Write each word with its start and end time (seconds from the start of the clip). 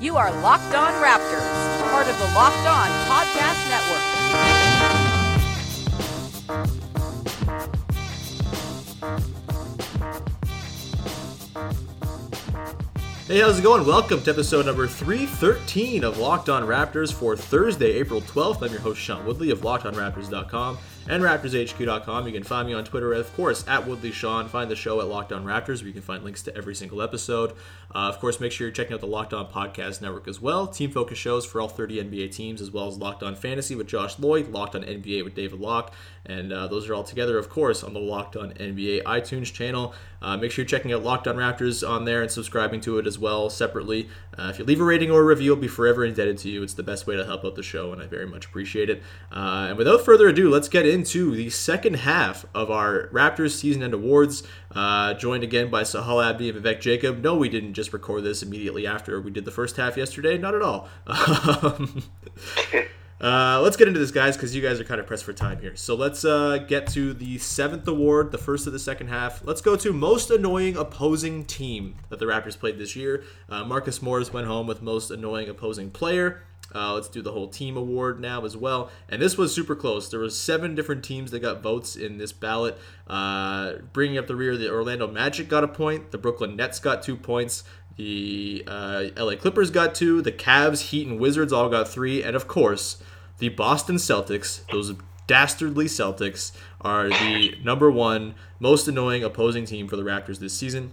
You 0.00 0.16
are 0.16 0.32
Locked 0.42 0.74
On 0.74 0.92
Raptors, 1.02 1.90
part 1.90 2.06
of 2.08 2.18
the 2.18 2.24
Locked 2.34 2.66
On 2.66 2.88
Podcast 3.08 3.70
Network. 3.70 4.02
Hey, 13.28 13.40
how's 13.40 13.58
it 13.60 13.62
going? 13.62 13.86
Welcome 13.86 14.22
to 14.24 14.30
episode 14.30 14.66
number 14.66 14.86
313 14.86 16.04
of 16.04 16.18
Locked 16.18 16.48
On 16.48 16.64
Raptors 16.64 17.12
for 17.12 17.36
Thursday, 17.36 17.92
April 17.92 18.20
12th. 18.20 18.62
I'm 18.62 18.72
your 18.72 18.80
host, 18.80 19.00
Sean 19.00 19.24
Woodley 19.24 19.50
of 19.50 19.60
LockedOnRaptors.com 19.60 20.76
and 21.08 21.22
RaptorsHQ.com. 21.22 22.26
You 22.26 22.32
can 22.32 22.42
find 22.42 22.68
me 22.68 22.74
on 22.74 22.84
Twitter, 22.84 23.12
of 23.12 23.32
course, 23.34 23.66
at 23.66 23.86
Woodley 23.86 24.10
WoodleySean. 24.10 24.48
Find 24.48 24.70
the 24.70 24.76
show 24.76 25.00
at 25.00 25.08
Locked 25.08 25.32
On 25.32 25.44
Raptors, 25.44 25.78
where 25.78 25.88
you 25.88 25.92
can 25.92 26.02
find 26.02 26.22
links 26.24 26.42
to 26.44 26.56
every 26.56 26.74
single 26.74 27.02
episode. 27.02 27.52
Uh, 27.94 28.08
of 28.08 28.18
course, 28.20 28.40
make 28.40 28.52
sure 28.52 28.66
you're 28.66 28.74
checking 28.74 28.94
out 28.94 29.00
the 29.00 29.06
Locked 29.06 29.34
On 29.34 29.46
Podcast 29.46 30.00
Network 30.00 30.28
as 30.28 30.40
well. 30.40 30.66
Team 30.66 30.90
focus 30.90 31.18
shows 31.18 31.44
for 31.44 31.60
all 31.60 31.68
30 31.68 32.04
NBA 32.04 32.32
teams, 32.32 32.60
as 32.60 32.70
well 32.70 32.88
as 32.88 32.96
Locked 32.98 33.22
On 33.22 33.34
Fantasy 33.34 33.74
with 33.74 33.86
Josh 33.86 34.18
Lloyd, 34.18 34.48
Locked 34.48 34.74
On 34.74 34.82
NBA 34.82 35.24
with 35.24 35.34
David 35.34 35.60
Locke, 35.60 35.92
and 36.24 36.52
uh, 36.52 36.66
those 36.68 36.88
are 36.88 36.94
all 36.94 37.04
together, 37.04 37.38
of 37.38 37.48
course, 37.48 37.82
on 37.82 37.92
the 37.92 38.00
Locked 38.00 38.36
On 38.36 38.52
NBA 38.52 39.02
iTunes 39.02 39.52
channel. 39.52 39.94
Uh, 40.22 40.36
make 40.36 40.52
sure 40.52 40.62
you're 40.62 40.68
checking 40.68 40.92
out 40.92 41.02
Locked 41.02 41.26
On 41.26 41.36
Raptors 41.36 41.86
on 41.86 42.04
there 42.04 42.22
and 42.22 42.30
subscribing 42.30 42.80
to 42.82 42.98
it 42.98 43.06
as 43.06 43.18
well 43.18 43.50
separately. 43.50 44.08
Uh, 44.38 44.48
if 44.50 44.58
you 44.58 44.64
leave 44.64 44.80
a 44.80 44.84
rating 44.84 45.10
or 45.10 45.20
a 45.20 45.24
review, 45.24 45.54
I'll 45.54 45.60
be 45.60 45.68
forever 45.68 46.04
indebted 46.04 46.38
to 46.38 46.48
you. 46.48 46.62
It's 46.62 46.74
the 46.74 46.82
best 46.82 47.06
way 47.06 47.16
to 47.16 47.24
help 47.24 47.44
out 47.44 47.56
the 47.56 47.62
show, 47.62 47.92
and 47.92 48.00
I 48.00 48.06
very 48.06 48.26
much 48.26 48.46
appreciate 48.46 48.88
it. 48.88 49.02
Uh, 49.30 49.66
and 49.70 49.76
without 49.76 50.04
further 50.04 50.28
ado, 50.28 50.48
let's 50.48 50.68
get 50.68 50.86
into 50.86 51.34
the 51.34 51.50
second 51.50 51.94
half 51.94 52.46
of 52.54 52.70
our 52.70 53.08
Raptors 53.08 53.50
season 53.50 53.82
end 53.82 53.94
awards. 53.94 54.44
Uh, 54.70 55.14
joined 55.14 55.42
again 55.42 55.70
by 55.70 55.82
Sahal 55.82 56.24
Abdi 56.24 56.48
and 56.48 56.64
Vivek 56.64 56.80
Jacob. 56.80 57.18
No, 57.18 57.34
we 57.34 57.48
didn't 57.48 57.74
just 57.74 57.92
record 57.92 58.22
this 58.22 58.42
immediately 58.42 58.86
after 58.86 59.20
we 59.20 59.30
did 59.30 59.44
the 59.44 59.50
first 59.50 59.76
half 59.76 59.96
yesterday. 59.96 60.38
Not 60.38 60.54
at 60.54 60.62
all. 60.62 60.88
Uh, 63.22 63.60
let's 63.62 63.76
get 63.76 63.86
into 63.86 64.00
this, 64.00 64.10
guys, 64.10 64.36
because 64.36 64.52
you 64.52 64.60
guys 64.60 64.80
are 64.80 64.84
kind 64.84 65.00
of 65.00 65.06
pressed 65.06 65.22
for 65.22 65.32
time 65.32 65.60
here. 65.60 65.76
So 65.76 65.94
let's 65.94 66.24
uh, 66.24 66.58
get 66.66 66.88
to 66.88 67.14
the 67.14 67.38
seventh 67.38 67.86
award, 67.86 68.32
the 68.32 68.38
first 68.38 68.66
of 68.66 68.72
the 68.72 68.80
second 68.80 69.08
half. 69.08 69.46
Let's 69.46 69.60
go 69.60 69.76
to 69.76 69.92
most 69.92 70.30
annoying 70.30 70.76
opposing 70.76 71.44
team 71.44 71.94
that 72.08 72.18
the 72.18 72.26
Raptors 72.26 72.58
played 72.58 72.78
this 72.78 72.96
year. 72.96 73.22
Uh, 73.48 73.64
Marcus 73.64 74.02
Morris 74.02 74.32
went 74.32 74.48
home 74.48 74.66
with 74.66 74.82
most 74.82 75.12
annoying 75.12 75.48
opposing 75.48 75.90
player. 75.92 76.42
Uh, 76.74 76.94
let's 76.94 77.08
do 77.08 77.22
the 77.22 77.30
whole 77.30 77.48
team 77.48 77.76
award 77.76 78.18
now 78.18 78.44
as 78.44 78.56
well. 78.56 78.90
And 79.08 79.22
this 79.22 79.36
was 79.36 79.54
super 79.54 79.76
close. 79.76 80.08
There 80.08 80.18
was 80.18 80.36
seven 80.36 80.74
different 80.74 81.04
teams 81.04 81.30
that 81.30 81.40
got 81.40 81.62
votes 81.62 81.94
in 81.94 82.18
this 82.18 82.32
ballot. 82.32 82.76
Uh, 83.06 83.74
bringing 83.92 84.18
up 84.18 84.26
the 84.26 84.34
rear, 84.34 84.56
the 84.56 84.70
Orlando 84.70 85.06
Magic 85.06 85.48
got 85.48 85.62
a 85.62 85.68
point. 85.68 86.10
The 86.10 86.18
Brooklyn 86.18 86.56
Nets 86.56 86.80
got 86.80 87.02
two 87.02 87.16
points. 87.16 87.62
The 87.96 88.64
uh, 88.66 89.04
LA 89.16 89.36
Clippers 89.36 89.70
got 89.70 89.94
two. 89.94 90.22
The 90.22 90.32
Cavs, 90.32 90.88
Heat, 90.88 91.06
and 91.06 91.20
Wizards 91.20 91.52
all 91.52 91.68
got 91.68 91.88
three. 91.88 92.22
And 92.22 92.34
of 92.34 92.48
course, 92.48 93.02
the 93.42 93.48
Boston 93.48 93.96
Celtics, 93.96 94.64
those 94.70 94.94
dastardly 95.26 95.86
Celtics, 95.86 96.52
are 96.80 97.08
the 97.08 97.56
number 97.64 97.90
one 97.90 98.36
most 98.60 98.86
annoying 98.86 99.24
opposing 99.24 99.66
team 99.66 99.88
for 99.88 99.96
the 99.96 100.04
Raptors 100.04 100.38
this 100.38 100.56
season. 100.56 100.92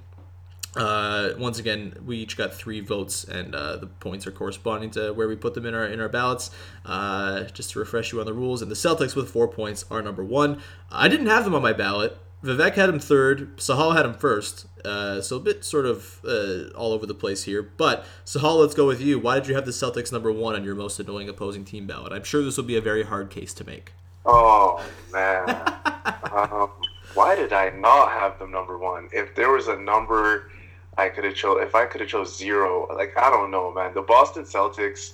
Uh, 0.75 1.29
once 1.38 1.59
again, 1.59 1.93
we 2.03 2.17
each 2.17 2.35
got 2.38 2.51
three 2.51 2.79
votes, 2.79 3.23
and 3.23 3.53
uh, 3.53 3.75
the 3.75 3.85
points 3.85 4.25
are 4.25 4.31
corresponding 4.31 4.89
to 4.89 5.13
where 5.13 5.27
we 5.27 5.35
put 5.35 5.53
them 5.53 5.67
in 5.67 5.75
our 5.75 5.85
in 5.85 6.01
our 6.01 6.09
ballots. 6.09 6.49
Uh, 6.83 7.43
just 7.43 7.69
to 7.69 7.77
refresh 7.77 8.11
you 8.11 8.19
on 8.19 8.25
the 8.25 8.33
rules, 8.33 8.63
and 8.63 8.71
the 8.71 8.75
Celtics 8.75 9.15
with 9.15 9.29
four 9.29 9.47
points 9.47 9.85
are 9.91 10.01
number 10.01 10.23
one. 10.23 10.59
I 10.91 11.07
didn't 11.07 11.27
have 11.27 11.43
them 11.43 11.53
on 11.53 11.61
my 11.61 11.73
ballot. 11.73 12.17
Vivek 12.44 12.75
had 12.75 12.89
him 12.89 13.00
third. 13.00 13.57
Sahal 13.57 13.95
had 13.95 14.05
him 14.05 14.13
first. 14.13 14.66
Uh, 14.85 15.22
so 15.22 15.35
a 15.35 15.39
bit 15.39 15.66
sort 15.66 15.85
of 15.85 16.22
uh, 16.25 16.69
all 16.75 16.94
over 16.94 17.05
the 17.05 17.13
place 17.13 17.44
here. 17.44 17.61
But 17.61 18.05
Sahal, 18.25 18.61
let's 18.61 18.73
go 18.73 18.88
with 18.88 19.01
you. 19.01 19.19
Why 19.19 19.35
did 19.39 19.47
you 19.47 19.55
have 19.55 19.66
the 19.66 19.72
Celtics 19.72 20.11
number 20.11 20.31
one 20.31 20.55
on 20.55 20.63
your 20.63 20.75
most 20.75 21.00
annoying 21.00 21.27
opposing 21.27 21.66
team 21.66 21.85
ballot? 21.85 22.13
I'm 22.13 22.23
sure 22.23 22.41
this 22.41 22.55
will 22.55 22.63
be 22.63 22.77
a 22.77 22.81
very 22.81 23.03
hard 23.03 23.29
case 23.29 23.53
to 23.55 23.66
make. 23.66 23.91
Oh 24.25 24.83
man, 25.11 25.50
um, 26.31 26.69
why 27.13 27.35
did 27.35 27.51
I 27.51 27.69
not 27.72 28.11
have 28.11 28.39
them 28.39 28.51
number 28.51 28.77
one? 28.77 29.09
If 29.11 29.35
there 29.35 29.51
was 29.51 29.67
a 29.67 29.77
number 29.77 30.51
I 30.97 31.09
could 31.09 31.23
have 31.23 31.35
chose, 31.35 31.61
if 31.61 31.75
I 31.75 31.85
could 31.85 32.01
have 32.01 32.09
chose 32.09 32.38
zero, 32.38 32.88
like 32.95 33.17
I 33.17 33.29
don't 33.29 33.51
know, 33.51 33.73
man. 33.73 33.94
The 33.94 34.01
Boston 34.01 34.44
Celtics, 34.44 35.13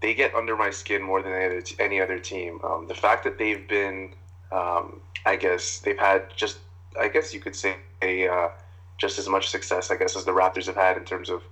they 0.00 0.14
get 0.14 0.34
under 0.34 0.56
my 0.56 0.70
skin 0.70 1.02
more 1.02 1.22
than 1.22 1.32
any 1.78 2.00
other, 2.00 2.18
team. 2.18 2.60
Um, 2.64 2.86
the 2.86 2.94
fact 2.94 3.24
that 3.24 3.38
they've 3.38 3.68
been 3.68 4.14
um, 4.52 5.00
I 5.26 5.36
guess 5.36 5.78
they've 5.80 5.98
had 5.98 6.34
just, 6.36 6.58
I 6.98 7.08
guess 7.08 7.34
you 7.34 7.40
could 7.40 7.56
say, 7.56 7.76
a, 8.02 8.28
uh, 8.28 8.48
just 8.96 9.18
as 9.18 9.28
much 9.28 9.48
success, 9.48 9.90
I 9.90 9.96
guess, 9.96 10.16
as 10.16 10.24
the 10.24 10.32
Raptors 10.32 10.66
have 10.66 10.76
had 10.76 10.96
in 10.96 11.04
terms 11.04 11.30
of 11.30 11.42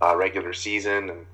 uh, 0.00 0.16
regular 0.16 0.52
season, 0.52 1.10
and 1.10 1.26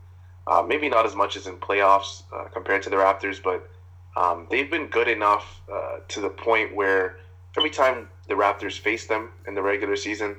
uh, 0.46 0.62
maybe 0.62 0.88
not 0.88 1.06
as 1.06 1.14
much 1.14 1.36
as 1.36 1.46
in 1.46 1.56
playoffs 1.56 2.22
uh, 2.32 2.44
compared 2.52 2.82
to 2.82 2.90
the 2.90 2.96
Raptors, 2.96 3.42
but 3.42 3.70
um, 4.16 4.46
they've 4.50 4.70
been 4.70 4.86
good 4.86 5.08
enough 5.08 5.60
uh, 5.72 5.98
to 6.08 6.20
the 6.20 6.28
point 6.28 6.74
where 6.74 7.18
every 7.56 7.70
time 7.70 8.08
the 8.28 8.34
Raptors 8.34 8.78
face 8.78 9.06
them 9.06 9.30
in 9.46 9.54
the 9.54 9.62
regular 9.62 9.96
season, 9.96 10.36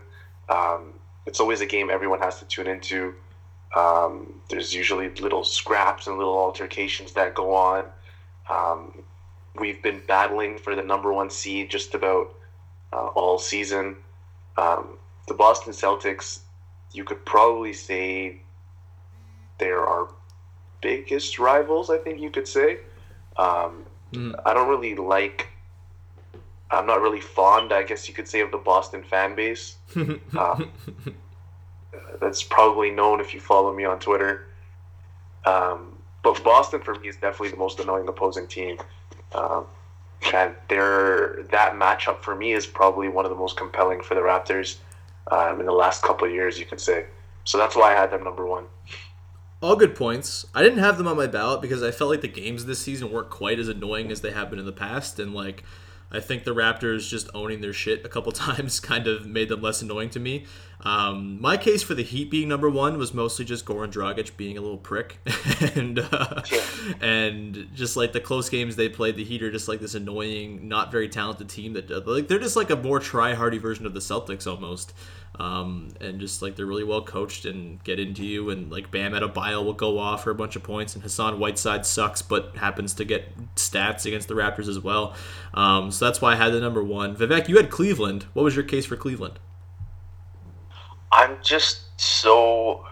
um, 0.50 0.94
it's 1.26 1.40
always 1.40 1.62
a 1.62 1.66
game 1.66 1.90
everyone 1.90 2.20
has 2.20 2.40
to 2.40 2.46
tune 2.46 2.68
into. 2.68 3.16
Um, 3.76 4.42
there's 4.50 4.74
usually 4.74 5.10
little 5.16 5.44
scraps 5.44 6.08
and 6.08 6.18
little 6.18 6.38
altercations 6.38 7.14
that 7.14 7.34
go 7.34 7.54
on. 7.54 7.86
Um, 8.50 9.04
we've 9.60 9.82
been 9.82 10.02
battling 10.08 10.58
for 10.58 10.76
the 10.76 10.84
number 10.84 11.12
one 11.12 11.30
seed 11.30 11.70
just 11.70 11.94
about 11.94 12.34
uh, 12.94 13.08
all 13.08 13.38
season. 13.38 13.98
Um, 14.58 14.98
the 15.28 15.34
Boston 15.34 15.74
Celtics, 15.74 16.40
you 16.94 17.04
could 17.04 17.26
probably 17.26 17.74
say 17.74 18.42
they're 19.58 19.86
our 19.86 20.10
biggest 20.82 21.40
rivals. 21.40 21.90
I 21.90 21.98
think 21.98 22.20
you 22.20 22.30
could 22.30 22.48
say. 22.48 22.80
Um, 23.38 23.86
mm. 24.14 24.40
I 24.46 24.54
don't 24.54 24.70
really 24.70 24.96
like. 24.96 25.50
I'm 26.72 26.88
not 26.88 27.02
really 27.02 27.22
fond, 27.22 27.72
I 27.72 27.84
guess 27.84 28.08
you 28.08 28.14
could 28.14 28.28
say, 28.28 28.42
of 28.42 28.52
the 28.52 28.58
Boston 28.58 29.04
fan 29.04 29.36
base. 29.36 29.78
um, 29.96 30.72
that's 32.20 32.44
probably 32.44 32.92
known 32.92 33.22
if 33.22 33.34
you 33.34 33.40
follow 33.40 33.74
me 33.74 33.86
on 33.86 34.00
Twitter. 34.00 34.48
Um, 35.46 35.96
but 36.24 36.44
Boston, 36.44 36.82
for 36.82 36.96
me, 36.96 37.10
is 37.10 37.18
definitely 37.18 37.50
the 37.50 37.58
most 37.58 37.80
annoying 37.80 38.08
opposing 38.08 38.48
team. 38.48 38.80
Um, 39.34 39.66
and 40.34 40.56
their 40.70 41.44
that 41.52 41.74
matchup 41.74 42.22
for 42.22 42.36
me 42.36 42.54
is 42.54 42.66
probably 42.66 43.10
one 43.10 43.26
of 43.26 43.32
the 43.32 43.38
most 43.38 43.58
compelling 43.58 44.02
for 44.02 44.16
the 44.16 44.22
Raptors 44.22 44.78
um, 45.32 45.60
in 45.60 45.66
the 45.66 45.72
last 45.72 46.02
couple 46.04 46.28
of 46.28 46.34
years, 46.34 46.60
you 46.60 46.66
could 46.66 46.80
say. 46.80 47.06
So 47.44 47.58
that's 47.58 47.76
why 47.76 47.94
I 47.94 48.00
had 48.00 48.12
them 48.12 48.24
number 48.24 48.46
one. 48.46 48.66
All 49.62 49.76
good 49.76 49.96
points. 49.96 50.46
I 50.54 50.64
didn't 50.64 50.80
have 50.80 50.98
them 50.98 51.08
on 51.08 51.18
my 51.18 51.28
ballot 51.28 51.62
because 51.62 51.82
I 51.82 51.92
felt 51.92 52.10
like 52.10 52.22
the 52.22 52.28
games 52.28 52.66
this 52.66 52.80
season 52.80 53.12
weren't 53.12 53.30
quite 53.30 53.60
as 53.60 53.68
annoying 53.68 54.12
as 54.12 54.22
they 54.22 54.32
have 54.32 54.50
been 54.50 54.60
in 54.60 54.66
the 54.66 54.72
past, 54.72 55.20
and 55.20 55.34
like 55.34 55.64
I 56.12 56.20
think 56.20 56.44
the 56.44 56.56
Raptors 56.56 57.10
just 57.10 57.30
owning 57.34 57.62
their 57.62 57.74
shit 57.74 58.06
a 58.06 58.10
couple 58.10 58.32
times 58.32 58.80
kind 58.80 59.08
of 59.08 59.26
made 59.26 59.50
them 59.50 59.62
less 59.62 59.82
annoying 59.82 60.10
to 60.12 60.20
me. 60.20 60.46
Um, 60.82 61.42
my 61.42 61.58
case 61.58 61.82
for 61.82 61.96
the 61.96 62.04
Heat 62.04 62.30
being 62.30 62.48
number 62.48 62.70
one 62.70 62.98
was 62.98 63.14
mostly 63.14 63.44
just 63.44 63.66
Goran 63.66 63.92
Dragic 63.92 64.38
being 64.38 64.58
a 64.58 64.62
little 64.62 64.78
prick, 64.78 65.18
and 65.76 66.00
uh, 66.00 66.42
and 67.02 67.70
just 67.74 67.98
like 67.98 68.14
the 68.14 68.20
close 68.20 68.50
games 68.50 68.76
they 68.76 68.90
played, 68.90 69.16
the 69.16 69.24
Heat 69.24 69.42
are 69.42 69.52
just 69.52 69.68
like 69.68 69.80
this 69.80 69.96
annoying, 69.96 70.68
not 70.68 70.92
very 70.92 71.10
talented 71.10 71.50
team 71.50 71.74
that 71.74 72.06
like 72.06 72.28
they're 72.28 72.40
just 72.40 72.56
like 72.56 72.70
a 72.70 72.76
more 72.76 73.00
try-hardy 73.00 73.58
version 73.58 73.86
of 73.86 73.94
the 73.94 74.00
Celtics 74.00 74.46
almost. 74.46 74.94
Um, 75.40 75.90
and 76.00 76.20
just 76.20 76.42
like 76.42 76.56
they're 76.56 76.66
really 76.66 76.84
well 76.84 77.02
coached 77.02 77.46
and 77.46 77.84
get 77.84 78.00
into 78.00 78.24
you 78.24 78.50
and 78.52 78.72
like 78.72 78.90
Bam 78.90 79.12
Adebayo 79.12 79.64
will 79.66 79.74
go 79.74 80.00
off 80.00 80.24
for 80.24 80.32
a 80.32 80.36
bunch 80.36 80.56
of 80.56 80.64
points 80.64 80.94
and 80.94 81.04
Hassan 81.04 81.40
Whiteside 81.40 81.86
sucks 81.86 82.22
but 82.22 82.56
happens 82.56 82.94
to 82.96 83.06
get 83.06 83.36
stats 83.56 84.06
against 84.06 84.30
the 84.30 84.34
Raptors 84.34 84.70
as 84.70 84.80
well. 84.80 85.14
Um, 85.54 85.92
so 85.92 86.06
that's 86.06 86.22
why 86.22 86.34
I 86.34 86.36
had 86.36 86.54
the 86.54 86.62
number 86.62 86.84
one. 86.84 87.16
Vivek, 87.16 87.50
you 87.50 87.58
had 87.58 87.70
Cleveland. 87.70 88.24
What 88.34 88.44
was 88.44 88.56
your 88.56 88.64
case 88.64 88.86
for 88.86 88.96
Cleveland? 88.96 89.40
I'm 91.12 91.38
just 91.42 92.00
so 92.00 92.86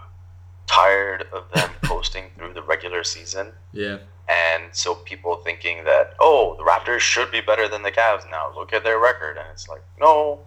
tired 0.66 1.26
of 1.32 1.44
them 1.52 1.70
posting 1.82 2.24
through 2.36 2.54
the 2.54 2.62
regular 2.62 3.04
season. 3.04 3.52
Yeah. 3.72 3.98
And 4.28 4.64
so 4.72 4.94
people 4.94 5.36
thinking 5.36 5.84
that, 5.84 6.14
oh, 6.20 6.56
the 6.56 6.64
Raptors 6.64 7.00
should 7.00 7.30
be 7.30 7.40
better 7.40 7.68
than 7.68 7.82
the 7.82 7.90
Cavs 7.90 8.28
now. 8.30 8.52
Look 8.54 8.72
at 8.72 8.82
their 8.82 8.98
record. 8.98 9.36
And 9.36 9.46
it's 9.52 9.68
like, 9.68 9.82
no, 10.00 10.40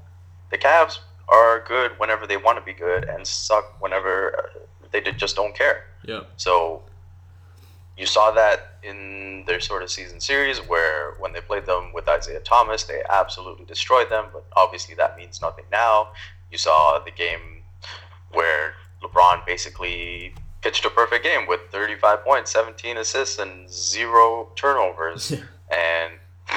the 0.49 0.57
Cavs 0.57 0.99
are 1.29 1.63
good 1.67 1.91
whenever 1.97 2.25
they 2.25 2.37
want 2.37 2.57
to 2.57 2.63
be 2.63 2.73
good 2.73 3.03
and 3.05 3.25
suck 3.27 3.81
whenever 3.81 4.51
they 4.91 5.01
just 5.01 5.35
don't 5.35 5.55
care. 5.55 5.85
Yeah. 6.05 6.21
So 6.37 6.83
you 7.97 8.05
saw 8.05 8.31
that 8.31 8.77
in 8.83 9.43
their 9.45 9.59
sort 9.59 9.83
of 9.83 9.89
season 9.89 10.19
series 10.21 10.59
where 10.59 11.13
when 11.19 11.33
they 11.33 11.41
played 11.41 11.65
them 11.65 11.91
with 11.93 12.07
Isaiah 12.07 12.39
Thomas, 12.39 12.83
they 12.83 13.01
absolutely 13.09 13.65
destroyed 13.65 14.09
them, 14.09 14.25
but 14.31 14.45
obviously 14.55 14.95
that 14.95 15.17
means 15.17 15.41
nothing 15.41 15.65
now. 15.71 16.09
You 16.51 16.57
saw 16.57 16.99
the 17.03 17.11
game 17.11 17.63
where 18.31 18.73
LeBron 19.03 19.45
basically 19.45 20.33
pitched 20.61 20.85
a 20.85 20.89
perfect 20.89 21.23
game 21.23 21.47
with 21.47 21.59
35 21.71 22.23
points, 22.23 22.51
17 22.51 22.97
assists, 22.97 23.39
and 23.39 23.69
zero 23.69 24.49
turnovers. 24.55 25.31
Yeah. 25.69 25.75
and, 25.75 26.13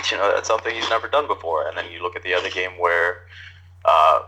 you 0.09 0.17
know, 0.17 0.31
that's 0.33 0.47
something 0.47 0.73
he's 0.73 0.89
never 0.89 1.09
done 1.09 1.27
before. 1.27 1.67
And 1.67 1.77
then 1.77 1.87
you 1.91 2.01
look 2.01 2.15
at 2.15 2.23
the 2.23 2.33
other 2.33 2.49
game 2.49 2.79
where, 2.79 3.27
uh, 3.85 4.23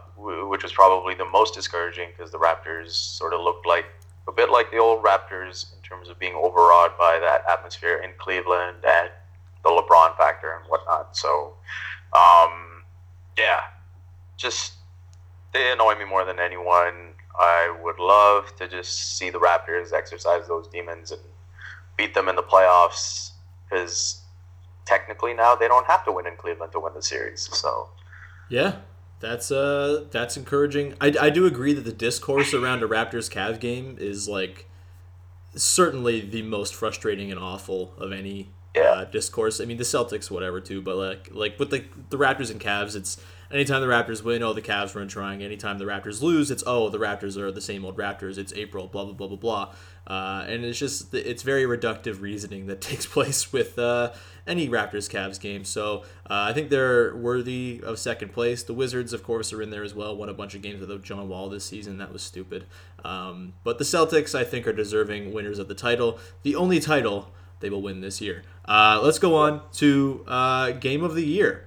which 0.49 0.63
was 0.63 0.73
probably 0.73 1.15
the 1.15 1.25
most 1.25 1.55
discouraging 1.55 2.09
because 2.17 2.31
the 2.31 2.39
Raptors 2.39 2.91
sort 2.91 3.33
of 3.33 3.41
looked 3.41 3.67
like 3.67 3.87
a 4.29 4.33
bit 4.33 4.51
like 4.51 4.71
the 4.71 4.79
old 4.79 5.03
Raptors 5.03 5.75
in 5.77 5.83
terms 5.83 6.09
of 6.09 6.19
being 6.19 6.35
overawed 6.35 6.97
by 6.99 7.19
that 7.19 7.43
atmosphere 7.51 7.97
in 7.97 8.11
Cleveland 8.19 8.79
and 8.87 9.11
the 9.65 9.71
LeBron 9.71 10.17
factor 10.17 10.55
and 10.57 10.65
whatnot. 10.69 11.17
So, 11.17 11.55
um, 12.13 12.83
yeah, 13.37 13.61
just 14.37 14.75
they 15.53 15.73
annoy 15.73 15.97
me 15.97 16.05
more 16.05 16.25
than 16.25 16.39
anyone. 16.39 17.15
I 17.39 17.75
would 17.83 17.99
love 17.99 18.55
to 18.57 18.69
just 18.69 19.17
see 19.17 19.31
the 19.31 19.39
Raptors 19.39 19.93
exercise 19.93 20.47
those 20.49 20.69
demons 20.69 21.11
and 21.11 21.21
beat 21.97 22.15
them 22.15 22.29
in 22.29 22.37
the 22.37 22.43
playoffs 22.43 23.31
because 23.65 24.21
technically 24.85 25.35
now 25.35 25.55
they 25.55 25.69
don't 25.69 25.87
have 25.87 26.05
to 26.05 26.13
win 26.13 26.27
in 26.27 26.37
Cleveland 26.37 26.73
to 26.73 26.81
win 26.81 26.95
the 26.95 27.03
series. 27.03 27.49
So, 27.53 27.89
yeah, 28.49 28.77
that's 29.23 29.51
uh 29.51 30.05
that's 30.11 30.37
encouraging. 30.37 30.95
I, 31.01 31.15
I 31.19 31.31
do 31.31 31.47
agree 31.47 31.73
that 31.73 31.85
the 31.85 31.93
discourse 31.93 32.53
around 32.53 32.83
a 32.83 32.89
Raptors 32.89 33.31
Cavs 33.31 33.59
game 33.59 33.97
is 33.99 34.29
like 34.29 34.69
certainly 35.55 36.21
the 36.21 36.43
most 36.43 36.75
frustrating 36.75 37.31
and 37.31 37.41
awful 37.41 37.95
of 37.99 38.13
any 38.13 38.51
Yeah. 38.75 38.83
uh, 38.83 39.05
discourse. 39.05 39.61
I 39.61 39.65
mean 39.65 39.77
the 39.77 39.85
Celtics 39.85 40.31
whatever 40.31 40.61
too, 40.61 40.83
but 40.83 40.97
like 40.97 41.29
like 41.33 41.59
with 41.59 41.71
the 41.71 41.85
the 42.11 42.19
Raptors 42.19 42.51
and 42.51 42.61
Cavs, 42.61 42.97
it's 42.97 43.19
anytime 43.53 43.81
the 43.81 43.87
Raptors 43.87 44.23
win, 44.23 44.43
oh 44.43 44.53
the 44.53 44.63
Cavs 44.63 44.95
weren't 44.95 45.11
trying. 45.11 45.43
Anytime 45.43 45.79
the 45.79 45.85
Raptors 45.85 46.23
lose, 46.23 46.51
it's 46.51 46.65
oh 46.67 46.89
the 46.89 46.99
Raptors 46.99 47.37
are 47.37 47.53
the 47.53 47.61
same 47.61 47.85
old 47.85 47.97
Raptors. 47.97 48.39
It's 48.39 48.53
April, 48.55 48.87
blah 48.87 49.05
blah 49.05 49.15
blah 49.15 49.29
blah 49.29 49.37
blah. 49.37 49.75
Uh, 50.07 50.45
and 50.49 50.65
it's 50.65 50.79
just 50.79 51.15
it's 51.15 51.43
very 51.43 51.65
reductive 51.65 52.21
reasoning 52.21 52.67
that 52.67 52.81
takes 52.81 53.07
place 53.07 53.53
with 53.53 53.79
uh, 53.79 54.13
any 54.47 54.69
Raptors 54.69 55.11
Cavs 55.11 55.41
game. 55.41 55.65
So 55.65 56.03
uh, 56.29 56.47
I 56.49 56.53
think 56.53 56.71
they're 56.71 57.15
worthy 57.15 57.81
of 57.85 57.99
second 57.99 58.33
place. 58.33 58.63
The 58.63 58.75
Wizards, 58.75 59.13
of 59.13 59.23
course, 59.23 59.53
are 59.53 59.63
in 59.63 59.71
there 59.71 59.85
as 59.85 59.95
well. 59.95 60.17
Won 60.17 60.29
a 60.29 60.35
bunch 60.35 60.55
of 60.55 60.63
games 60.63 60.81
without 60.81 61.03
John 61.03 61.29
Wall 61.29 61.49
this 61.49 61.65
season. 61.65 61.99
That 61.99 62.13
was 62.13 62.23
stupid. 62.23 62.67
Um, 63.05 63.55
but 63.65 63.79
the 63.79 63.85
Celtics, 63.85 64.35
I 64.35 64.45
think, 64.45 64.67
are 64.67 64.73
deserving 64.73 65.33
winners 65.33 65.59
of 65.59 65.69
the 65.69 65.75
title. 65.75 66.19
The 66.43 66.57
only 66.57 66.81
title 66.81 67.31
they 67.61 67.71
will 67.71 67.83
win 67.83 68.01
this 68.01 68.21
year. 68.21 68.43
Uh, 68.67 69.01
let's 69.03 69.19
go 69.19 69.37
on 69.37 69.63
to 69.75 70.25
uh, 70.27 70.73
game 70.73 71.03
of 71.03 71.15
the 71.15 71.25
year. 71.25 71.67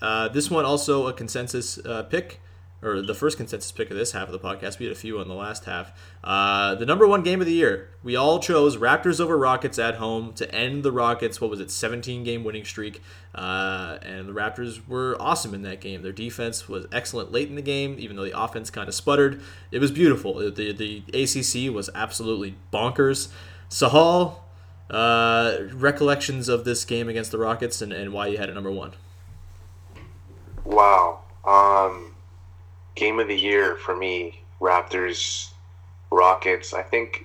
Uh, 0.00 0.28
this 0.28 0.50
one 0.50 0.64
also 0.64 1.06
a 1.06 1.12
consensus 1.12 1.78
uh, 1.78 2.02
pick, 2.04 2.40
or 2.80 3.02
the 3.02 3.14
first 3.14 3.36
consensus 3.36 3.72
pick 3.72 3.90
of 3.90 3.96
this 3.96 4.12
half 4.12 4.28
of 4.28 4.32
the 4.32 4.38
podcast. 4.38 4.78
We 4.78 4.86
had 4.86 4.92
a 4.92 4.98
few 4.98 5.18
on 5.18 5.26
the 5.26 5.34
last 5.34 5.64
half. 5.64 5.92
Uh, 6.22 6.76
the 6.76 6.86
number 6.86 7.06
one 7.06 7.22
game 7.22 7.40
of 7.40 7.46
the 7.46 7.52
year. 7.52 7.90
We 8.04 8.14
all 8.14 8.38
chose 8.38 8.76
Raptors 8.76 9.20
over 9.20 9.36
Rockets 9.36 9.78
at 9.78 9.96
home 9.96 10.32
to 10.34 10.54
end 10.54 10.84
the 10.84 10.92
Rockets. 10.92 11.40
What 11.40 11.50
was 11.50 11.58
it, 11.58 11.72
17 11.72 12.22
game 12.22 12.44
winning 12.44 12.64
streak? 12.64 13.02
Uh, 13.34 13.98
and 14.02 14.28
the 14.28 14.32
Raptors 14.32 14.86
were 14.86 15.16
awesome 15.18 15.54
in 15.54 15.62
that 15.62 15.80
game. 15.80 16.02
Their 16.02 16.12
defense 16.12 16.68
was 16.68 16.86
excellent 16.92 17.32
late 17.32 17.48
in 17.48 17.56
the 17.56 17.62
game, 17.62 17.96
even 17.98 18.16
though 18.16 18.24
the 18.24 18.40
offense 18.40 18.70
kind 18.70 18.88
of 18.88 18.94
sputtered. 18.94 19.40
It 19.72 19.80
was 19.80 19.90
beautiful. 19.90 20.34
The 20.34 20.72
the 20.72 21.02
ACC 21.12 21.74
was 21.74 21.90
absolutely 21.94 22.54
bonkers. 22.72 23.28
Sahal, 23.68 24.36
uh, 24.88 25.56
recollections 25.72 26.48
of 26.48 26.64
this 26.64 26.84
game 26.84 27.08
against 27.08 27.32
the 27.32 27.38
Rockets 27.38 27.82
and, 27.82 27.92
and 27.92 28.12
why 28.12 28.28
you 28.28 28.38
had 28.38 28.48
it 28.48 28.54
number 28.54 28.70
one. 28.70 28.92
Wow. 30.68 31.20
Um, 31.46 32.14
game 32.94 33.18
of 33.18 33.28
the 33.28 33.36
year 33.36 33.76
for 33.76 33.96
me, 33.96 34.42
Raptors, 34.60 35.50
Rockets. 36.10 36.74
I 36.74 36.82
think 36.82 37.24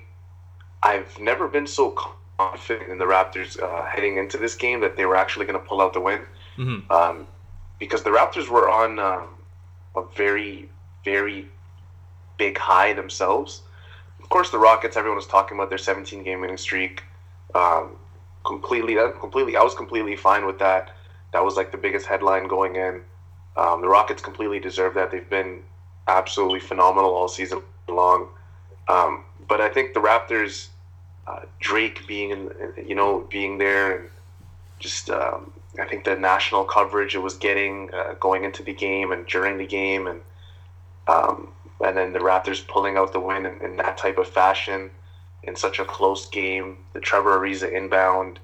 I've 0.82 1.20
never 1.20 1.50
been 1.50 1.68
so 1.68 1.92
confident 2.38 2.90
in 2.90 2.98
the 2.98 3.06
Raptors 3.06 3.62
uh, 3.62 3.86
heading 3.86 4.18
into 4.18 4.38
this 4.38 4.56
game 4.56 4.80
that 4.80 4.96
they 4.96 5.06
were 5.06 5.18
actually 5.18 5.46
going 5.46 5.60
to 5.60 5.66
pull 5.66 5.82
out 5.82 5.94
the 5.94 6.00
win. 6.00 6.22
Mhm. 6.58 6.90
Um, 6.90 7.28
because 7.80 8.04
the 8.04 8.12
Raptors 8.12 8.48
were 8.48 8.70
on 8.70 8.98
um, 8.98 9.28
a 9.96 10.04
very, 10.16 10.70
very 11.04 11.50
big 12.38 12.58
high 12.58 12.94
themselves. 12.94 13.62
Of 14.22 14.30
course, 14.30 14.52
the 14.52 14.58
Rockets. 14.58 14.96
Everyone 14.96 15.18
was 15.18 15.28
talking 15.28 15.58
about 15.58 15.68
their 15.68 15.78
17 15.78 16.24
game 16.24 16.40
winning 16.40 16.58
streak. 16.58 17.04
Um, 17.54 17.98
completely, 18.46 18.96
completely. 19.20 19.58
I 19.58 19.64
was 19.64 19.76
completely 19.76 20.16
fine 20.16 20.46
with 20.46 20.60
that. 20.60 20.92
That 21.34 21.44
was 21.44 21.58
like 21.58 21.72
the 21.72 21.78
biggest 21.78 22.06
headline 22.06 22.48
going 22.48 22.78
in. 22.78 23.02
Um, 23.56 23.82
the 23.82 23.88
Rockets 23.88 24.22
completely 24.22 24.60
deserve 24.60 24.94
that. 24.96 25.12
They've 25.12 25.30
been 25.30 25.62
absolutely 26.08 26.60
phenomenal 26.60 27.14
all 27.14 27.28
season 27.28 27.62
long. 27.88 28.30
Um, 28.88 29.24
but 29.48 29.62
I 29.62 29.70
think 29.70 29.94
the 29.94 30.00
Raptors, 30.00 30.68
uh, 31.28 31.42
Drake 31.60 32.06
being 32.08 32.32
in, 32.32 32.52
you 32.86 32.96
know, 32.96 33.28
being 33.30 33.58
there 33.58 33.98
and 33.98 34.10
just, 34.80 35.10
um, 35.10 35.52
I 35.80 35.86
think 35.86 36.04
the 36.04 36.16
national 36.16 36.66
coverage 36.66 37.16
it 37.16 37.20
was 37.20 37.36
getting 37.36 37.94
uh, 37.94 38.16
going 38.20 38.44
into 38.44 38.64
the 38.64 38.74
game 38.74 39.12
and 39.12 39.26
during 39.26 39.58
the 39.58 39.66
game, 39.66 40.08
and 40.08 40.22
um, 41.08 41.50
and 41.84 41.98
then 41.98 42.14
the 42.14 42.20
Raptors 42.20 42.66
pulling 42.68 42.96
out 42.96 43.12
the 43.12 43.20
win 43.20 43.46
in, 43.46 43.60
in 43.62 43.78
that 43.78 43.98
type 43.98 44.18
of 44.18 44.28
fashion 44.28 44.92
in 45.44 45.56
such 45.56 45.80
a 45.80 45.86
close 45.86 46.30
game. 46.30 46.78
The 46.94 47.00
Trevor 47.00 47.40
Ariza 47.40 47.72
inbound 47.72 48.40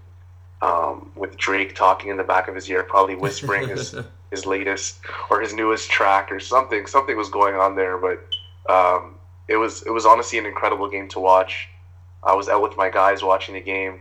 um, 0.62 1.12
with 1.16 1.38
Drake 1.38 1.76
talking 1.76 2.10
in 2.10 2.18
the 2.18 2.24
back 2.24 2.48
of 2.48 2.56
his 2.56 2.70
ear, 2.70 2.84
probably 2.84 3.16
whispering 3.16 3.70
his 3.70 3.96
his 4.32 4.46
latest 4.46 5.00
or 5.30 5.42
his 5.42 5.54
newest 5.54 5.90
track 5.90 6.32
or 6.32 6.40
something. 6.40 6.86
Something 6.86 7.18
was 7.18 7.30
going 7.30 7.56
on 7.56 7.76
there, 7.76 7.98
but 7.98 8.26
um, 8.72 9.16
it 9.48 9.58
was 9.58 9.82
it 9.84 9.92
was 9.92 10.06
honestly 10.06 10.38
an 10.38 10.46
incredible 10.46 10.90
game 10.90 11.08
to 11.10 11.20
watch. 11.20 11.70
I 12.24 12.34
was 12.36 12.50
out 12.50 12.62
with 12.62 12.78
my 12.78 12.90
guys 12.90 13.24
watching 13.24 13.56
the 13.56 13.62
game, 13.62 14.00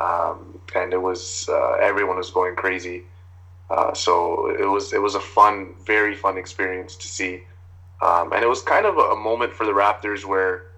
um, 0.00 0.60
and 0.74 0.92
it 0.92 1.02
was 1.02 1.48
uh, 1.48 1.72
everyone 1.74 2.16
was 2.16 2.30
going 2.30 2.56
crazy. 2.56 3.04
Uh, 3.70 3.92
so 3.92 4.48
it 4.58 4.64
was 4.64 4.92
it 4.92 5.02
was 5.02 5.14
a 5.14 5.20
fun, 5.20 5.74
very 5.84 6.14
fun 6.14 6.38
experience 6.38 6.96
to 6.96 7.06
see, 7.06 7.42
um, 8.00 8.32
and 8.32 8.42
it 8.42 8.48
was 8.48 8.62
kind 8.62 8.86
of 8.86 8.96
a, 8.96 9.16
moment 9.16 9.52
for 9.52 9.66
the 9.66 9.72
Raptors 9.72 10.24
where 10.24 10.68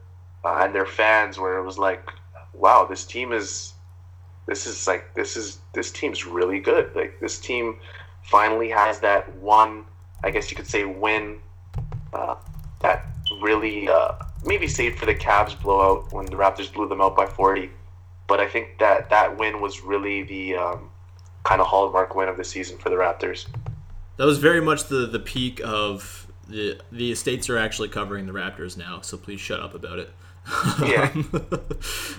uh, 0.44 0.58
and 0.62 0.75
their 0.75 0.86
fans 0.86 1.38
where 1.38 1.58
it 1.58 1.62
was 1.62 1.79
like, 1.79 2.03
wow, 2.53 2.84
this 2.84 3.05
team 3.05 3.32
is 3.32 3.74
this 4.46 4.67
is 4.67 4.88
like 4.88 5.15
this 5.15 5.36
is 5.36 5.60
this 5.72 5.93
team's 5.93 6.26
really 6.26 6.58
good. 6.58 6.91
Like 6.96 7.20
this 7.20 7.38
team 7.38 7.76
finally 8.22 8.69
has 8.70 9.00
that 9.00 9.34
one, 9.36 9.84
I 10.22 10.31
guess 10.31 10.50
you 10.50 10.56
could 10.56 10.67
say, 10.67 10.84
win 10.84 11.41
uh, 12.12 12.36
that 12.81 13.06
really 13.41 13.89
uh, 13.89 14.12
maybe 14.44 14.67
saved 14.67 14.98
for 14.98 15.06
the 15.06 15.15
Cavs 15.15 15.60
blowout 15.60 16.12
when 16.12 16.27
the 16.27 16.36
Raptors 16.36 16.72
blew 16.72 16.89
them 16.89 17.00
out 17.00 17.17
by 17.17 17.27
40. 17.27 17.70
But 18.27 18.41
I 18.41 18.48
think 18.48 18.79
that 18.79 19.10
that 19.10 19.36
win 19.39 19.60
was 19.60 19.81
really 19.81 20.22
the 20.22 20.56
um, 20.56 20.91
kind 21.44 21.60
of 21.60 21.67
hallmark 21.67 22.15
win 22.15 22.29
of 22.29 22.36
the 22.36 22.44
season 22.44 22.79
for 22.79 22.89
the 22.89 22.96
Raptors. 22.96 23.46
That 24.17 24.27
was 24.27 24.39
very 24.39 24.60
much 24.60 24.84
the 24.84 25.06
the 25.06 25.19
peak 25.19 25.60
of 25.65 26.27
the 26.46 26.81
the 26.93 27.10
estates 27.10 27.48
are 27.48 27.56
actually 27.56 27.89
covering 27.89 28.27
the 28.27 28.32
Raptors 28.32 28.77
now, 28.77 29.00
so 29.00 29.17
please 29.17 29.41
shut 29.41 29.60
up 29.60 29.74
about 29.74 29.98
it. 29.98 30.10
Yeah. 30.82 31.11
that 31.32 31.77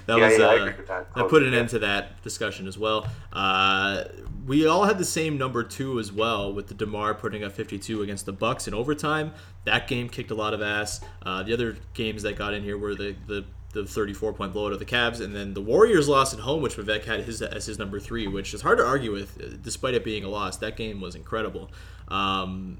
Yeah, 0.08 0.16
was 0.16 0.38
yeah, 0.38 0.46
I 0.46 0.58
uh, 0.60 0.66
that. 0.88 1.13
that 1.16 1.30
put 1.30 1.44
an 1.44 1.54
Yeah. 1.54 1.60
end 1.60 1.70
to 1.70 1.80
that 1.80 2.22
discussion 2.24 2.68
as 2.68 2.78
well. 2.78 3.08
Uh, 3.34 4.06
we 4.46 4.66
all 4.68 4.86
had 4.86 4.98
the 4.98 5.06
same 5.06 5.38
number 5.38 5.63
two 5.63 6.00
as 6.00 6.12
well, 6.12 6.54
with 6.54 6.68
the 6.68 6.74
Demar 6.74 7.13
putting 7.13 7.44
up 7.44 7.51
52 7.51 8.01
against 8.01 8.25
the 8.25 8.34
Bucks 8.34 8.68
in 8.68 8.74
overtime. 8.74 9.34
That 9.66 9.88
game 9.88 10.10
kicked 10.10 10.32
a 10.32 10.36
lot 10.36 10.54
of 10.54 10.62
ass. 10.62 11.01
Uh, 11.24 11.44
the 11.44 11.54
other 11.54 11.78
games 11.94 12.24
that 12.24 12.36
got 12.38 12.54
in 12.54 12.63
here 12.63 12.78
were 12.78 12.96
the 12.96 13.16
the 13.28 13.46
the 13.74 13.86
34 13.86 14.34
point 14.34 14.51
blowout 14.51 14.74
of 14.74 14.80
the 14.80 14.86
Cavs, 14.86 15.22
and 15.22 15.34
then 15.34 15.54
the 15.54 15.62
Warriors 15.62 16.10
lost 16.10 16.34
at 16.34 16.42
home, 16.42 16.62
which 16.62 16.75
Vivek 16.75 17.06
had 17.06 17.22
his 17.22 17.42
as 17.42 17.66
his 17.68 17.80
number 17.80 18.00
three, 18.01 18.28
which 18.28 18.54
is 18.54 18.62
hard 18.62 18.80
to 18.80 18.86
argue 18.86 19.12
with, 19.13 19.40
uh, 19.42 19.56
despite 19.62 19.94
it 19.94 20.04
being 20.04 20.24
a 20.25 20.30
loss. 20.30 20.58
That 20.58 20.75
game 20.75 21.00
was 21.00 21.16
incredible. 21.16 21.72
Um, 22.10 22.80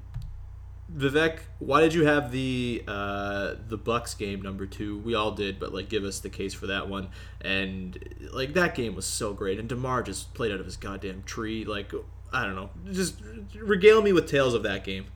Vivek, 0.90 1.38
why 1.58 1.80
did 1.80 1.94
you 1.94 2.04
have 2.04 2.32
the 2.32 2.82
uh, 2.86 3.54
the 3.68 3.78
Bucks 3.78 4.14
game 4.14 4.42
number 4.42 4.66
two? 4.66 4.98
We 4.98 5.14
all 5.14 5.30
did, 5.32 5.58
but 5.58 5.72
like, 5.72 5.88
give 5.88 6.04
us 6.04 6.20
the 6.20 6.28
case 6.28 6.52
for 6.52 6.66
that 6.66 6.88
one. 6.88 7.08
And 7.40 8.30
like 8.32 8.52
that 8.54 8.74
game 8.74 8.94
was 8.94 9.06
so 9.06 9.32
great, 9.32 9.58
and 9.58 9.68
Demar 9.68 10.02
just 10.02 10.34
played 10.34 10.52
out 10.52 10.60
of 10.60 10.66
his 10.66 10.76
goddamn 10.76 11.22
tree. 11.22 11.64
Like, 11.64 11.92
I 12.32 12.44
don't 12.44 12.54
know, 12.54 12.70
just 12.90 13.16
regale 13.54 14.02
me 14.02 14.12
with 14.12 14.28
tales 14.28 14.54
of 14.54 14.62
that 14.64 14.84
game. 14.84 15.06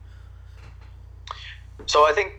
So 1.85 2.07
I 2.07 2.11
think 2.11 2.33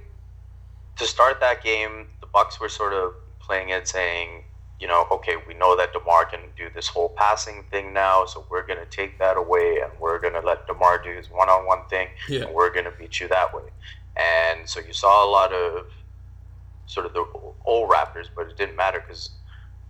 to 0.96 1.06
start 1.06 1.38
that 1.40 1.62
game, 1.62 2.08
the 2.20 2.26
Bucks 2.26 2.58
were 2.60 2.68
sort 2.68 2.92
of 2.92 3.14
playing 3.38 3.68
it, 3.70 3.86
saying, 3.86 4.44
you 4.80 4.86
know, 4.86 5.06
okay, 5.10 5.34
we 5.46 5.54
know 5.54 5.76
that 5.76 5.92
Demar 5.92 6.24
can 6.24 6.40
do 6.56 6.68
this 6.74 6.86
whole 6.88 7.08
passing 7.16 7.64
thing 7.70 7.92
now, 7.92 8.24
so 8.26 8.44
we're 8.50 8.66
gonna 8.66 8.86
take 8.86 9.18
that 9.18 9.36
away, 9.36 9.78
and 9.82 9.90
we're 10.00 10.20
gonna 10.20 10.40
let 10.44 10.66
Demar 10.66 10.98
do 11.02 11.10
his 11.16 11.28
one-on-one 11.30 11.86
thing, 11.90 12.08
Yeah. 12.28 12.42
and 12.44 12.54
we're 12.54 12.72
gonna 12.72 12.92
beat 12.92 13.18
you 13.20 13.28
that 13.28 13.52
way. 13.52 13.62
And 14.16 14.68
so 14.68 14.80
you 14.80 14.92
saw 14.92 15.24
a 15.24 15.30
lot 15.30 15.52
of 15.52 15.86
sort 16.86 17.06
of 17.06 17.12
the 17.12 17.24
old 17.64 17.90
Raptors, 17.90 18.26
but 18.34 18.46
it 18.48 18.56
didn't 18.56 18.76
matter 18.76 19.00
because 19.00 19.30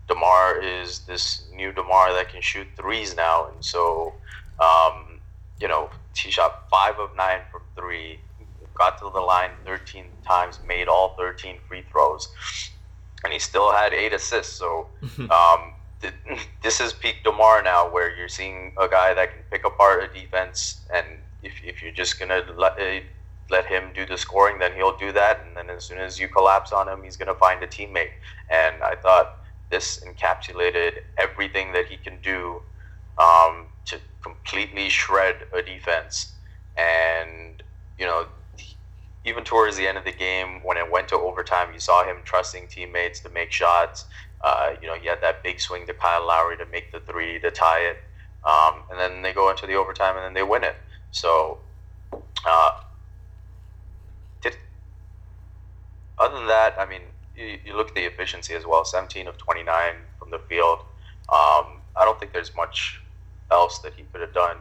DeMar 0.09 0.61
is 0.62 1.00
this 1.00 1.49
new 1.54 1.73
DeMar 1.73 2.12
that 2.14 2.30
can 2.30 2.40
shoot 2.40 2.66
threes 2.76 3.14
now, 3.14 3.49
and 3.52 3.62
so 3.64 4.14
um, 4.59 5.21
you 5.61 5.68
know 5.68 5.90
he 6.16 6.30
shot 6.30 6.64
five 6.71 6.95
of 6.99 7.11
nine 7.16 7.40
from 7.52 7.61
three, 7.76 8.21
got 8.76 8.99
to 8.99 9.11
the 9.12 9.21
line 9.21 9.50
13 9.64 10.04
times, 10.26 10.61
made 10.66 10.88
all 10.88 11.14
13 11.18 11.57
free 11.68 11.83
throws, 11.92 12.28
and 13.25 13.32
he 13.32 13.38
still 13.38 13.72
had 13.72 13.92
eight 13.92 14.12
assists. 14.12 14.58
So 14.58 14.88
um, 15.18 15.72
th- 16.00 16.14
this 16.62 16.80
is 16.80 16.92
peak 16.92 17.16
DeMar 17.25 17.62
now, 17.62 17.90
where 17.92 18.16
you're 18.16 18.28
seeing 18.28 18.72
a 18.80 18.88
guy 18.88 19.14
that 19.14 19.32
can 19.32 19.42
pick 19.50 19.64
apart 19.66 20.02
a 20.02 20.20
defense, 20.20 20.87
and 20.94 21.06
if, 21.42 21.54
if 21.64 21.82
you're 21.82 21.92
just 21.92 22.18
gonna 22.18 22.40
let 22.56 22.72
uh, 22.72 23.00
let 23.50 23.64
him 23.66 23.84
do 23.94 24.04
the 24.04 24.18
scoring, 24.18 24.58
then 24.58 24.72
he'll 24.75 24.96
do 24.96 25.12
that, 25.12 25.42
and 25.46 25.56
then 25.56 25.75
as 25.75 25.84
soon 25.84 25.98
as 25.98 26.18
you 26.18 26.28
collapse 26.28 26.72
on 26.72 26.88
him, 26.88 27.02
he's 27.02 27.16
gonna 27.16 27.34
find 27.34 27.62
a 27.62 27.66
teammate. 27.66 28.14
And 28.50 28.82
I 28.82 28.94
thought 29.02 29.26
this 29.70 30.04
encapsulated 30.06 30.92
everything 31.18 31.72
that 31.72 31.87
he 31.88 31.96
can 31.96 32.18
do 32.22 32.60
um, 33.18 33.66
to 33.87 33.98
completely 34.22 34.88
shred 34.88 35.37
a 35.56 35.62
defense. 35.62 36.34
And, 36.76 37.62
you 37.98 38.06
know, 38.06 38.26
even 39.28 39.44
towards 39.44 39.76
the 39.76 39.87
end 39.87 39.99
of 39.99 40.04
the 40.04 40.12
game, 40.12 40.61
when 40.64 40.76
it 40.76 40.90
went 40.90 41.08
to 41.08 41.16
overtime, 41.16 41.68
you 41.73 41.78
saw 41.80 42.04
him 42.04 42.16
trusting 42.25 42.66
teammates 42.68 43.20
to 43.20 43.28
make 43.30 43.52
shots. 43.52 44.06
Uh, 44.42 44.70
you 44.80 44.88
know, 44.88 44.94
he 44.94 45.06
had 45.06 45.18
that 45.20 45.42
big 45.42 45.61
swing 45.61 45.87
to 45.87 45.92
Kyle 45.92 46.26
Lowry 46.26 46.56
to 46.56 46.64
make 46.73 46.90
the 46.92 47.00
three 47.00 47.38
to 47.40 47.50
tie 47.50 47.80
it. 47.80 47.99
Um, 48.44 48.82
and 48.90 48.99
then 48.99 49.23
they 49.23 49.32
go 49.32 49.50
into 49.50 49.66
the 49.66 49.75
overtime 49.75 50.16
and 50.16 50.25
then 50.25 50.35
they 50.35 50.42
win 50.42 50.64
it. 50.64 50.76
So, 51.11 51.58
uh, 52.12 52.70
did, 54.40 54.56
other 56.18 56.38
than 56.38 56.47
that, 56.47 56.75
I 56.78 56.87
mean, 56.87 57.02
you, 57.37 57.58
you 57.64 57.76
look 57.76 57.88
at 57.88 57.94
the 57.94 58.04
efficiency 58.04 58.54
as 58.54 58.64
well 58.66 58.85
17 58.85 59.28
of 59.28 59.37
29 59.37 59.92
from 60.18 60.30
the 60.30 60.38
field. 60.38 60.78
Um, 61.30 61.82
I 61.97 62.04
don't 62.04 62.18
think 62.18 62.32
there's 62.32 62.52
much 62.56 63.00
else 63.50 63.80
that 63.80 63.92
he 63.97 64.04
could 64.04 64.20
have 64.20 64.32
done. 64.32 64.56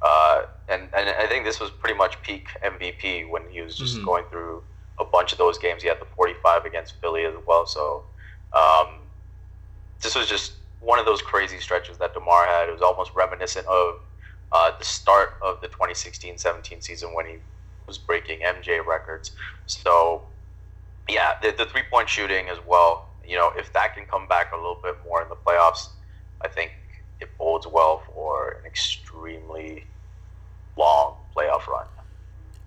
Uh, 0.00 0.42
and, 0.68 0.82
and 0.96 1.08
I 1.18 1.26
think 1.26 1.44
this 1.44 1.60
was 1.60 1.70
pretty 1.70 1.96
much 1.96 2.22
peak 2.22 2.48
MVP 2.64 3.24
when 3.30 3.48
he 3.50 3.60
was 3.60 3.76
just 3.76 3.98
Mhm. 3.98 4.04
going 4.04 4.24
through 4.30 4.62
a 4.98 5.04
bunch 5.04 5.32
of 5.32 5.38
those 5.38 5.58
games. 5.58 5.82
He 5.82 5.88
had 5.88 6.00
the 6.00 6.06
45 6.16 6.64
against 6.64 7.00
Philly 7.00 7.24
as 7.24 7.34
well. 7.46 7.66
So 7.66 8.04
um, 8.52 9.08
this 10.02 10.14
was 10.14 10.28
just 10.28 10.54
one 10.80 10.98
of 10.98 11.06
those 11.06 11.22
crazy 11.22 11.58
stretches 11.58 11.98
that 11.98 12.12
DeMar 12.14 12.46
had. 12.46 12.68
It 12.68 12.72
was 12.72 12.82
almost 12.82 13.12
reminiscent 13.16 13.66
of 13.66 13.94
uh, 14.52 14.72
the 14.78 14.84
start 14.84 15.30
of 15.44 15.60
the 15.62 15.68
2016-17 15.68 16.82
season 16.82 17.14
when 17.14 17.26
he 17.26 17.36
was 17.86 17.98
breaking 17.98 18.40
MJ 18.44 18.80
records. 18.86 19.32
So 19.66 20.24
yeah, 21.08 21.32
the, 21.42 21.54
the 21.56 21.64
three 21.66 21.82
point 21.90 22.08
shooting 22.08 22.48
as 22.48 22.58
well. 22.66 23.08
You 23.24 23.36
know, 23.36 23.52
if 23.56 23.72
that 23.72 23.94
can 23.94 24.04
come 24.04 24.26
back 24.28 24.52
a 24.52 24.56
little 24.56 24.78
bit 24.82 24.96
more 25.06 25.22
in 25.22 25.28
the 25.28 25.36
playoffs, 25.36 25.88
I 26.44 26.48
think 26.48 26.72
it 27.20 27.30
bodes 27.38 27.66
well 27.72 28.02
for 28.12 28.50
an 28.50 28.66
extremely 28.66 29.84
long 30.76 31.16
playoff 31.36 31.66
run. 31.66 31.86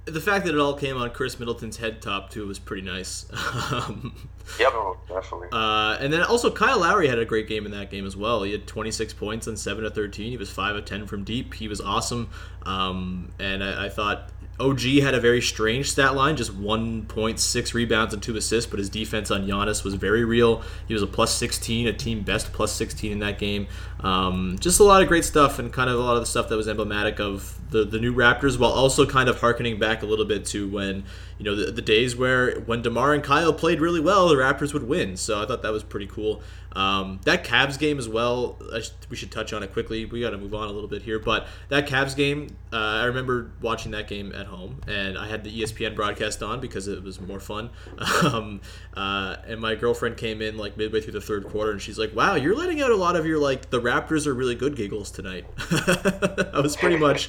The 0.05 0.21
fact 0.21 0.45
that 0.45 0.53
it 0.53 0.59
all 0.59 0.75
came 0.75 0.97
on 0.97 1.09
Khris 1.09 1.39
Middleton's 1.39 1.77
head 1.77 2.01
top 2.01 2.29
too 2.29 2.45
was 2.45 2.59
pretty 2.59 2.83
nice. 2.83 3.25
um, 3.71 4.29
Yep. 4.59 4.71
Oh, 4.74 4.97
definitely. 5.07 5.47
Uh, 5.51 5.97
and 6.00 6.13
then 6.13 6.21
also 6.21 6.51
Kyle 6.51 6.79
Lowry 6.79 7.07
had 7.07 7.17
a 7.17 7.25
great 7.25 7.47
game 7.47 7.65
in 7.65 7.71
that 7.71 7.89
game 7.89 8.05
as 8.05 8.15
well. 8.15 8.43
He 8.43 8.51
had 8.51 8.67
26 8.67 9.13
points 9.13 9.47
on 9.47 9.57
7 9.57 9.83
of 9.85 9.95
13. 9.95 10.29
He 10.29 10.38
was 10.38 10.51
5 10.51 10.75
of 10.75 10.85
10 10.85 11.07
from 11.07 11.24
deep. 11.24 11.55
He 11.55 11.67
was 11.67 11.81
awesome. 11.81 12.29
Um, 12.63 13.31
and 13.39 13.63
I, 13.63 13.85
I 13.85 13.89
thought 13.89 14.29
OG 14.57 14.81
had 15.01 15.13
a 15.13 15.19
very 15.19 15.41
strange 15.41 15.91
stat 15.91 16.15
line, 16.15 16.38
just 16.38 16.57
1.6 16.57 17.74
rebounds 17.74 18.13
and 18.13 18.24
2 18.24 18.38
assists, 18.38 18.69
but 18.69 18.79
his 18.79 18.89
defense 18.89 19.29
on 19.29 19.45
Giannis 19.45 19.83
was 19.83 19.95
very 19.95 20.24
real. 20.24 20.63
He 20.88 20.93
was 20.93 21.03
a 21.03 21.07
plus 21.07 21.35
16, 21.35 21.88
a 21.88 21.93
team 21.93 22.21
best 22.21 22.53
plus 22.53 22.71
16 22.71 23.12
in 23.12 23.19
that 23.19 23.38
game. 23.38 23.67
Um, 24.00 24.57
just 24.59 24.79
a 24.79 24.83
lot 24.83 25.01
of 25.01 25.09
great 25.09 25.25
stuff 25.25 25.59
and 25.59 25.74
kind 25.74 25.89
of 25.89 25.97
a 25.97 26.01
lot 26.01 26.15
of 26.15 26.21
the 26.21 26.25
stuff 26.25 26.47
that 26.50 26.55
was 26.55 26.69
emblematic 26.69 27.19
of 27.19 27.59
the, 27.71 27.83
the 27.83 28.00
new 28.00 28.13
Raptors 28.13 28.57
while 28.57 28.71
also 28.71 29.05
kind 29.05 29.27
of 29.27 29.41
harkening 29.41 29.77
back 29.77 30.03
a 30.03 30.05
little 30.05 30.25
bit 30.25 30.45
to 30.47 30.69
when, 30.69 31.03
you 31.38 31.46
know, 31.46 31.56
the, 31.56 31.72
the 31.72 31.82
days 31.82 32.15
where 32.15 32.60
when 32.62 32.82
DeMar 32.82 33.13
and 33.13 33.24
Kyle 33.24 33.54
played 33.54 33.82
really 33.82 34.00
well, 34.00 34.30
the 34.30 34.36
Raptors 34.36 34.74
would 34.74 34.88
win. 34.88 35.18
So 35.18 35.42
I 35.42 35.46
thought 35.46 35.62
that 35.63 35.72
was 35.72 35.84
pretty 35.84 36.08
cool. 36.08 36.42
Um, 36.75 37.22
that 37.24 37.46
Cavs 37.46 37.80
game 37.80 37.98
as 37.98 38.10
well, 38.10 38.58
I 38.74 38.82
sh- 38.82 38.92
we 39.10 39.15
should 39.15 39.32
touch 39.32 39.54
on 39.54 39.63
it 39.63 39.72
quickly. 39.72 40.06
We 40.06 40.20
got 40.20 40.32
to 40.32 40.38
move 40.38 40.54
on 40.54 40.68
a 40.68 40.72
little 40.72 40.89
bit 40.89 41.01
here. 41.01 41.20
But 41.20 41.48
that 41.70 41.88
Cavs 41.88 42.15
game, 42.15 42.58
uh, 42.74 42.75
I 42.75 43.06
remember 43.06 43.51
watching 43.62 43.92
that 43.94 44.10
game 44.10 44.34
at 44.34 44.48
home, 44.48 44.82
and 44.86 45.18
I 45.18 45.27
had 45.27 45.46
the 45.46 45.62
ESPN 45.62 45.96
broadcast 45.96 46.44
on 46.44 46.60
because 46.60 46.89
it 46.89 47.01
was 47.01 47.20
more 47.20 47.39
fun. 47.39 47.70
Um, 48.25 48.62
uh, 48.96 49.36
and 49.46 49.60
my 49.60 49.75
girlfriend 49.75 50.18
came 50.18 50.42
in 50.42 50.58
like 50.58 50.77
midway 50.77 51.01
through 51.01 51.13
the 51.13 51.22
third 51.22 51.46
quarter, 51.48 51.72
and 51.72 51.82
she's 51.82 52.00
like, 52.00 52.15
"Wow, 52.15 52.36
you're 52.36 52.56
letting 52.56 52.82
out 52.82 52.89
a 52.89 52.96
lot 52.96 53.15
of 53.15 53.25
your 53.25 53.38
like 53.39 53.70
the 53.70 53.80
Raptors 53.80 54.25
are 54.25 54.34
really 54.34 54.56
good 54.56 54.75
giggles 54.75 55.12
tonight." 55.12 55.46
that 55.58 56.51
was 56.56 56.75
pretty 56.75 56.98
much 56.98 57.27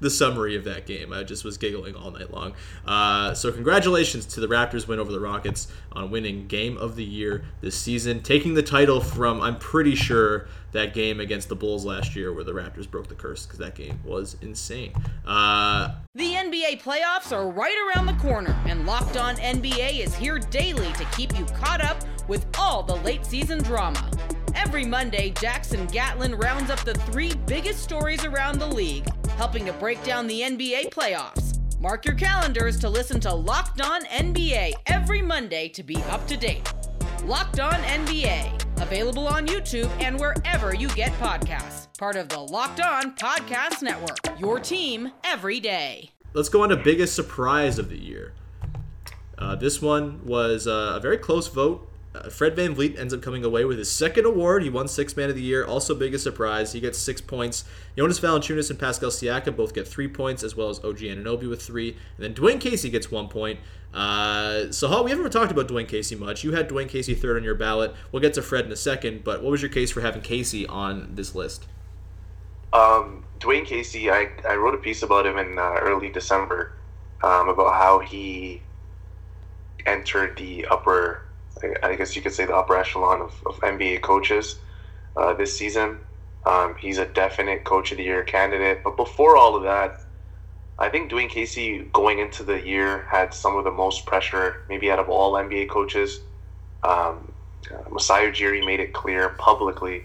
the 0.00 0.10
summary 0.10 0.56
of 0.56 0.64
that 0.64 0.86
game. 0.86 1.12
I 1.12 1.22
just 1.22 1.44
was 1.44 1.56
giggling 1.56 1.94
all 1.94 2.10
night 2.10 2.32
long. 2.32 2.54
Uh, 2.86 3.34
so 3.34 3.52
congratulations 3.52 4.26
to 4.26 4.40
the 4.40 4.46
Raptors 4.48 4.88
win 4.88 4.98
over 4.98 5.12
the 5.12 5.20
Rockets 5.20 5.68
on 5.92 6.10
winning 6.10 6.46
Game 6.46 6.76
of 6.78 6.96
the 6.96 7.04
Year 7.04 7.44
this 7.60 7.76
season, 7.76 8.22
taking 8.22 8.54
the 8.54 8.62
title 8.62 9.00
from 9.00 9.40
I'm 9.40 9.58
pretty 9.58 9.94
sure 9.94 10.48
that 10.72 10.94
game 10.94 11.18
against 11.20 11.48
the 11.48 11.56
Bulls 11.56 11.84
last 11.84 12.14
year 12.14 12.32
where 12.32 12.44
the 12.44 12.52
Raptors 12.52 12.88
broke 12.88 13.08
the 13.08 13.14
curse 13.14 13.44
because 13.44 13.58
that 13.58 13.74
game 13.74 13.98
was 14.04 14.36
insane. 14.40 14.92
Uh, 15.26 15.94
The 16.14 16.34
NBA 16.34 16.80
playoffs 16.82 17.32
are 17.32 17.48
right 17.50 17.76
around 17.94 18.06
the 18.06 18.14
corner, 18.14 18.56
and 18.66 18.86
Locked 18.86 19.16
On 19.16 19.34
NBA 19.36 19.98
is 20.04 20.14
here 20.14 20.38
daily 20.38 20.92
to 20.94 21.04
keep 21.16 21.36
you 21.38 21.44
caught 21.46 21.80
up 21.82 21.98
with 22.28 22.46
all 22.58 22.82
the 22.84 22.94
late 22.96 23.26
season 23.26 23.58
drama. 23.62 24.08
Every 24.54 24.84
Monday, 24.84 25.30
Jackson 25.30 25.86
Gatlin 25.86 26.34
rounds 26.36 26.70
up 26.70 26.80
the 26.80 26.94
three 26.94 27.32
biggest 27.46 27.82
stories 27.82 28.24
around 28.24 28.58
the 28.58 28.66
league, 28.66 29.06
helping 29.40 29.64
to 29.64 29.72
break 29.72 30.04
down 30.04 30.26
the 30.26 30.42
NBA 30.42 30.90
playoffs. 30.90 31.58
Mark 31.80 32.04
your 32.04 32.14
calendars 32.14 32.78
to 32.78 32.90
listen 32.90 33.18
to 33.20 33.32
Locked 33.32 33.80
On 33.80 34.04
NBA 34.04 34.74
every 34.84 35.22
Monday 35.22 35.66
to 35.70 35.82
be 35.82 35.96
up 36.10 36.26
to 36.26 36.36
date. 36.36 36.70
Locked 37.24 37.58
On 37.58 37.72
NBA, 37.72 38.82
available 38.82 39.26
on 39.26 39.46
YouTube 39.46 39.88
and 39.98 40.20
wherever 40.20 40.74
you 40.74 40.88
get 40.88 41.10
podcasts. 41.12 41.88
Part 41.98 42.16
of 42.16 42.28
the 42.28 42.38
Locked 42.38 42.82
On 42.82 43.16
Podcast 43.16 43.80
Network, 43.80 44.18
your 44.38 44.60
team 44.60 45.10
every 45.24 45.58
day. 45.58 46.10
let's 46.34 46.50
go 46.50 46.62
on 46.62 46.68
to 46.68 46.76
biggest 46.76 47.14
surprise 47.14 47.78
of 47.78 47.88
the 47.88 47.96
year. 47.98 48.34
Uh, 49.38 49.54
this 49.54 49.80
one 49.80 50.20
was 50.26 50.66
uh, 50.66 50.92
a 50.96 51.00
very 51.00 51.16
close 51.16 51.48
vote. 51.48 51.89
Uh, 52.12 52.28
Fred 52.28 52.56
VanVleet 52.56 52.98
ends 52.98 53.14
up 53.14 53.22
coming 53.22 53.44
away 53.44 53.64
with 53.64 53.78
his 53.78 53.90
second 53.90 54.26
award. 54.26 54.64
He 54.64 54.70
won 54.70 54.88
Sixth 54.88 55.16
Man 55.16 55.30
of 55.30 55.36
the 55.36 55.42
Year. 55.42 55.64
Also, 55.64 55.94
biggest 55.94 56.24
surprise, 56.24 56.72
he 56.72 56.80
gets 56.80 56.98
six 56.98 57.20
points. 57.20 57.64
Jonas 57.96 58.18
Valanciunas 58.18 58.68
and 58.68 58.78
Pascal 58.78 59.10
Siakam 59.10 59.56
both 59.56 59.72
get 59.72 59.86
three 59.86 60.08
points, 60.08 60.42
as 60.42 60.56
well 60.56 60.70
as 60.70 60.78
OG 60.80 60.98
Anunoby 60.98 61.48
with 61.48 61.62
three. 61.62 61.96
And 62.16 62.24
then 62.24 62.34
Dwane 62.34 62.60
Casey 62.60 62.90
gets 62.90 63.12
one 63.12 63.28
point. 63.28 63.60
Uh, 63.94 64.70
so, 64.72 64.88
Hall, 64.88 65.04
we 65.04 65.10
haven't 65.10 65.30
talked 65.30 65.52
about 65.52 65.68
Dwane 65.68 65.88
Casey 65.88 66.16
much. 66.16 66.42
You 66.42 66.52
had 66.52 66.68
Dwane 66.68 66.88
Casey 66.88 67.14
third 67.14 67.36
on 67.36 67.44
your 67.44 67.54
ballot. 67.54 67.94
We'll 68.10 68.22
get 68.22 68.34
to 68.34 68.42
Fred 68.42 68.64
in 68.64 68.72
a 68.72 68.76
second, 68.76 69.22
but 69.22 69.42
what 69.42 69.50
was 69.50 69.62
your 69.62 69.70
case 69.70 69.90
for 69.92 70.00
having 70.00 70.22
Casey 70.22 70.66
on 70.66 71.14
this 71.14 71.34
list? 71.34 71.66
Um, 72.72 73.24
Dwane 73.40 73.64
Casey, 73.64 74.10
I, 74.10 74.30
I 74.48 74.54
wrote 74.56 74.74
a 74.74 74.78
piece 74.78 75.02
about 75.02 75.26
him 75.26 75.38
in 75.38 75.58
uh, 75.58 75.76
early 75.80 76.10
December 76.10 76.72
um, 77.22 77.48
about 77.48 77.74
how 77.74 77.98
he 77.98 78.62
entered 79.86 80.36
the 80.36 80.66
upper, 80.66 81.22
I- 81.82 81.96
guess 81.96 82.16
you 82.16 82.22
could 82.22 82.32
say 82.32 82.46
the 82.46 82.56
upper 82.56 82.76
echelon 82.76 83.20
of, 83.22 83.34
of 83.46 83.60
NBA 83.60 84.02
coaches 84.02 84.58
uh, 85.16 85.34
this 85.34 85.56
season. 85.58 85.98
Um, 86.46 86.74
he's 86.80 86.98
a 86.98 87.06
definite 87.06 87.64
coach 87.64 87.92
of 87.92 87.98
the 87.98 88.04
year 88.04 88.22
candidate. 88.24 88.82
But 88.84 88.96
before 88.96 89.36
all 89.36 89.56
of 89.56 89.62
that, 89.64 89.98
I 90.78 90.88
think 90.88 91.10
Dwane 91.12 91.28
Casey 91.28 91.84
going 91.92 92.18
into 92.18 92.42
the 92.42 92.66
year 92.66 93.06
had 93.10 93.34
some 93.34 93.56
of 93.56 93.64
the 93.64 93.70
most 93.70 94.06
pressure, 94.06 94.56
maybe 94.68 94.90
out 94.90 94.98
of 94.98 95.08
all 95.10 95.34
NBA 95.34 95.68
coaches. 95.68 96.20
Um, 96.82 97.32
uh, 97.72 97.88
Masai 97.90 98.30
Ujiri 98.30 98.64
made 98.64 98.80
it 98.80 98.94
clear 98.94 99.30
publicly 99.30 100.04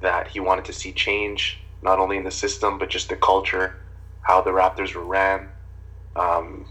that 0.00 0.28
he 0.28 0.40
wanted 0.40 0.64
to 0.66 0.72
see 0.72 0.92
change, 0.92 1.58
not 1.82 1.98
only 1.98 2.16
in 2.16 2.24
the 2.24 2.30
system, 2.30 2.78
but 2.78 2.90
just 2.90 3.08
the 3.10 3.16
culture, 3.16 3.76
how 4.22 4.40
the 4.40 4.50
Raptors 4.50 4.94
were 4.94 5.04
ran. 5.04 5.48
Um, 6.16 6.66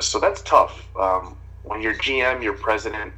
so 0.00 0.18
that's 0.18 0.42
tough. 0.42 0.88
Um, 0.98 1.36
when 1.62 1.82
your 1.82 1.94
GM, 1.94 2.42
you're 2.42 2.54
president, 2.54 3.12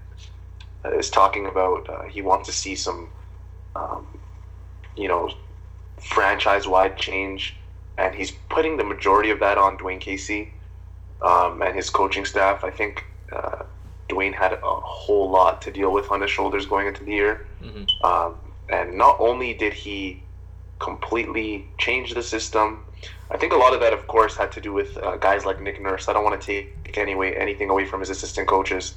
is 0.84 1.10
talking 1.10 1.46
about 1.46 1.88
uh, 1.88 2.02
he 2.04 2.22
wants 2.22 2.46
to 2.48 2.52
see 2.52 2.74
some, 2.74 3.08
um, 3.76 4.06
you 4.96 5.08
know, 5.08 5.30
franchise 6.00 6.66
wide 6.66 6.96
change, 6.96 7.56
and 7.98 8.14
he's 8.14 8.30
putting 8.48 8.76
the 8.76 8.84
majority 8.84 9.30
of 9.30 9.40
that 9.40 9.58
on 9.58 9.76
Dwane 9.76 10.00
Casey 10.00 10.52
um, 11.22 11.62
and 11.62 11.74
his 11.74 11.90
coaching 11.90 12.24
staff. 12.24 12.64
I 12.64 12.70
think 12.70 13.04
uh, 13.32 13.62
Dwane 14.08 14.34
had 14.34 14.54
a 14.54 14.58
whole 14.62 15.30
lot 15.30 15.62
to 15.62 15.70
deal 15.70 15.92
with 15.92 16.10
on 16.10 16.20
his 16.20 16.30
shoulders 16.30 16.66
going 16.66 16.86
into 16.86 17.04
the 17.04 17.12
year. 17.12 17.46
Um, 18.02 18.34
and 18.70 18.96
not 18.96 19.16
only 19.18 19.52
did 19.54 19.72
he 19.72 20.22
completely 20.78 21.66
change 21.78 22.14
the 22.14 22.22
system, 22.22 22.80
I 23.30 23.36
think 23.36 23.52
a 23.52 23.56
lot 23.56 23.74
of 23.74 23.80
that, 23.80 23.92
of 23.92 24.06
course, 24.06 24.36
had 24.36 24.50
to 24.52 24.60
do 24.60 24.72
with 24.72 24.96
uh, 24.96 25.16
guys 25.16 25.44
like 25.44 25.60
Nick 25.60 25.80
Nurse. 25.80 26.08
I 26.08 26.12
don't 26.12 26.24
want 26.24 26.40
to 26.40 26.46
take 26.46 26.98
anyway 26.98 27.34
anything 27.34 27.70
away 27.70 27.84
from 27.84 28.00
his 28.00 28.10
assistant 28.10 28.48
coaches, 28.48 28.94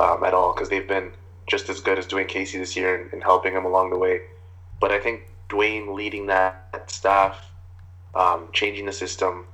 um, 0.00 0.24
at 0.24 0.34
all 0.34 0.52
because 0.52 0.68
they've 0.68 0.88
been 0.88 1.12
just 1.46 1.68
as 1.68 1.80
good 1.80 1.98
as 1.98 2.06
Dwane 2.06 2.28
Casey 2.28 2.58
this 2.58 2.76
year 2.76 3.00
and, 3.00 3.12
and 3.12 3.22
helping 3.22 3.52
him 3.52 3.64
along 3.64 3.90
the 3.90 3.98
way. 3.98 4.22
But 4.80 4.90
I 4.90 4.98
think 4.98 5.28
Dwane 5.48 5.94
leading 5.94 6.26
that, 6.26 6.90
staff, 6.90 7.50
um, 8.14 8.48
changing 8.52 8.86
the 8.86 8.92
system, 8.92 9.46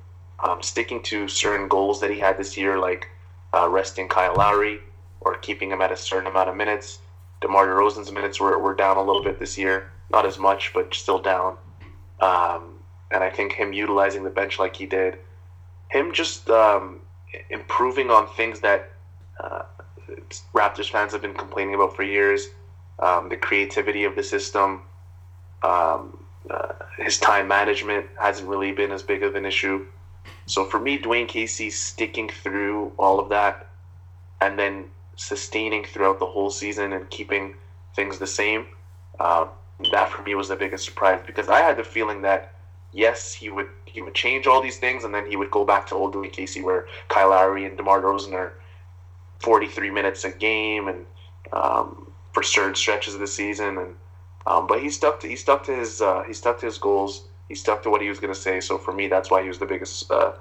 um, 0.42 0.62
sticking 0.62 1.02
to 1.04 1.26
certain 1.28 1.68
goals 1.68 2.00
that 2.00 2.10
he 2.10 2.18
had 2.18 2.38
this 2.38 2.56
year, 2.56 2.78
like 2.78 3.08
uh, 3.52 3.68
resting 3.68 4.08
Kyle 4.08 4.34
Lowry 4.36 4.80
or 5.20 5.36
keeping 5.36 5.70
him 5.70 5.80
at 5.82 5.90
a 5.90 5.96
certain 5.96 6.30
amount 6.30 6.48
of 6.48 6.56
minutes. 6.56 7.00
DeMar 7.40 7.66
DeRozan's 7.66 8.12
minutes 8.12 8.40
were, 8.40 8.58
were 8.58 8.74
down 8.74 8.96
a 8.96 9.02
little 9.02 9.22
bit 9.22 9.38
this 9.38 9.58
year, 9.58 9.90
not 10.10 10.24
as 10.24 10.38
much, 10.38 10.72
but 10.72 10.94
still 10.94 11.18
down. 11.18 11.56
Um, 12.20 12.78
and 13.10 13.22
I 13.24 13.30
think 13.30 13.52
him 13.52 13.72
utilizing 13.72 14.24
the 14.24 14.30
bench 14.30 14.58
like 14.58 14.76
he 14.76 14.86
did, 14.86 15.18
him 15.88 16.12
just 16.12 16.48
um, 16.50 17.00
improving 17.50 18.10
on 18.10 18.28
things 18.28 18.60
that 18.60 18.92
uh, 19.42 19.62
Raptors 20.54 20.90
fans 20.90 21.12
have 21.12 21.22
been 21.22 21.34
complaining 21.34 21.74
about 21.74 21.96
for 21.96 22.02
years. 22.02 22.48
Um, 22.98 23.28
the 23.28 23.36
creativity 23.36 24.04
of 24.04 24.16
the 24.16 24.22
system, 24.22 24.82
um, 25.62 26.24
uh, 26.48 26.72
his 26.98 27.18
time 27.18 27.48
management 27.48 28.06
hasn't 28.18 28.48
really 28.48 28.72
been 28.72 28.92
as 28.92 29.02
big 29.02 29.22
of 29.22 29.34
an 29.34 29.44
issue. 29.44 29.86
So 30.46 30.64
for 30.64 30.80
me, 30.80 30.98
Dwane 30.98 31.28
Casey 31.28 31.70
sticking 31.70 32.28
through 32.28 32.92
all 32.98 33.18
of 33.20 33.28
that 33.28 33.66
and 34.40 34.58
then 34.58 34.86
sustaining 35.16 35.84
throughout 35.84 36.18
the 36.18 36.26
whole 36.26 36.50
season 36.50 36.92
and 36.92 37.08
keeping 37.10 37.54
things 37.94 38.18
the 38.18 38.26
same, 38.26 38.66
uh, 39.18 39.46
that 39.92 40.10
for 40.10 40.22
me 40.22 40.34
was 40.34 40.48
the 40.48 40.56
biggest 40.56 40.84
surprise 40.84 41.20
because 41.26 41.48
I 41.48 41.60
had 41.60 41.76
the 41.76 41.84
feeling 41.84 42.22
that 42.22 42.52
yes, 42.92 43.32
he 43.32 43.50
would 43.50 43.68
he 43.84 44.00
would 44.02 44.14
change 44.14 44.46
all 44.46 44.60
these 44.62 44.78
things 44.78 45.04
and 45.04 45.14
then 45.14 45.26
he 45.26 45.36
would 45.36 45.50
go 45.50 45.64
back 45.64 45.86
to 45.88 45.94
old 45.94 46.14
Dwane 46.14 46.32
Casey 46.32 46.62
where 46.62 46.86
Kyle 47.08 47.30
Lowry 47.30 47.64
and 47.64 47.76
DeMar 47.76 48.00
DeRozan 48.00 48.32
are 48.32 48.54
43 49.40 49.90
minutes 49.90 50.24
a 50.24 50.30
game 50.30 50.88
and 50.88 51.06
um, 51.52 52.10
for 52.32 52.42
certain 52.42 52.74
stretches 52.74 53.14
of 53.14 53.20
the 53.20 53.26
season 53.26 53.78
and 53.78 53.94
um, 54.46 54.66
but 54.66 54.80
he 54.80 54.90
stuck 54.90 55.18
to 55.20 55.28
he 55.28 55.36
stuck 55.36 55.64
to 55.64 55.74
his 55.74 56.00
uh, 56.00 56.22
he 56.22 56.32
stuck 56.32 56.60
to 56.60 56.66
his 56.66 56.78
goals. 56.78 57.24
He 57.48 57.54
stuck 57.54 57.82
to 57.82 57.90
what 57.90 58.00
he 58.00 58.08
was 58.08 58.20
going 58.20 58.32
to 58.32 58.38
say. 58.38 58.60
So 58.60 58.78
for 58.78 58.92
me 58.92 59.08
that's 59.08 59.30
why 59.30 59.42
he 59.42 59.48
was 59.48 59.58
the 59.58 59.66
biggest 59.66 60.10
uh, 60.10 60.32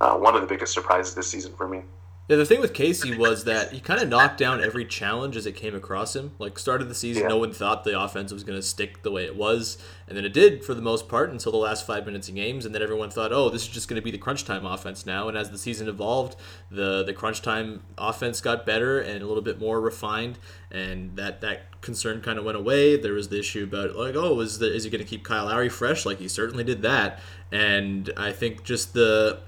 uh, 0.00 0.16
one 0.16 0.34
of 0.34 0.40
the 0.40 0.46
biggest 0.46 0.72
surprises 0.72 1.14
this 1.14 1.30
season 1.30 1.52
for 1.54 1.66
me 1.66 1.82
Yeah, 2.26 2.36
the 2.36 2.46
thing 2.46 2.62
with 2.62 2.72
Casey 2.72 3.18
was 3.18 3.44
that 3.44 3.72
he 3.72 3.80
kind 3.80 4.00
of 4.00 4.08
knocked 4.08 4.38
down 4.38 4.64
every 4.64 4.86
challenge 4.86 5.36
as 5.36 5.44
it 5.44 5.52
came 5.56 5.74
across 5.74 6.16
him. 6.16 6.32
Like 6.38 6.58
started 6.58 6.88
the 6.88 6.94
season, 6.94 7.24
Yeah. 7.24 7.28
no 7.28 7.36
one 7.36 7.52
thought 7.52 7.84
the 7.84 8.00
offense 8.00 8.32
was 8.32 8.44
going 8.44 8.58
to 8.58 8.62
stick 8.62 9.02
the 9.02 9.10
way 9.10 9.24
it 9.26 9.36
was, 9.36 9.76
and 10.08 10.16
then 10.16 10.24
it 10.24 10.32
did 10.32 10.64
for 10.64 10.72
the 10.72 10.80
most 10.80 11.06
part 11.06 11.28
until 11.28 11.52
the 11.52 11.58
last 11.58 11.86
five 11.86 12.06
minutes 12.06 12.30
of 12.30 12.34
games, 12.34 12.64
and 12.64 12.74
then 12.74 12.80
everyone 12.80 13.10
thought, 13.10 13.30
oh, 13.30 13.50
this 13.50 13.60
is 13.64 13.68
just 13.68 13.88
going 13.88 14.00
to 14.00 14.02
be 14.02 14.10
the 14.10 14.16
crunch 14.16 14.46
time 14.46 14.64
offense 14.64 15.04
now. 15.04 15.28
And 15.28 15.36
as 15.36 15.50
the 15.50 15.58
season 15.58 15.86
evolved, 15.86 16.36
the 16.70 17.02
the 17.04 17.12
crunch 17.12 17.42
time 17.42 17.82
offense 17.98 18.40
got 18.40 18.64
better 18.64 18.98
and 19.00 19.22
a 19.22 19.26
little 19.26 19.42
bit 19.42 19.60
more 19.60 19.78
refined, 19.78 20.38
and 20.70 21.14
that 21.16 21.42
that 21.42 21.78
concern 21.82 22.22
kind 22.22 22.38
of 22.38 22.46
went 22.46 22.56
away. 22.56 22.96
There 22.96 23.12
was 23.12 23.28
the 23.28 23.38
issue 23.38 23.64
about 23.64 23.96
like, 23.96 24.14
oh, 24.16 24.40
is 24.40 24.60
the 24.60 24.74
is 24.74 24.84
he 24.84 24.88
going 24.90 25.04
to 25.04 25.08
keep 25.08 25.24
Kyle 25.24 25.44
Lowry 25.44 25.68
fresh? 25.68 26.06
Like 26.06 26.20
he 26.20 26.28
certainly 26.28 26.64
did 26.64 26.80
that, 26.80 27.20
and 27.52 28.10
I 28.16 28.32
think 28.32 28.64
just 28.64 28.94
the 28.94 29.40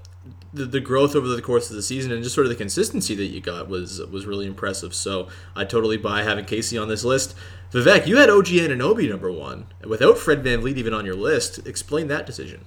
the, 0.53 0.65
the 0.65 0.79
growth 0.79 1.15
over 1.15 1.27
the 1.27 1.41
course 1.41 1.69
of 1.69 1.75
the 1.75 1.81
season 1.81 2.11
and 2.11 2.23
just 2.23 2.35
sort 2.35 2.45
of 2.45 2.49
the 2.49 2.55
consistency 2.55 3.15
that 3.15 3.25
you 3.25 3.41
got 3.41 3.67
was 3.67 3.99
was 4.07 4.25
really 4.25 4.45
impressive. 4.45 4.93
So 4.93 5.27
I 5.55 5.65
totally 5.65 5.97
buy 5.97 6.23
having 6.23 6.45
Casey 6.45 6.77
on 6.77 6.87
this 6.87 7.03
list. 7.03 7.35
Vivek, 7.71 8.07
you 8.07 8.17
had 8.17 8.29
OG 8.29 8.47
Anunoby 8.47 9.09
number 9.09 9.31
one 9.31 9.67
without 9.85 10.17
Fred 10.17 10.43
VanVleet 10.43 10.77
even 10.77 10.93
on 10.93 11.05
your 11.05 11.15
list. 11.15 11.65
Explain 11.67 12.07
that 12.07 12.25
decision. 12.25 12.65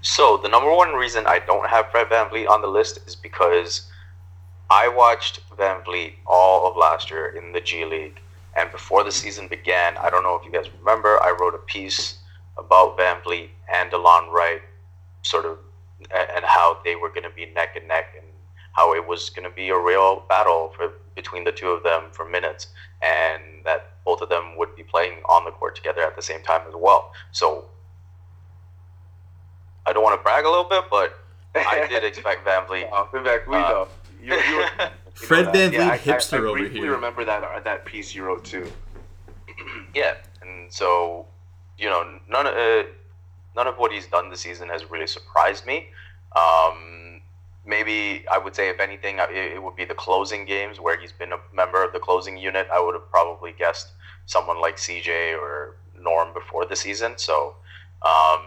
So 0.00 0.36
the 0.36 0.48
number 0.48 0.72
one 0.72 0.94
reason 0.94 1.26
I 1.26 1.40
don't 1.40 1.68
have 1.68 1.90
Fred 1.90 2.08
VanVleet 2.08 2.48
on 2.48 2.62
the 2.62 2.68
list 2.68 3.00
is 3.06 3.16
because 3.16 3.90
I 4.70 4.88
watched 4.88 5.40
VanVleet 5.56 6.14
all 6.26 6.68
of 6.68 6.76
last 6.76 7.10
year 7.10 7.28
in 7.28 7.52
the 7.52 7.60
G 7.60 7.84
League, 7.84 8.20
and 8.56 8.70
before 8.70 9.02
the 9.02 9.12
season 9.12 9.48
began, 9.48 9.96
I 9.96 10.10
don't 10.10 10.22
know 10.22 10.36
if 10.36 10.44
you 10.44 10.52
guys 10.52 10.70
remember, 10.78 11.20
I 11.22 11.34
wrote 11.38 11.54
a 11.54 11.58
piece 11.58 12.18
about 12.56 12.98
VanVleet 12.98 13.48
and 13.72 13.90
Delon 13.90 14.30
Wright, 14.30 14.60
sort 15.22 15.46
of, 15.46 15.58
and 16.14 16.44
how 16.44 16.78
they 16.84 16.94
were 16.96 17.08
going 17.08 17.22
to 17.24 17.30
be 17.30 17.46
neck 17.46 17.76
and 17.76 17.86
neck, 17.88 18.14
and 18.16 18.24
how 18.72 18.94
it 18.94 19.06
was 19.06 19.30
going 19.30 19.48
to 19.48 19.54
be 19.54 19.68
a 19.70 19.78
real 19.78 20.22
battle 20.28 20.72
for 20.76 20.92
between 21.16 21.44
the 21.44 21.52
two 21.52 21.68
of 21.70 21.82
them 21.82 22.04
for 22.12 22.24
minutes, 22.28 22.68
and 23.02 23.42
that 23.64 23.92
both 24.04 24.20
of 24.20 24.28
them 24.28 24.56
would 24.56 24.74
be 24.76 24.82
playing 24.84 25.14
on 25.28 25.44
the 25.44 25.50
court 25.50 25.74
together 25.74 26.02
at 26.02 26.14
the 26.16 26.22
same 26.22 26.42
time 26.42 26.62
as 26.68 26.74
well. 26.76 27.12
So 27.32 27.64
I 29.86 29.92
don't 29.92 30.02
want 30.02 30.18
to 30.18 30.22
brag 30.22 30.44
a 30.44 30.48
little 30.48 30.64
bit, 30.68 30.84
but 30.90 31.18
I 31.54 31.86
did 31.88 32.04
expect 32.10 32.46
VanVleet. 32.46 32.88
Oh, 32.92 33.08
Vivek, 33.12 33.46
we 33.48 33.56
Uh, 33.56 33.60
know. 33.68 33.88
You, 34.22 34.34
you, 34.34 34.40
you 34.40 34.64
Fred 35.14 35.46
that. 35.46 35.72
VanVleet, 35.72 35.80
I- 35.80 35.92
I- 35.94 35.98
hipster 35.98 36.34
I, 36.34 36.38
over 36.38 36.58
briefly 36.58 36.80
here. 36.80 36.92
remember 36.92 37.24
that 37.24 37.42
uh, 37.42 37.60
that 37.60 37.84
piece 37.84 38.14
you 38.14 38.24
wrote 38.24 38.44
too. 38.44 38.70
Yeah, 39.94 40.14
and 40.42 40.72
so 40.72 41.26
you 41.78 41.88
know, 41.88 42.18
none 42.28 42.46
of 42.46 42.54
uh, 42.54 42.82
none 43.58 43.66
of 43.66 43.76
what 43.76 43.90
he's 43.92 44.06
done 44.06 44.30
this 44.30 44.40
season 44.40 44.68
has 44.68 44.88
really 44.88 45.08
surprised 45.08 45.66
me. 45.66 45.88
Um, 46.36 47.20
maybe 47.66 48.24
I 48.30 48.38
would 48.38 48.54
say, 48.54 48.68
if 48.68 48.78
anything, 48.78 49.16
it, 49.18 49.60
would 49.60 49.74
be 49.74 49.84
the 49.84 49.96
closing 50.06 50.44
games 50.44 50.78
where 50.78 50.96
he's 50.98 51.10
been 51.10 51.32
a 51.32 51.40
member 51.52 51.82
of 51.82 51.92
the 51.92 51.98
closing 51.98 52.38
unit. 52.38 52.68
I 52.72 52.80
would 52.80 52.94
have 52.94 53.10
probably 53.10 53.52
guessed 53.52 53.88
someone 54.26 54.60
like 54.60 54.76
CJ 54.76 55.36
or 55.36 55.74
Norm 56.00 56.32
before 56.32 56.66
the 56.66 56.76
season. 56.76 57.14
So, 57.16 57.56
um, 58.02 58.42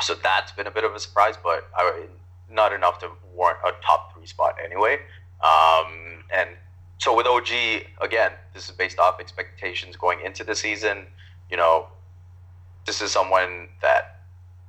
so 0.00 0.14
that's 0.14 0.52
been 0.52 0.66
a 0.66 0.70
bit 0.70 0.84
of 0.84 0.94
a 0.94 1.00
surprise, 1.00 1.34
but 1.44 1.68
I, 1.76 2.06
not 2.50 2.72
enough 2.72 2.98
to 3.00 3.10
warrant 3.34 3.58
a 3.62 3.72
top 3.84 4.14
three 4.14 4.26
spot 4.26 4.56
anyway. 4.64 5.00
Um, 5.42 6.24
and 6.34 6.48
so 6.96 7.14
with 7.14 7.26
OG, 7.26 7.50
again, 8.00 8.32
this 8.54 8.70
is 8.70 8.74
based 8.74 8.98
off 8.98 9.20
expectations 9.20 9.96
going 9.96 10.20
into 10.24 10.44
the 10.44 10.54
season. 10.54 11.06
You 11.50 11.58
know, 11.58 11.88
this 12.88 13.02
is 13.02 13.12
someone 13.12 13.68
that 13.82 14.20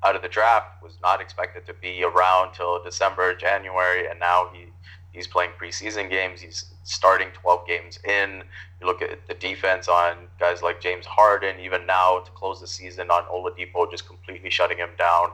out 0.04 0.14
of 0.14 0.22
the 0.22 0.28
draft 0.28 0.84
was 0.84 0.98
not 1.02 1.22
expected 1.22 1.66
to 1.66 1.74
be 1.74 2.04
around 2.04 2.54
till 2.54 2.84
December, 2.84 3.34
January, 3.34 4.10
and 4.10 4.20
now 4.20 4.50
he 4.54 4.66
he's 5.14 5.26
playing 5.26 5.52
preseason 5.60 6.10
games. 6.10 6.42
He's 6.42 6.66
starting 6.84 7.30
12 7.34 7.66
games 7.66 7.98
in. 8.04 8.44
You 8.82 8.88
look 8.88 9.02
at 9.02 9.26
the 9.28 9.34
defense 9.34 9.88
on 9.88 10.28
guys 10.38 10.62
like 10.62 10.82
James 10.82 11.06
Harden, 11.06 11.62
even 11.62 11.86
now 11.86 12.20
to 12.20 12.32
close 12.32 12.60
the 12.60 12.68
season 12.68 13.10
on 13.10 13.24
Oladipo, 13.24 13.90
just 13.90 14.06
completely 14.06 14.50
shutting 14.50 14.78
him 14.78 14.90
down. 14.98 15.30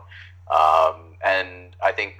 Um, 0.51 1.17
and 1.23 1.75
I 1.83 1.91
think 1.91 2.17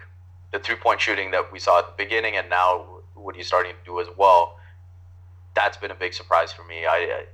the 0.52 0.58
three 0.58 0.78
point 0.78 1.00
shooting 1.00 1.30
that 1.30 1.52
we 1.52 1.60
saw 1.60 1.78
at 1.78 1.86
the 1.86 2.04
beginning 2.04 2.38
and 2.38 2.50
now 2.50 2.86
what 3.14 3.36
he's 3.36 3.46
starting 3.46 3.74
to 3.74 3.86
do 3.86 4.00
as 4.02 4.08
well, 4.18 4.58
that's 5.56 5.78
been 5.78 5.92
a 5.92 5.96
big 5.96 6.16
surprise 6.16 6.52
for 6.52 6.64
me. 6.64 6.88
I, 6.88 6.96
I 6.96 7.26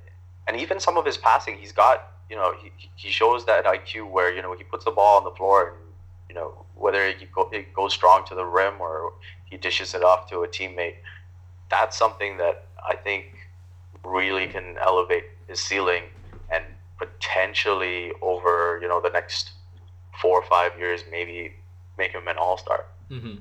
and 0.48 0.60
even 0.60 0.82
some 0.82 0.98
of 0.98 1.06
his 1.06 1.15
passing, 1.15 1.58
he's 1.58 1.72
got 1.72 2.12
you 2.32 2.38
know 2.38 2.54
he, 2.63 2.72
he 2.96 3.10
shows 3.10 3.46
that 3.46 3.65
IQ 3.65 4.10
where 4.10 4.34
you 4.34 4.41
know 4.41 4.56
he 4.56 4.63
puts 4.63 4.86
the 4.86 4.91
ball 4.91 5.17
on 5.17 5.26
the 5.26 5.32
floor 5.32 5.70
and 5.70 5.78
you 6.30 6.34
know 6.34 6.65
whether 6.76 7.12
he 7.12 7.26
go, 7.26 7.50
it 7.52 7.74
goes 7.74 7.94
strong 7.94 8.26
to 8.26 8.34
the 8.34 8.46
rim 8.46 8.76
or 8.80 9.13
he 9.46 9.58
dishes 9.58 9.94
it 9.94 10.04
off 10.04 10.30
to 10.32 10.39
a 10.39 10.48
teammate. 10.48 10.96
That's 11.70 11.98
something 11.98 12.38
that 12.38 12.65
I 12.89 12.96
think 12.96 13.26
really 14.04 14.48
can 14.48 14.78
elevate 14.80 15.26
his 15.48 15.60
ceiling 15.60 16.04
and 16.50 16.63
potentially 16.98 18.13
over 18.22 18.80
you 18.82 18.88
know 18.88 19.02
the 19.02 19.10
next 19.10 19.52
four 20.22 20.39
or 20.41 20.48
five 20.48 20.72
years 20.80 21.04
maybe 21.12 21.54
make 21.98 22.12
him 22.12 22.30
an 22.30 22.38
all 22.38 22.58
star. 22.58 22.86
Mm-hmm. 23.10 23.36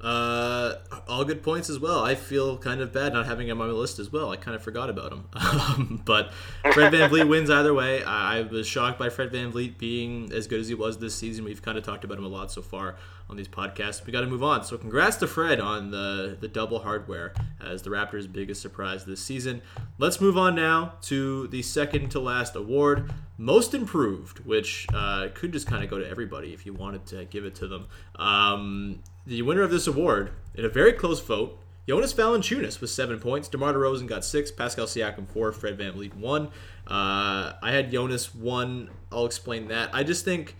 Uh, 0.00 0.74
all 1.08 1.24
good 1.24 1.42
points 1.42 1.70
as 1.70 1.78
well. 1.78 2.04
I 2.04 2.14
feel 2.14 2.58
kind 2.58 2.80
of 2.80 2.92
bad 2.92 3.14
not 3.14 3.26
having 3.26 3.48
him 3.48 3.60
on 3.60 3.68
my 3.68 3.74
list 3.74 3.98
as 3.98 4.12
well. 4.12 4.30
I 4.30 4.36
kind 4.36 4.54
of 4.54 4.62
forgot 4.62 4.90
about 4.90 5.12
him. 5.12 5.24
Um, 5.36 6.02
but 6.04 6.32
Fred 6.72 6.92
VanVleet 6.92 7.28
wins 7.28 7.50
either 7.50 7.72
way. 7.72 8.04
I, 8.04 8.38
I 8.38 8.42
was 8.42 8.66
shocked 8.66 8.98
by 8.98 9.08
Fred 9.08 9.32
VanVleet 9.32 9.78
being 9.78 10.30
as 10.32 10.46
good 10.46 10.60
as 10.60 10.68
he 10.68 10.74
was 10.74 10.98
this 10.98 11.14
season. 11.14 11.44
We've 11.44 11.62
kind 11.62 11.78
of 11.78 11.84
talked 11.84 12.04
about 12.04 12.18
him 12.18 12.24
a 12.24 12.28
lot 12.28 12.52
so 12.52 12.62
far 12.62 12.96
on 13.28 13.36
these 13.36 13.48
podcasts. 13.48 14.06
We 14.06 14.12
got 14.12 14.20
to 14.20 14.26
move 14.26 14.42
on. 14.42 14.64
So 14.64 14.78
congrats 14.78 15.16
to 15.16 15.26
Fred 15.26 15.60
on 15.60 15.90
the 15.90 16.36
the 16.40 16.48
double 16.48 16.78
hardware 16.78 17.34
as 17.60 17.82
the 17.82 17.90
Raptors' 17.90 18.30
biggest 18.30 18.62
surprise 18.62 19.04
this 19.04 19.22
season. 19.22 19.62
Let's 19.98 20.20
move 20.20 20.38
on 20.38 20.54
now 20.54 20.94
to 21.02 21.48
the 21.48 21.62
second 21.62 22.10
to 22.10 22.20
last 22.20 22.54
award, 22.54 23.12
Most 23.38 23.74
Improved, 23.74 24.40
which 24.40 24.86
uh, 24.94 25.28
could 25.34 25.52
just 25.52 25.66
kind 25.66 25.82
of 25.82 25.90
go 25.90 25.98
to 25.98 26.08
everybody 26.08 26.52
if 26.52 26.64
you 26.66 26.72
wanted 26.72 27.06
to 27.06 27.24
give 27.24 27.44
it 27.44 27.54
to 27.56 27.66
them. 27.66 27.88
Um, 28.16 29.02
the 29.26 29.42
winner 29.42 29.62
of 29.62 29.70
this 29.70 29.86
award, 29.86 30.32
in 30.54 30.64
a 30.64 30.68
very 30.68 30.92
close 30.92 31.20
vote, 31.20 31.58
Jonas 31.88 32.12
Valanciunas 32.14 32.80
with 32.80 32.90
seven 32.90 33.20
points. 33.20 33.48
DeMar 33.48 33.72
DeRozan 33.72 34.06
got 34.06 34.24
six. 34.24 34.50
Pascal 34.50 34.86
Siakam 34.86 35.28
four. 35.28 35.52
Fred 35.52 35.78
VanVleet 35.78 36.14
one. 36.14 36.48
Uh, 36.86 37.52
I 37.62 37.70
had 37.72 37.92
Jonas 37.92 38.34
one. 38.34 38.90
I'll 39.12 39.26
explain 39.26 39.68
that. 39.68 39.90
I 39.92 40.02
just 40.02 40.24
think 40.24 40.56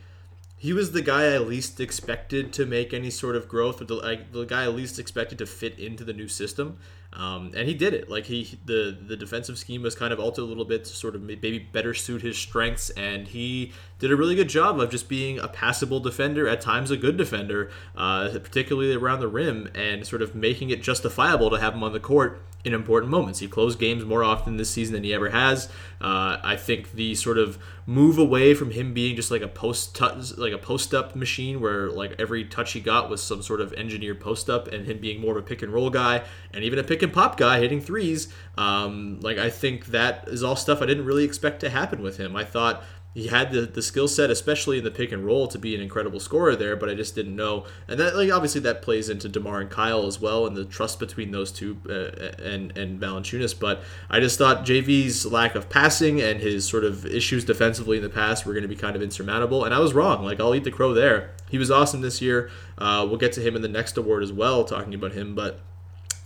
he 0.56 0.72
was 0.72 0.92
the 0.92 1.02
guy 1.02 1.34
I 1.34 1.38
least 1.38 1.80
expected 1.80 2.52
to 2.54 2.66
make 2.66 2.94
any 2.94 3.10
sort 3.10 3.36
of 3.36 3.46
growth, 3.46 3.80
or 3.80 3.84
the, 3.84 3.94
like, 3.94 4.32
the 4.32 4.44
guy 4.44 4.64
I 4.64 4.68
least 4.68 4.98
expected 4.98 5.38
to 5.38 5.46
fit 5.46 5.78
into 5.78 6.02
the 6.02 6.12
new 6.12 6.28
system. 6.28 6.78
Um, 7.12 7.52
and 7.56 7.66
he 7.66 7.72
did 7.74 7.94
it. 7.94 8.10
Like 8.10 8.26
he, 8.26 8.58
the 8.66 8.96
the 9.00 9.16
defensive 9.16 9.56
scheme 9.56 9.82
was 9.82 9.94
kind 9.94 10.12
of 10.12 10.20
altered 10.20 10.42
a 10.42 10.44
little 10.44 10.66
bit 10.66 10.84
to 10.84 10.94
sort 10.94 11.14
of 11.14 11.22
maybe 11.22 11.58
better 11.58 11.94
suit 11.94 12.20
his 12.20 12.36
strengths, 12.36 12.90
and 12.90 13.28
he 13.28 13.72
did 13.98 14.12
a 14.12 14.16
really 14.16 14.34
good 14.34 14.50
job 14.50 14.78
of 14.78 14.90
just 14.90 15.08
being 15.08 15.38
a 15.38 15.48
passable 15.48 15.98
defender, 15.98 16.46
at 16.46 16.60
times 16.60 16.90
a 16.90 16.96
good 16.96 17.16
defender, 17.16 17.70
uh, 17.96 18.28
particularly 18.42 18.94
around 18.94 19.20
the 19.20 19.28
rim, 19.28 19.70
and 19.74 20.06
sort 20.06 20.20
of 20.20 20.34
making 20.34 20.68
it 20.68 20.82
justifiable 20.82 21.48
to 21.48 21.58
have 21.58 21.72
him 21.72 21.82
on 21.82 21.92
the 21.94 22.00
court 22.00 22.42
in 22.66 22.74
important 22.74 23.10
moments. 23.10 23.38
He 23.38 23.46
closed 23.46 23.78
games 23.78 24.04
more 24.04 24.24
often 24.24 24.56
this 24.56 24.68
season 24.70 24.94
than 24.94 25.04
he 25.04 25.14
ever 25.14 25.30
has. 25.30 25.68
Uh, 26.00 26.38
I 26.42 26.56
think 26.56 26.92
the 26.92 27.14
sort 27.14 27.38
of 27.38 27.58
move 27.86 28.18
away 28.18 28.52
from 28.54 28.72
him 28.72 28.92
being 28.92 29.14
just 29.14 29.30
like 29.30 29.40
a 29.40 29.48
post 29.48 30.00
like 30.36 30.52
a 30.52 30.58
post 30.58 30.92
up 30.92 31.14
machine 31.14 31.60
where 31.60 31.88
like 31.88 32.16
every 32.18 32.44
touch 32.44 32.72
he 32.72 32.80
got 32.80 33.08
was 33.08 33.22
some 33.22 33.40
sort 33.40 33.60
of 33.60 33.72
engineered 33.74 34.20
post 34.20 34.50
up, 34.50 34.66
and 34.68 34.84
him 34.84 34.98
being 34.98 35.20
more 35.20 35.38
of 35.38 35.44
a 35.44 35.46
pick 35.46 35.62
and 35.62 35.72
roll 35.72 35.88
guy 35.88 36.24
and 36.52 36.64
even 36.64 36.78
a 36.78 36.84
pick 36.84 37.02
and 37.02 37.12
pop 37.12 37.36
guy 37.36 37.60
hitting 37.60 37.80
threes. 37.80 38.26
Um, 38.58 39.20
like 39.20 39.38
I 39.38 39.48
think 39.48 39.86
that 39.86 40.26
is 40.26 40.42
all 40.42 40.56
stuff 40.56 40.82
I 40.82 40.86
didn't 40.86 41.04
really 41.04 41.24
expect 41.24 41.60
to 41.60 41.70
happen 41.70 42.02
with 42.02 42.16
him. 42.16 42.34
I 42.34 42.44
thought 42.44 42.82
he 43.16 43.28
had 43.28 43.50
the, 43.50 43.62
the 43.62 43.80
skill 43.80 44.08
set, 44.08 44.28
especially 44.28 44.76
in 44.76 44.84
the 44.84 44.90
pick 44.90 45.10
and 45.10 45.24
roll, 45.24 45.48
to 45.48 45.58
be 45.58 45.74
an 45.74 45.80
incredible 45.80 46.20
scorer 46.20 46.54
there, 46.54 46.76
but 46.76 46.90
I 46.90 46.94
just 46.94 47.14
didn't 47.14 47.34
know. 47.34 47.64
And 47.88 47.98
that, 47.98 48.14
like, 48.14 48.30
obviously, 48.30 48.60
that 48.60 48.82
plays 48.82 49.08
into 49.08 49.26
Demar 49.26 49.58
and 49.58 49.70
Kyle 49.70 50.04
as 50.06 50.20
well, 50.20 50.46
and 50.46 50.54
the 50.54 50.66
trust 50.66 51.00
between 51.00 51.30
those 51.30 51.50
two 51.50 51.78
uh, 51.88 52.42
and 52.42 52.76
and 52.76 53.00
Valanciunas. 53.00 53.58
But 53.58 53.82
I 54.10 54.20
just 54.20 54.36
thought 54.36 54.66
JV's 54.66 55.24
lack 55.24 55.54
of 55.54 55.70
passing 55.70 56.20
and 56.20 56.40
his 56.40 56.68
sort 56.68 56.84
of 56.84 57.06
issues 57.06 57.46
defensively 57.46 57.96
in 57.96 58.02
the 58.02 58.10
past 58.10 58.44
were 58.44 58.52
going 58.52 58.64
to 58.64 58.68
be 58.68 58.76
kind 58.76 58.94
of 58.94 59.00
insurmountable, 59.00 59.64
and 59.64 59.72
I 59.72 59.78
was 59.78 59.94
wrong. 59.94 60.22
Like, 60.22 60.38
I'll 60.38 60.54
eat 60.54 60.64
the 60.64 60.70
crow 60.70 60.92
there. 60.92 61.30
He 61.48 61.56
was 61.56 61.70
awesome 61.70 62.02
this 62.02 62.20
year. 62.20 62.50
Uh, 62.76 63.06
we'll 63.08 63.16
get 63.16 63.32
to 63.32 63.40
him 63.40 63.56
in 63.56 63.62
the 63.62 63.68
next 63.68 63.96
award 63.96 64.24
as 64.24 64.32
well, 64.32 64.62
talking 64.62 64.92
about 64.92 65.12
him, 65.12 65.34
but. 65.34 65.60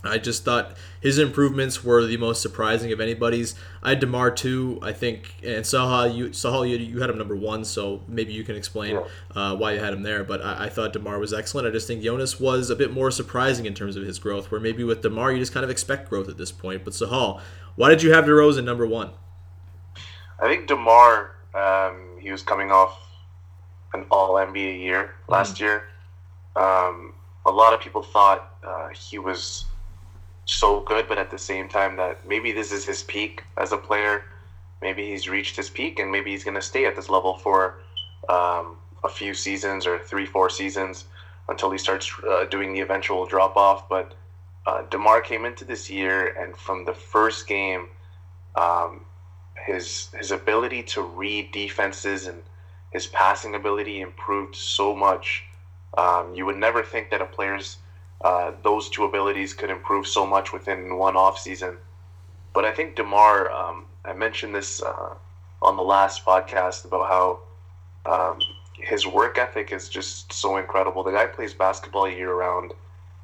I 0.03 0.17
just 0.17 0.43
thought 0.43 0.75
his 0.99 1.19
improvements 1.19 1.83
were 1.83 2.05
the 2.05 2.17
most 2.17 2.41
surprising 2.41 2.91
of 2.91 2.99
anybody's. 2.99 3.53
I 3.83 3.89
had 3.89 3.99
Demar 3.99 4.31
too, 4.31 4.79
I 4.81 4.93
think, 4.93 5.35
and 5.43 5.63
Saha, 5.63 6.13
you 6.13 6.29
Sahal, 6.29 6.67
you, 6.67 6.77
you 6.77 7.01
had 7.01 7.09
him 7.09 7.19
number 7.19 7.35
one, 7.35 7.63
so 7.63 8.01
maybe 8.07 8.33
you 8.33 8.43
can 8.43 8.55
explain 8.55 8.99
uh, 9.35 9.55
why 9.55 9.73
you 9.73 9.79
had 9.79 9.93
him 9.93 10.01
there. 10.01 10.23
But 10.23 10.41
I, 10.41 10.65
I, 10.65 10.69
thought 10.69 10.93
Demar 10.93 11.19
was 11.19 11.33
excellent. 11.33 11.67
I 11.67 11.71
just 11.71 11.85
think 11.85 12.01
Jonas 12.01 12.39
was 12.39 12.71
a 12.71 12.75
bit 12.75 12.91
more 12.91 13.11
surprising 13.11 13.65
in 13.67 13.75
terms 13.75 13.95
of 13.95 14.03
his 14.03 14.17
growth. 14.17 14.49
Where 14.49 14.59
maybe 14.59 14.83
with 14.83 15.03
Demar, 15.03 15.31
you 15.31 15.37
just 15.37 15.53
kind 15.53 15.63
of 15.63 15.69
expect 15.69 16.09
growth 16.09 16.29
at 16.29 16.37
this 16.37 16.51
point. 16.51 16.83
But 16.83 16.93
Sahal, 16.93 17.39
why 17.75 17.89
did 17.89 18.01
you 18.01 18.11
have 18.13 18.25
DeRozan 18.25 18.63
number 18.63 18.87
one? 18.87 19.11
I 20.39 20.47
think 20.47 20.67
Demar, 20.67 21.35
um, 21.53 22.17
he 22.19 22.31
was 22.31 22.41
coming 22.41 22.71
off 22.71 22.99
an 23.93 24.05
All 24.09 24.33
NBA 24.33 24.79
year 24.81 25.13
last 25.27 25.55
mm-hmm. 25.55 25.63
year. 25.65 25.83
Um, 26.55 27.13
a 27.45 27.51
lot 27.51 27.73
of 27.73 27.81
people 27.81 28.01
thought 28.01 28.55
uh, 28.63 28.89
he 28.89 29.19
was 29.19 29.65
so 30.53 30.81
good, 30.81 31.07
but 31.07 31.17
at 31.17 31.31
the 31.31 31.37
same 31.37 31.67
time 31.67 31.95
that 31.97 32.27
maybe 32.27 32.51
this 32.51 32.71
is 32.71 32.85
his 32.85 33.03
peak 33.03 33.43
as 33.57 33.71
a 33.71 33.77
player. 33.77 34.23
Maybe 34.81 35.09
he's 35.09 35.29
reached 35.29 35.55
his 35.55 35.69
peak, 35.69 35.99
and 35.99 36.11
maybe 36.11 36.31
he's 36.31 36.43
going 36.43 36.55
to 36.55 36.61
stay 36.61 36.85
at 36.85 36.95
this 36.95 37.09
level 37.09 37.37
for 37.37 37.79
um, 38.29 38.77
a 39.03 39.09
few 39.09 39.33
seasons 39.33 39.85
or 39.85 39.99
three, 39.99 40.25
four 40.25 40.49
seasons 40.49 41.05
until 41.49 41.71
he 41.71 41.77
starts 41.77 42.11
uh, 42.27 42.45
doing 42.45 42.73
the 42.73 42.81
eventual 42.81 43.25
drop 43.25 43.55
off. 43.55 43.87
But 43.89 44.13
uh, 44.65 44.83
Demar 44.89 45.21
came 45.21 45.45
into 45.45 45.65
this 45.65 45.89
year, 45.89 46.27
and 46.27 46.55
from 46.55 46.85
the 46.85 46.93
first 46.93 47.47
game, 47.47 47.87
um, 48.55 49.01
his 49.65 50.09
his 50.17 50.31
ability 50.31 50.83
to 50.83 51.01
read 51.01 51.51
defenses 51.51 52.27
and 52.27 52.41
his 52.91 53.07
passing 53.07 53.55
ability 53.55 54.01
improved 54.01 54.55
so 54.55 54.95
much. 54.95 55.43
Um, 55.97 56.33
you 56.35 56.45
would 56.45 56.57
never 56.57 56.83
think 56.83 57.09
that 57.09 57.21
a 57.21 57.25
player's 57.25 57.77
uh, 58.23 58.51
those 58.63 58.89
two 58.89 59.03
abilities 59.05 59.53
could 59.53 59.69
improve 59.69 60.07
so 60.07 60.25
much 60.25 60.53
within 60.53 60.97
one 60.97 61.15
off 61.15 61.39
season. 61.39 61.77
But 62.53 62.65
I 62.65 62.71
think 62.71 62.95
Demar, 62.95 63.51
um, 63.51 63.85
I 64.05 64.13
mentioned 64.13 64.53
this 64.53 64.81
uh, 64.81 65.15
on 65.61 65.77
the 65.77 65.83
last 65.83 66.25
podcast 66.25 66.85
about 66.85 67.07
how 67.07 67.39
um, 68.05 68.39
his 68.73 69.07
work 69.07 69.37
ethic 69.37 69.71
is 69.71 69.89
just 69.89 70.33
so 70.33 70.57
incredible. 70.57 71.03
The 71.03 71.11
guy 71.11 71.27
plays 71.27 71.53
basketball 71.53 72.09
year 72.09 72.33
round. 72.33 72.73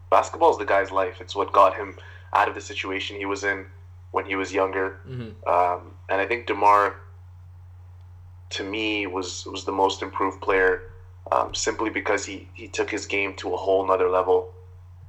Basketball 0.10 0.52
is 0.52 0.58
the 0.58 0.66
guy's 0.66 0.92
life. 0.92 1.20
It's 1.20 1.36
what 1.36 1.52
got 1.52 1.76
him 1.76 1.98
out 2.34 2.48
of 2.48 2.56
the 2.56 2.62
situation 2.62 3.18
he 3.18 3.26
was 3.26 3.44
in 3.44 3.66
when 4.12 4.26
he 4.26 4.36
was 4.36 4.54
younger. 4.54 5.00
Mm-hmm. 5.08 5.50
Um, 5.50 5.92
and 6.10 6.22
I 6.22 6.26
think 6.26 6.48
Demar, 6.48 6.96
to 8.52 8.64
me, 8.64 9.08
was 9.08 9.46
was 9.46 9.66
the 9.66 9.72
most 9.72 10.02
improved 10.02 10.42
player 10.42 10.84
um, 11.32 11.54
simply 11.54 11.90
because 11.90 12.26
he 12.26 12.48
he 12.54 12.68
took 12.68 12.90
his 12.90 13.06
game 13.06 13.34
to 13.36 13.54
a 13.54 13.58
whole 13.58 13.86
nother 13.86 14.10
level. 14.10 14.54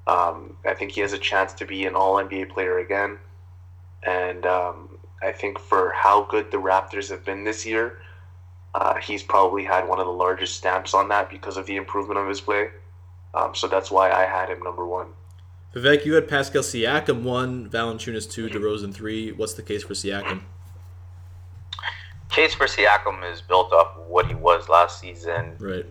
Um, 0.08 0.56
I 0.64 0.72
think 0.72 0.92
he 0.92 1.02
has 1.02 1.12
a 1.12 1.18
chance 1.18 1.52
to 1.54 1.66
be 1.66 1.84
an 1.84 1.94
All 1.94 2.14
NBA 2.14 2.48
player 2.48 2.78
again, 2.78 3.18
and 4.02 4.46
um, 4.46 4.98
I 5.22 5.32
think 5.32 5.58
for 5.58 5.92
how 5.94 6.24
good 6.24 6.50
the 6.50 6.56
Raptors 6.56 7.10
have 7.10 7.26
been 7.26 7.44
this 7.44 7.66
year, 7.66 8.00
uh, 8.74 8.94
he's 8.94 9.22
probably 9.22 9.64
had 9.64 9.86
one 9.86 10.00
of 10.00 10.06
the 10.06 10.12
largest 10.12 10.56
stamps 10.56 10.94
on 10.94 11.08
that 11.08 11.28
because 11.28 11.58
of 11.58 11.66
the 11.66 11.76
improvement 11.76 12.18
of 12.18 12.26
his 12.26 12.40
play. 12.40 12.70
Um, 13.34 13.54
so 13.54 13.68
that's 13.68 13.90
why 13.90 14.10
I 14.10 14.24
had 14.24 14.48
him 14.48 14.62
number 14.62 14.86
one. 14.86 15.08
Vivek, 15.74 16.06
you 16.06 16.14
had 16.14 16.26
Pascal 16.26 16.62
Siakam 16.62 17.22
one, 17.22 17.68
Valanciunas 17.68 18.30
two, 18.30 18.48
DeRozan 18.48 18.94
three. 18.94 19.32
What's 19.32 19.52
the 19.52 19.62
case 19.62 19.84
for 19.84 19.92
Siakam? 19.92 20.40
Case 22.30 22.54
for 22.54 22.66
Siakam 22.66 23.30
is 23.30 23.42
built 23.42 23.74
up 23.74 24.08
what 24.08 24.26
he 24.26 24.34
was 24.34 24.70
last 24.70 25.00
season. 25.00 25.56
Right. 25.58 25.84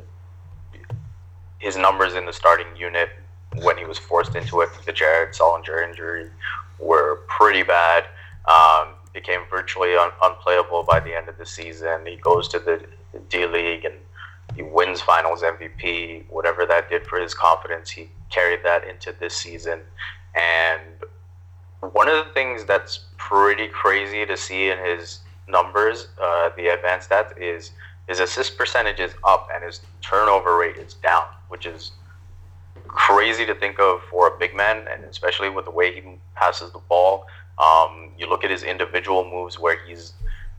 His 1.60 1.78
numbers 1.78 2.16
in 2.16 2.26
the 2.26 2.34
starting 2.34 2.76
unit 2.76 3.10
when 3.64 3.78
he 3.78 3.86
was 3.86 3.98
forced 3.98 4.36
into 4.36 4.62
it, 4.62 4.70
the 4.86 4.94
Jared 4.94 5.34
Sullinger 5.34 5.88
injury, 5.88 6.30
were 6.80 7.22
pretty 7.28 7.64
bad. 7.64 8.06
Um, 8.46 8.94
became 9.14 9.42
virtually 9.50 9.96
un- 9.96 10.12
unplayable 10.22 10.84
by 10.84 11.00
the 11.00 11.16
end 11.16 11.28
of 11.28 11.38
the 11.38 11.46
season. 11.46 12.06
He 12.06 12.18
goes 12.18 12.48
to 12.50 12.60
the 12.60 12.86
D 13.30 13.48
League 13.48 13.84
and 13.84 13.96
he 14.56 14.62
wins 14.62 15.02
Finals 15.02 15.42
MVP. 15.42 16.26
Whatever 16.30 16.66
that 16.68 16.90
did 16.90 17.06
for 17.08 17.20
his 17.20 17.34
confidence, 17.34 17.90
he 17.90 18.10
carried 18.30 18.64
that 18.64 18.88
into 18.88 19.14
this 19.20 19.36
season. 19.36 19.80
And 20.36 20.82
one 21.94 22.08
of 22.08 22.26
the 22.26 22.32
things 22.34 22.64
that's 22.66 23.06
pretty 23.18 23.68
crazy 23.68 24.26
to 24.26 24.38
see 24.38 24.70
in 24.70 24.78
his 24.80 25.20
numbers, 25.48 26.08
uh, 26.22 26.50
the 26.56 26.68
advanced 26.68 27.10
stats, 27.10 27.36
is 27.38 27.72
his 28.08 28.20
assist 28.20 28.58
percentage 28.58 29.00
is 29.00 29.14
up 29.24 29.50
and 29.54 29.64
his 29.64 29.82
turnover 30.02 30.58
rate 30.58 30.78
is 30.78 30.94
down, 30.96 31.26
which 31.50 31.66
is 31.66 31.92
crazy 32.88 33.46
to 33.46 33.56
think 33.56 33.80
of 33.80 34.02
for 34.10 34.28
a 34.28 34.38
big 34.38 34.56
man, 34.56 34.86
and 34.92 35.04
especially 35.06 35.50
with 35.50 35.66
the 35.66 35.72
way 35.72 35.94
he 35.94 36.02
passes 36.36 36.72
the 36.72 36.80
ball. 36.80 37.26
Um, 37.58 38.12
you 38.18 38.28
look 38.28 38.44
at 38.44 38.52
his 38.52 38.64
individual 38.64 39.30
moves 39.30 39.60
where 39.60 39.78
he's 39.86 40.14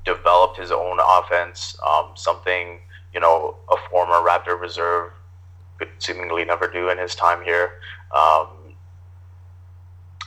developed 0.05 0.59
his 0.59 0.71
own 0.73 0.99
offense, 1.01 1.77
um, 1.87 2.11
something 2.15 2.81
you 3.15 3.21
know 3.21 3.57
a 3.71 3.77
former 3.91 4.17
Raptor 4.17 4.61
reserve 4.61 5.13
could 5.79 5.89
seemingly 5.99 6.45
never 6.45 6.69
do 6.69 6.91
in 6.91 6.99
his 6.99 7.15
time 7.15 7.43
here. 7.45 7.81
Um, 8.15 8.49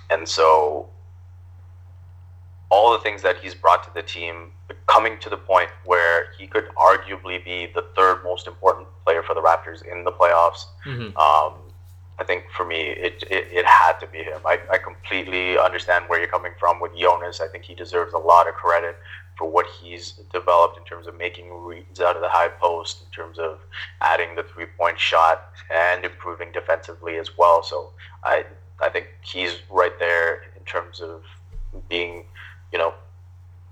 and 0.09 0.27
so, 0.27 0.89
all 2.69 2.91
the 2.91 2.99
things 2.99 3.21
that 3.21 3.37
he's 3.37 3.55
brought 3.55 3.83
to 3.83 3.93
the 3.93 4.01
team, 4.01 4.51
coming 4.87 5.17
to 5.19 5.29
the 5.29 5.37
point 5.37 5.69
where 5.85 6.31
he 6.37 6.47
could 6.47 6.67
arguably 6.75 7.43
be 7.43 7.67
the 7.73 7.85
third 7.95 8.23
most 8.23 8.47
important 8.47 8.87
player 9.05 9.23
for 9.23 9.33
the 9.33 9.41
Raptors 9.41 9.85
in 9.89 10.03
the 10.03 10.11
playoffs. 10.11 10.65
Mm-hmm. 10.85 11.17
Um, 11.17 11.70
I 12.19 12.23
think 12.23 12.43
for 12.55 12.65
me, 12.65 12.81
it, 12.81 13.23
it, 13.31 13.47
it 13.51 13.65
had 13.65 13.93
to 13.99 14.07
be 14.07 14.19
him. 14.19 14.41
I, 14.45 14.59
I 14.71 14.77
completely 14.77 15.57
understand 15.57 16.05
where 16.07 16.19
you're 16.19 16.29
coming 16.29 16.53
from 16.59 16.79
with 16.79 16.95
Jonas. 16.95 17.41
I 17.41 17.47
think 17.47 17.63
he 17.63 17.73
deserves 17.73 18.13
a 18.13 18.17
lot 18.17 18.47
of 18.47 18.53
credit 18.53 18.95
for 19.37 19.49
what 19.49 19.65
he's 19.81 20.11
developed 20.31 20.77
in 20.77 20.83
terms 20.83 21.07
of 21.07 21.17
making 21.17 21.51
reads 21.51 21.99
out 21.99 22.15
of 22.15 22.21
the 22.21 22.29
high 22.29 22.49
post, 22.49 23.03
in 23.05 23.11
terms 23.11 23.39
of 23.39 23.59
adding 24.01 24.35
the 24.35 24.43
three 24.43 24.67
point 24.77 24.99
shot 24.99 25.49
and 25.73 26.05
improving 26.05 26.51
defensively 26.51 27.17
as 27.17 27.35
well. 27.37 27.63
So 27.63 27.91
I 28.23 28.45
I 28.81 28.89
think 28.89 29.07
he's 29.21 29.59
right 29.69 29.97
there 29.99 30.43
in 30.57 30.63
terms 30.65 31.01
of 31.01 31.23
being, 31.89 32.25
you 32.71 32.79
know, 32.79 32.93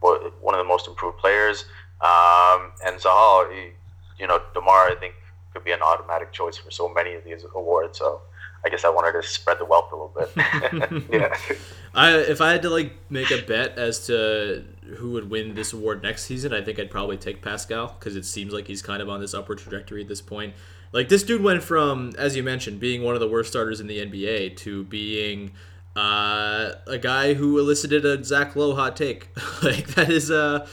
one 0.02 0.56
of 0.56 0.60
the 0.60 0.63
most 0.63 0.88
improved 0.88 1.17
players. 1.17 1.65
Um, 2.02 2.71
and 2.86 2.99
Sahal, 2.99 3.71
you 4.17 4.28
know, 4.28 4.41
Demar, 4.54 4.89
I 4.89 4.95
think 4.95 5.15
could 5.54 5.63
be 5.63 5.71
an 5.71 5.82
automatic 5.82 6.32
choice 6.32 6.58
for 6.58 6.71
so 6.71 6.88
many 6.88 7.15
of 7.15 7.23
these 7.23 7.43
awards. 7.56 7.97
So 7.97 8.21
I 8.65 8.69
guess 8.69 8.84
I 8.84 8.89
wanted 8.89 9.13
to 9.13 9.28
spread 9.28 9.60
the 9.60 9.65
wealth 9.65 9.91
a 9.91 9.95
little 9.95 10.13
bit. 10.15 11.04
yeah. 11.13 11.36
I 11.93 12.17
if 12.17 12.41
I 12.41 12.52
had 12.52 12.62
to 12.63 12.69
like 12.69 12.93
make 13.10 13.32
a 13.32 13.41
bet 13.41 13.78
as 13.78 14.08
to 14.08 14.63
who 14.98 15.12
would 15.12 15.30
win 15.30 15.56
this 15.56 15.74
award 15.74 16.04
next 16.04 16.26
season, 16.26 16.54
I 16.54 16.62
think 16.62 16.80
I'd 16.80 16.91
probably 16.91 17.17
take 17.17 17.41
Pascal 17.41 17.95
because 18.00 18.15
it 18.15 18.26
seems 18.26 18.54
like 18.54 18.67
he's 18.67 18.82
kind 18.82 19.02
of 19.02 19.10
on 19.10 19.22
this 19.22 19.34
upward 19.34 19.60
trajectory 19.60 20.02
at 20.02 20.08
this 20.08 20.22
point. 20.22 20.54
Like 20.91 21.10
this 21.10 21.24
dude 21.24 21.43
went 21.43 21.63
from, 21.63 22.12
as 22.17 22.36
you 22.36 22.43
mentioned, 22.43 22.80
being 22.80 23.04
one 23.04 23.13
of 23.13 23.19
the 23.19 23.28
worst 23.28 23.52
starters 23.52 23.80
in 23.80 23.88
the 23.88 24.00
NBA 24.00 24.58
to 24.58 24.84
being 24.86 25.52
uh, 25.95 26.72
a 26.88 26.98
guy 26.98 27.36
who 27.36 27.60
elicited 27.60 28.06
a 28.06 28.24
Zach 28.24 28.56
Lowe 28.56 28.76
hot 28.76 28.95
take. 28.95 29.30
like 29.63 29.88
that 29.89 30.10
is 30.10 30.32
uh 30.32 30.67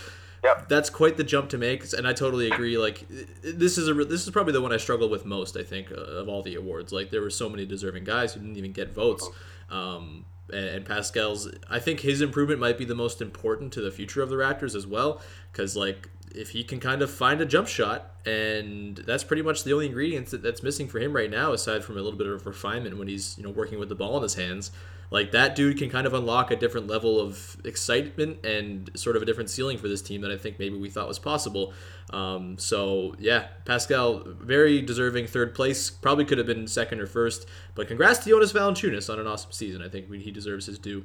Yep. 0.47 0.69
That's 0.69 0.91
quite 0.91 1.17
the 1.17 1.25
jump 1.25 1.51
to 1.51 1.59
make, 1.59 1.93
and 1.93 2.07
I 2.07 2.13
totally 2.13 2.49
agree. 2.49 2.79
Like 2.79 3.05
this 3.43 3.79
is 3.79 3.89
a 3.89 3.95
this 3.95 4.25
is 4.25 4.31
probably 4.31 4.53
the 4.53 4.61
one 4.61 4.73
I 4.73 4.77
struggled 4.77 5.11
with 5.11 5.25
most. 5.25 5.57
I 5.57 5.65
think 5.65 5.91
uh, 5.91 5.97
of 5.97 6.29
all 6.29 6.43
the 6.43 6.55
awards. 6.55 6.93
Like 6.93 7.11
there 7.11 7.21
were 7.21 7.31
so 7.31 7.49
many 7.49 7.67
deserving 7.67 8.05
guys 8.05 8.35
who 8.35 8.41
didn't 8.41 8.57
even 8.57 8.71
get 8.71 8.95
votes. 8.95 9.29
Um, 9.71 10.25
and, 10.49 10.65
and 10.67 10.87
Pascal's, 10.87 11.51
I 11.69 11.81
think 11.81 11.99
his 11.99 12.21
improvement 12.21 12.61
might 12.61 12.79
be 12.79 12.85
the 12.85 12.95
most 12.95 13.21
important 13.21 13.73
to 13.73 13.81
the 13.81 13.91
future 13.91 14.23
of 14.23 14.31
the 14.31 14.37
Raptors 14.37 14.77
as 14.77 14.87
well, 14.87 15.21
because 15.51 15.77
like 15.77 16.09
if 16.33 16.51
he 16.51 16.63
can 16.63 16.79
kind 16.79 17.03
of 17.03 17.11
find 17.11 17.41
a 17.41 17.47
jump 17.47 17.67
shot, 17.67 18.13
and 18.25 18.99
that's 18.99 19.25
pretty 19.25 19.43
much 19.43 19.65
the 19.65 19.73
only 19.73 19.87
ingredient 19.87 20.29
that, 20.29 20.45
that's 20.45 20.63
missing 20.63 20.87
for 20.87 21.01
him 21.01 21.13
right 21.13 21.31
now, 21.31 21.53
aside 21.53 21.83
from 21.83 21.97
a 21.97 22.01
little 22.01 22.19
bit 22.19 22.29
of 22.29 22.47
refinement 22.47 22.97
when 22.99 23.09
he's 23.09 23.37
you 23.37 23.43
know 23.43 23.51
working 23.51 23.81
with 23.81 23.89
the 23.89 23.97
ball 23.97 24.17
in 24.17 24.23
his 24.23 24.35
hands. 24.35 24.71
Like 25.11 25.33
that 25.33 25.55
dude 25.55 25.79
can 25.79 25.91
kind 25.91 26.07
of 26.07 26.15
unlock 26.15 26.51
a 26.51 26.57
different 26.57 26.87
level 26.89 27.21
of 27.21 27.57
excitement 27.65 28.45
and 28.45 28.91
sort 28.95 29.17
of 29.17 29.23
a 29.23 29.25
different 29.25 29.51
ceiling 29.51 29.79
for 29.79 29.89
this 29.89 30.03
team 30.03 30.21
that 30.23 30.31
I 30.31 30.37
think 30.37 30.59
maybe 30.59 30.77
we 30.77 30.91
thought 30.91 31.09
was 31.09 31.19
possible. 31.19 31.73
Um, 32.11 32.59
so 32.59 33.15
yeah, 33.19 33.49
Pascal, 33.65 34.23
very 34.27 34.83
deserving 34.83 35.27
third 35.27 35.55
place. 35.55 35.91
Probably 35.91 36.25
could 36.25 36.39
have 36.39 36.47
been 36.47 36.67
second 36.67 37.01
or 37.01 37.07
first, 37.07 37.47
but 37.75 37.89
congrats 37.89 38.21
to 38.21 38.31
Jonas 38.31 38.53
Valanciunas 38.53 39.13
on 39.13 39.19
an 39.19 39.27
awesome 39.27 39.53
season. 39.53 39.83
I 39.83 39.89
think 39.89 40.13
he 40.13 40.31
deserves 40.31 40.67
his 40.67 40.79
due. 40.79 41.05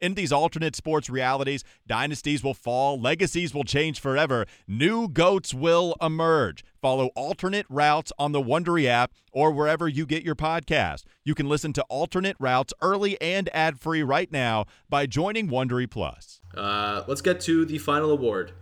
In 0.00 0.14
these 0.14 0.30
alternate 0.30 0.76
sports 0.76 1.10
realities, 1.10 1.64
dynasties 1.86 2.44
will 2.44 2.54
fall, 2.54 3.00
legacies 3.00 3.52
will 3.52 3.64
change 3.64 3.98
forever, 3.98 4.46
new 4.68 5.08
goats 5.08 5.52
will 5.52 5.96
emerge. 6.00 6.64
Follow 6.80 7.06
alternate 7.16 7.66
routes 7.68 8.12
on 8.16 8.30
the 8.30 8.40
Wondery 8.40 8.86
app 8.86 9.12
or 9.32 9.50
wherever 9.50 9.88
you 9.88 10.06
get 10.06 10.22
your 10.22 10.36
podcast. 10.36 11.02
You 11.24 11.34
can 11.34 11.48
listen 11.48 11.72
to 11.72 11.82
alternate 11.88 12.36
routes 12.38 12.72
early 12.80 13.20
and 13.20 13.48
ad 13.52 13.80
free 13.80 14.04
right 14.04 14.30
now 14.30 14.66
by 14.88 15.06
joining 15.06 15.48
Wondery 15.48 15.90
Plus. 15.90 16.40
Uh, 16.56 17.02
let's 17.08 17.20
get 17.20 17.40
to 17.40 17.64
the 17.64 17.78
final 17.78 18.12
award, 18.12 18.52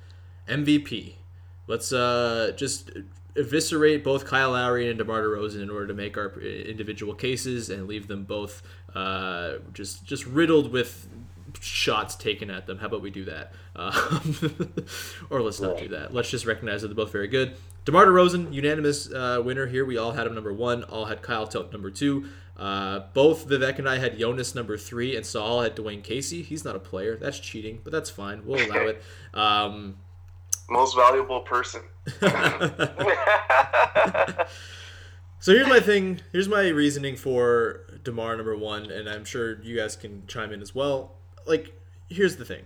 MVP. 0.48 1.16
Let's 1.66 1.92
uh, 1.92 2.52
just 2.56 2.90
eviscerate 3.36 4.02
both 4.04 4.24
Kyle 4.24 4.52
Lowry 4.52 4.88
and 4.88 4.98
DeMar 4.98 5.22
DeRozan 5.22 5.62
in 5.62 5.70
order 5.70 5.86
to 5.86 5.94
make 5.94 6.16
our 6.16 6.38
individual 6.40 7.14
cases 7.14 7.70
and 7.70 7.86
leave 7.86 8.08
them 8.08 8.24
both 8.24 8.62
uh, 8.94 9.54
just 9.72 10.04
just 10.04 10.26
riddled 10.26 10.72
with 10.72 11.08
shots 11.60 12.14
taken 12.16 12.50
at 12.50 12.66
them. 12.66 12.78
How 12.78 12.86
about 12.86 13.02
we 13.02 13.10
do 13.10 13.24
that? 13.26 13.52
Um, 13.76 14.56
or 15.30 15.42
let's 15.42 15.60
not 15.60 15.76
do 15.76 15.88
that. 15.88 16.14
Let's 16.14 16.30
just 16.30 16.46
recognize 16.46 16.80
that 16.80 16.88
they're 16.88 16.94
both 16.94 17.12
very 17.12 17.28
good. 17.28 17.56
DeMar 17.84 18.06
DeRozan, 18.06 18.50
unanimous 18.50 19.12
uh, 19.12 19.42
winner 19.44 19.66
here. 19.66 19.84
We 19.84 19.98
all 19.98 20.12
had 20.12 20.26
him 20.26 20.34
number 20.34 20.50
one. 20.50 20.82
All 20.84 21.04
had 21.04 21.20
Kyle 21.20 21.46
Tote 21.46 21.70
number 21.72 21.90
two. 21.90 22.24
Uh, 22.56 23.00
both 23.12 23.46
Vivek 23.46 23.78
and 23.78 23.86
I 23.86 23.98
had 23.98 24.18
Jonas 24.18 24.54
number 24.54 24.78
three, 24.78 25.14
and 25.14 25.26
Saul 25.26 25.60
had 25.60 25.76
Dwane 25.76 26.02
Casey. 26.02 26.40
He's 26.42 26.64
not 26.64 26.74
a 26.74 26.78
player. 26.78 27.16
That's 27.16 27.38
cheating, 27.38 27.80
but 27.84 27.92
that's 27.92 28.08
fine. 28.08 28.46
We'll 28.46 28.66
allow 28.66 28.86
it. 28.86 29.02
Um, 29.34 29.98
Most 30.68 30.96
valuable 30.96 31.40
person. 31.40 31.82
so 35.38 35.52
here's 35.52 35.68
my 35.68 35.80
thing. 35.80 36.20
Here's 36.32 36.48
my 36.48 36.68
reasoning 36.68 37.16
for 37.16 37.86
Demar 38.02 38.36
number 38.36 38.56
one, 38.56 38.90
and 38.90 39.08
I'm 39.08 39.24
sure 39.24 39.62
you 39.62 39.76
guys 39.76 39.96
can 39.96 40.26
chime 40.26 40.52
in 40.52 40.60
as 40.62 40.74
well. 40.74 41.16
Like, 41.46 41.72
here's 42.08 42.36
the 42.36 42.44
thing. 42.44 42.64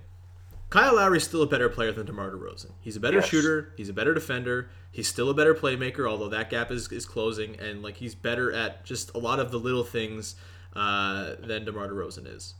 Kyle 0.70 0.94
Lowry's 0.96 1.24
still 1.24 1.42
a 1.42 1.46
better 1.46 1.68
player 1.68 1.90
than 1.90 2.06
DeMar 2.06 2.30
DeRozan. 2.30 2.70
He's 2.80 2.94
a 2.96 3.00
better 3.00 3.16
Yes. 3.18 3.28
shooter. 3.28 3.72
He's 3.76 3.88
a 3.88 3.92
better 3.92 4.14
defender. 4.14 4.70
He's 4.92 5.08
still 5.08 5.28
a 5.28 5.34
better 5.34 5.52
playmaker, 5.54 6.08
although 6.08 6.28
that 6.28 6.48
gap 6.48 6.70
is, 6.70 6.90
is 6.92 7.06
closing. 7.06 7.58
And 7.58 7.82
like 7.82 7.96
he's 7.96 8.14
better 8.14 8.52
at 8.52 8.84
just 8.84 9.12
a 9.14 9.18
lot 9.18 9.40
of 9.40 9.50
the 9.50 9.58
little 9.58 9.82
things 9.82 10.36
uh, 10.76 11.34
than 11.40 11.64
DeMar 11.64 11.88
DeRozan 11.88 12.32
is. 12.34 12.54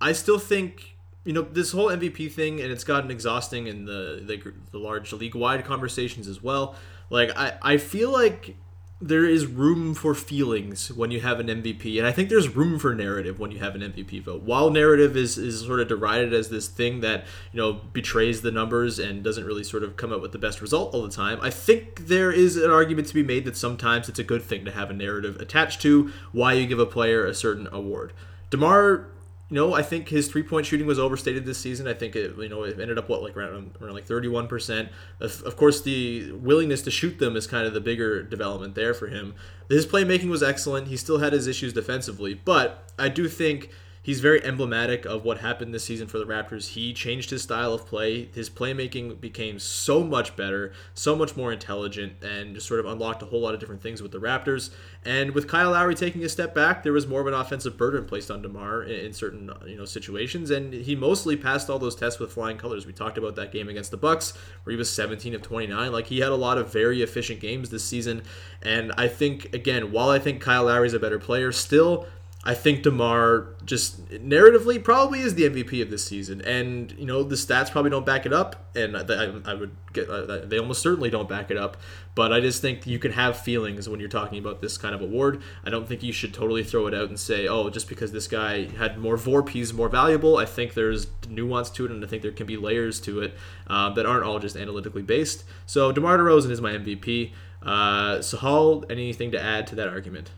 I 0.00 0.12
still 0.12 0.38
think 0.38 0.96
you 1.24 1.32
know 1.32 1.42
this 1.42 1.72
whole 1.72 1.88
MVP 1.88 2.32
thing, 2.32 2.60
and 2.60 2.70
it's 2.70 2.84
gotten 2.84 3.10
exhausting 3.10 3.66
in 3.66 3.84
the 3.84 4.22
the, 4.24 4.52
the 4.72 4.78
large 4.78 5.12
league 5.12 5.34
wide 5.34 5.64
conversations 5.64 6.26
as 6.26 6.42
well. 6.42 6.74
Like 7.10 7.36
I 7.36 7.58
I 7.62 7.76
feel 7.76 8.10
like 8.10 8.56
there 9.02 9.24
is 9.24 9.46
room 9.46 9.94
for 9.94 10.14
feelings 10.14 10.92
when 10.92 11.10
you 11.10 11.20
have 11.20 11.40
an 11.40 11.46
MVP, 11.46 11.96
and 11.96 12.06
I 12.06 12.12
think 12.12 12.28
there's 12.28 12.54
room 12.54 12.78
for 12.78 12.94
narrative 12.94 13.38
when 13.38 13.50
you 13.50 13.58
have 13.58 13.74
an 13.74 13.80
MVP 13.80 14.22
vote. 14.22 14.42
While 14.42 14.68
narrative 14.68 15.16
is, 15.16 15.38
is 15.38 15.60
sort 15.60 15.80
of 15.80 15.88
derided 15.88 16.34
as 16.34 16.50
this 16.50 16.68
thing 16.68 17.00
that 17.00 17.24
you 17.52 17.60
know 17.60 17.72
betrays 17.72 18.42
the 18.42 18.50
numbers 18.50 18.98
and 18.98 19.22
doesn't 19.22 19.46
really 19.46 19.64
sort 19.64 19.82
of 19.82 19.96
come 19.96 20.12
up 20.12 20.20
with 20.20 20.32
the 20.32 20.38
best 20.38 20.60
result 20.60 20.94
all 20.94 21.02
the 21.02 21.10
time, 21.10 21.38
I 21.40 21.50
think 21.50 22.08
there 22.08 22.30
is 22.30 22.56
an 22.56 22.70
argument 22.70 23.08
to 23.08 23.14
be 23.14 23.22
made 23.22 23.44
that 23.46 23.56
sometimes 23.56 24.08
it's 24.08 24.18
a 24.18 24.24
good 24.24 24.42
thing 24.42 24.64
to 24.66 24.70
have 24.70 24.90
a 24.90 24.94
narrative 24.94 25.36
attached 25.36 25.80
to 25.82 26.12
why 26.32 26.52
you 26.52 26.66
give 26.66 26.78
a 26.78 26.86
player 26.86 27.24
a 27.24 27.34
certain 27.34 27.68
award. 27.72 28.12
Demar 28.50 29.08
you 29.50 29.56
know, 29.56 29.74
I 29.74 29.82
think 29.82 30.08
his 30.08 30.28
three 30.28 30.44
point 30.44 30.64
shooting 30.64 30.86
was 30.86 31.00
overstated 31.00 31.44
this 31.44 31.58
season. 31.58 31.88
I 31.88 31.94
think 31.94 32.14
it, 32.14 32.36
you 32.38 32.48
know, 32.48 32.62
it 32.62 32.78
ended 32.78 32.98
up 32.98 33.08
what 33.08 33.20
like 33.20 33.36
around, 33.36 33.76
around 33.80 33.94
like 33.94 34.06
thirty 34.06 34.28
one 34.28 34.46
percent. 34.46 34.90
Of 35.18 35.42
of 35.42 35.56
course, 35.56 35.80
the 35.80 36.30
willingness 36.32 36.82
to 36.82 36.90
shoot 36.90 37.18
them 37.18 37.36
is 37.36 37.48
kind 37.48 37.66
of 37.66 37.74
the 37.74 37.80
bigger 37.80 38.22
development 38.22 38.76
there 38.76 38.94
for 38.94 39.08
him. 39.08 39.34
His 39.68 39.86
playmaking 39.86 40.30
was 40.30 40.42
excellent. 40.42 40.86
He 40.86 40.96
still 40.96 41.18
had 41.18 41.32
his 41.32 41.48
issues 41.48 41.72
defensively, 41.72 42.34
but 42.34 42.90
I 42.96 43.08
do 43.08 43.28
think 43.28 43.70
he's 44.02 44.20
very 44.20 44.42
emblematic 44.44 45.04
of 45.04 45.24
what 45.24 45.38
happened 45.38 45.74
this 45.74 45.84
season 45.84 46.06
for 46.06 46.18
the 46.18 46.24
Raptors. 46.24 46.68
He 46.68 46.92
changed 46.92 47.30
his 47.30 47.42
style 47.42 47.72
of 47.72 47.86
play. 47.86 48.26
His 48.34 48.48
playmaking 48.48 49.20
became 49.20 49.58
so 49.58 50.02
much 50.02 50.36
better, 50.36 50.72
so 50.94 51.14
much 51.14 51.36
more 51.36 51.52
intelligent, 51.52 52.14
and 52.22 52.54
just 52.54 52.66
sort 52.66 52.80
of 52.80 52.86
unlocked 52.86 53.22
a 53.22 53.26
whole 53.26 53.40
lot 53.40 53.54
of 53.54 53.60
different 53.60 53.82
things 53.82 54.02
with 54.02 54.12
the 54.12 54.18
Raptors. 54.18 54.70
And 55.04 55.32
with 55.32 55.48
Kyle 55.48 55.70
Lowry 55.70 55.94
taking 55.94 56.24
a 56.24 56.28
step 56.28 56.54
back, 56.54 56.82
there 56.82 56.92
was 56.92 57.06
more 57.06 57.20
of 57.20 57.26
an 57.26 57.34
offensive 57.34 57.76
burden 57.76 58.04
placed 58.04 58.30
on 58.30 58.42
DeMar 58.42 58.82
in, 58.84 59.06
in 59.06 59.12
certain 59.12 59.50
you 59.66 59.76
know 59.76 59.84
situations, 59.84 60.50
and 60.50 60.72
he 60.72 60.96
mostly 60.96 61.36
passed 61.36 61.68
all 61.68 61.78
those 61.78 61.96
tests 61.96 62.18
with 62.18 62.32
flying 62.32 62.56
colors. 62.56 62.86
We 62.86 62.92
talked 62.92 63.18
about 63.18 63.36
that 63.36 63.52
game 63.52 63.68
against 63.68 63.90
the 63.90 63.96
Bucks 63.96 64.32
where 64.64 64.72
he 64.72 64.78
was 64.78 64.90
17 64.90 65.34
of 65.34 65.42
29. 65.42 65.92
Like 65.92 66.06
he 66.06 66.20
had 66.20 66.30
a 66.30 66.36
lot 66.36 66.58
of 66.58 66.72
very 66.72 67.02
efficient 67.02 67.40
games 67.40 67.70
this 67.70 67.84
season, 67.84 68.22
and 68.62 68.92
I 68.96 69.08
think 69.08 69.54
again, 69.54 69.92
while 69.92 70.10
I 70.10 70.18
think 70.18 70.40
Kyle 70.40 70.64
Lowry's 70.64 70.94
a 70.94 70.98
better 70.98 71.18
player, 71.18 71.52
still 71.52 72.06
I 72.42 72.54
think 72.54 72.82
DeMar 72.82 73.48
just 73.66 74.08
narratively 74.08 74.82
probably 74.82 75.20
is 75.20 75.34
the 75.34 75.42
MVP 75.42 75.82
of 75.82 75.90
this 75.90 76.06
season, 76.06 76.40
and 76.40 76.90
you 76.92 77.04
know 77.04 77.22
the 77.22 77.34
stats 77.34 77.70
probably 77.70 77.90
don't 77.90 78.06
back 78.06 78.24
it 78.24 78.32
up, 78.32 78.74
and 78.74 78.96
I, 78.96 79.40
I 79.44 79.52
would 79.52 79.76
get 79.92 80.08
uh, 80.08 80.46
they 80.46 80.58
almost 80.58 80.80
certainly 80.80 81.10
don't 81.10 81.28
back 81.28 81.50
it 81.50 81.58
up. 81.58 81.76
But 82.14 82.32
I 82.32 82.40
just 82.40 82.62
think 82.62 82.86
you 82.86 82.98
can 82.98 83.12
have 83.12 83.38
feelings 83.38 83.90
when 83.90 84.00
you're 84.00 84.08
talking 84.08 84.38
about 84.38 84.62
this 84.62 84.78
kind 84.78 84.94
of 84.94 85.02
award. 85.02 85.42
I 85.64 85.70
don't 85.70 85.86
think 85.86 86.02
you 86.02 86.12
should 86.12 86.32
totally 86.32 86.64
throw 86.64 86.86
it 86.86 86.94
out 86.94 87.10
and 87.10 87.20
say, 87.20 87.46
oh, 87.46 87.68
just 87.68 87.90
because 87.90 88.10
this 88.10 88.26
guy 88.26 88.68
had 88.70 88.96
more 88.96 89.16
VORP, 89.16 89.50
he's 89.50 89.74
more 89.74 89.90
valuable. 89.90 90.38
I 90.38 90.46
think 90.46 90.72
there's 90.72 91.08
nuance 91.28 91.68
to 91.70 91.84
it, 91.84 91.90
and 91.90 92.02
I 92.02 92.08
think 92.08 92.22
there 92.22 92.32
can 92.32 92.46
be 92.46 92.56
layers 92.56 93.00
to 93.02 93.20
it 93.20 93.34
uh, 93.66 93.90
that 93.90 94.06
aren't 94.06 94.24
all 94.24 94.38
just 94.38 94.56
analytically 94.56 95.02
based. 95.02 95.44
So 95.66 95.92
DeMar 95.92 96.16
DeRozan 96.16 96.50
is 96.50 96.62
my 96.62 96.72
MVP. 96.72 97.32
Uh, 97.62 98.16
Sahal, 98.16 98.90
anything 98.90 99.30
to 99.32 99.40
add 99.40 99.66
to 99.66 99.74
that 99.74 99.88
argument? 99.88 100.30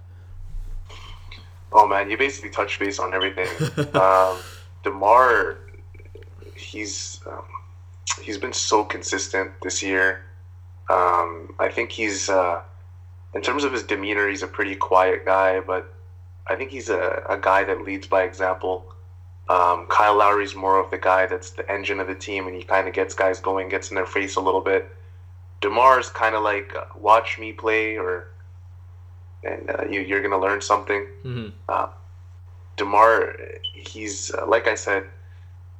Oh 1.72 1.86
man, 1.86 2.10
you 2.10 2.18
basically 2.18 2.50
touched 2.50 2.78
base 2.78 2.98
on 2.98 3.14
everything. 3.14 3.48
um, 3.94 4.38
Demar, 4.82 5.58
he's 6.54 7.20
um, 7.26 7.44
he's 8.20 8.38
been 8.38 8.52
so 8.52 8.84
consistent 8.84 9.52
this 9.62 9.82
year. 9.82 10.24
Um, 10.90 11.54
I 11.58 11.68
think 11.68 11.92
he's 11.92 12.28
uh, 12.28 12.60
in 13.34 13.42
terms 13.42 13.64
of 13.64 13.72
his 13.72 13.82
demeanor, 13.82 14.28
he's 14.28 14.42
a 14.42 14.46
pretty 14.46 14.74
quiet 14.74 15.24
guy, 15.24 15.60
but 15.60 15.92
I 16.46 16.56
think 16.56 16.70
he's 16.70 16.88
a, 16.90 17.22
a 17.28 17.38
guy 17.38 17.64
that 17.64 17.82
leads 17.82 18.06
by 18.06 18.24
example. 18.24 18.86
Um, 19.48 19.86
Kyle 19.88 20.16
Lowry's 20.16 20.54
more 20.54 20.78
of 20.78 20.90
the 20.90 20.98
guy 20.98 21.26
that's 21.26 21.50
the 21.50 21.70
engine 21.70 22.00
of 22.00 22.06
the 22.06 22.14
team, 22.14 22.46
and 22.46 22.56
he 22.56 22.62
kind 22.62 22.88
of 22.88 22.94
gets 22.94 23.14
guys 23.14 23.40
going, 23.40 23.68
gets 23.68 23.90
in 23.90 23.94
their 23.96 24.06
face 24.06 24.36
a 24.36 24.40
little 24.40 24.60
bit. 24.60 24.94
Demar's 25.60 26.08
kind 26.10 26.34
of 26.34 26.42
like 26.42 26.74
uh, 26.76 26.84
watch 26.98 27.38
me 27.38 27.52
play, 27.52 27.96
or 27.96 28.28
and 29.44 29.70
uh, 29.70 29.84
you, 29.88 30.00
you're 30.00 30.22
gonna 30.22 30.40
learn 30.40 30.60
something. 30.60 31.06
Mm-hmm. 31.24 31.48
Uh, 31.68 31.88
Demar, 32.76 33.36
he's 33.74 34.32
uh, 34.34 34.46
like 34.46 34.66
I 34.66 34.74
said 34.74 35.04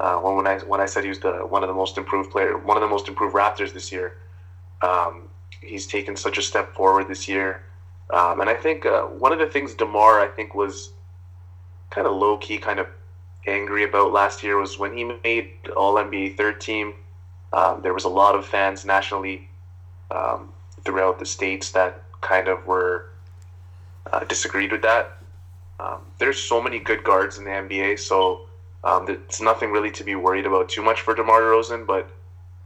uh, 0.01 0.16
when 0.16 0.37
when 0.37 0.46
I 0.46 0.59
when 0.61 0.81
I 0.81 0.87
said 0.87 1.05
he 1.05 1.09
was 1.09 1.20
the 1.20 1.33
one 1.46 1.62
of 1.62 1.68
the 1.68 1.75
most 1.75 1.96
improved 1.96 2.31
player, 2.31 2.59
one 2.59 2.77
of 2.77 2.81
the 2.83 2.88
most 2.88 3.09
improved 3.09 3.35
Raptors 3.35 3.72
this 3.72 3.92
year. 3.92 4.16
Um, 4.83 5.29
he's 5.61 5.87
taken 5.87 6.16
such 6.16 6.38
a 6.38 6.42
step 6.42 6.75
forward 6.75 7.09
this 7.09 7.29
year. 7.29 7.62
Um, 8.11 8.40
and 8.40 8.51
I 8.51 8.55
think 8.55 8.85
uh, 8.85 9.03
one 9.05 9.33
of 9.33 9.38
the 9.38 9.46
things 9.46 9.75
DeMar 9.75 10.20
I 10.20 10.27
think 10.27 10.55
was 10.55 10.90
kind 11.90 12.07
of 12.07 12.14
low 12.14 12.37
key, 12.37 12.59
kind 12.59 12.81
of 12.81 12.88
angry 13.46 13.85
about 13.85 14.12
last 14.12 14.42
year 14.42 14.59
was 14.59 14.79
when 14.79 14.96
he 14.96 15.05
made 15.05 15.53
All 15.77 15.94
NBA 15.94 16.37
third 16.37 16.61
team. 16.61 16.94
Um, 17.53 17.81
there 17.83 17.94
was 17.94 18.05
a 18.05 18.09
lot 18.09 18.35
of 18.35 18.46
fans 18.46 18.85
nationally 18.85 19.48
um, 20.11 20.53
throughout 20.85 21.18
the 21.18 21.27
states 21.27 21.70
that 21.72 22.03
kind 22.20 22.48
of 22.48 22.66
were 22.66 23.12
uh, 24.11 24.25
disagreed 24.25 24.73
with 24.73 24.83
that. 24.83 25.19
Um, 25.81 26.01
there's 26.19 26.41
so 26.41 26.62
many 26.62 26.79
good 26.79 27.03
guards 27.03 27.38
in 27.38 27.45
the 27.45 27.51
NBA, 27.51 27.99
so 27.99 28.47
um, 28.85 29.09
it's 29.09 29.41
nothing 29.41 29.71
really 29.71 29.91
to 29.93 30.05
be 30.05 30.15
worried 30.15 30.47
about 30.47 30.69
too 30.69 30.83
much 30.83 31.01
for 31.01 31.15
DeMar 31.15 31.41
DeRozan. 31.41 31.87
But 31.87 32.09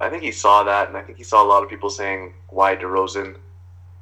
I 0.00 0.10
think 0.10 0.22
he 0.22 0.32
saw 0.32 0.62
that, 0.64 0.88
and 0.88 0.96
I 0.96 1.02
think 1.02 1.18
he 1.18 1.24
saw 1.24 1.42
a 1.42 1.48
lot 1.48 1.62
of 1.62 1.70
people 1.70 1.90
saying 1.90 2.34
why 2.48 2.76
DeRozan, 2.76 3.36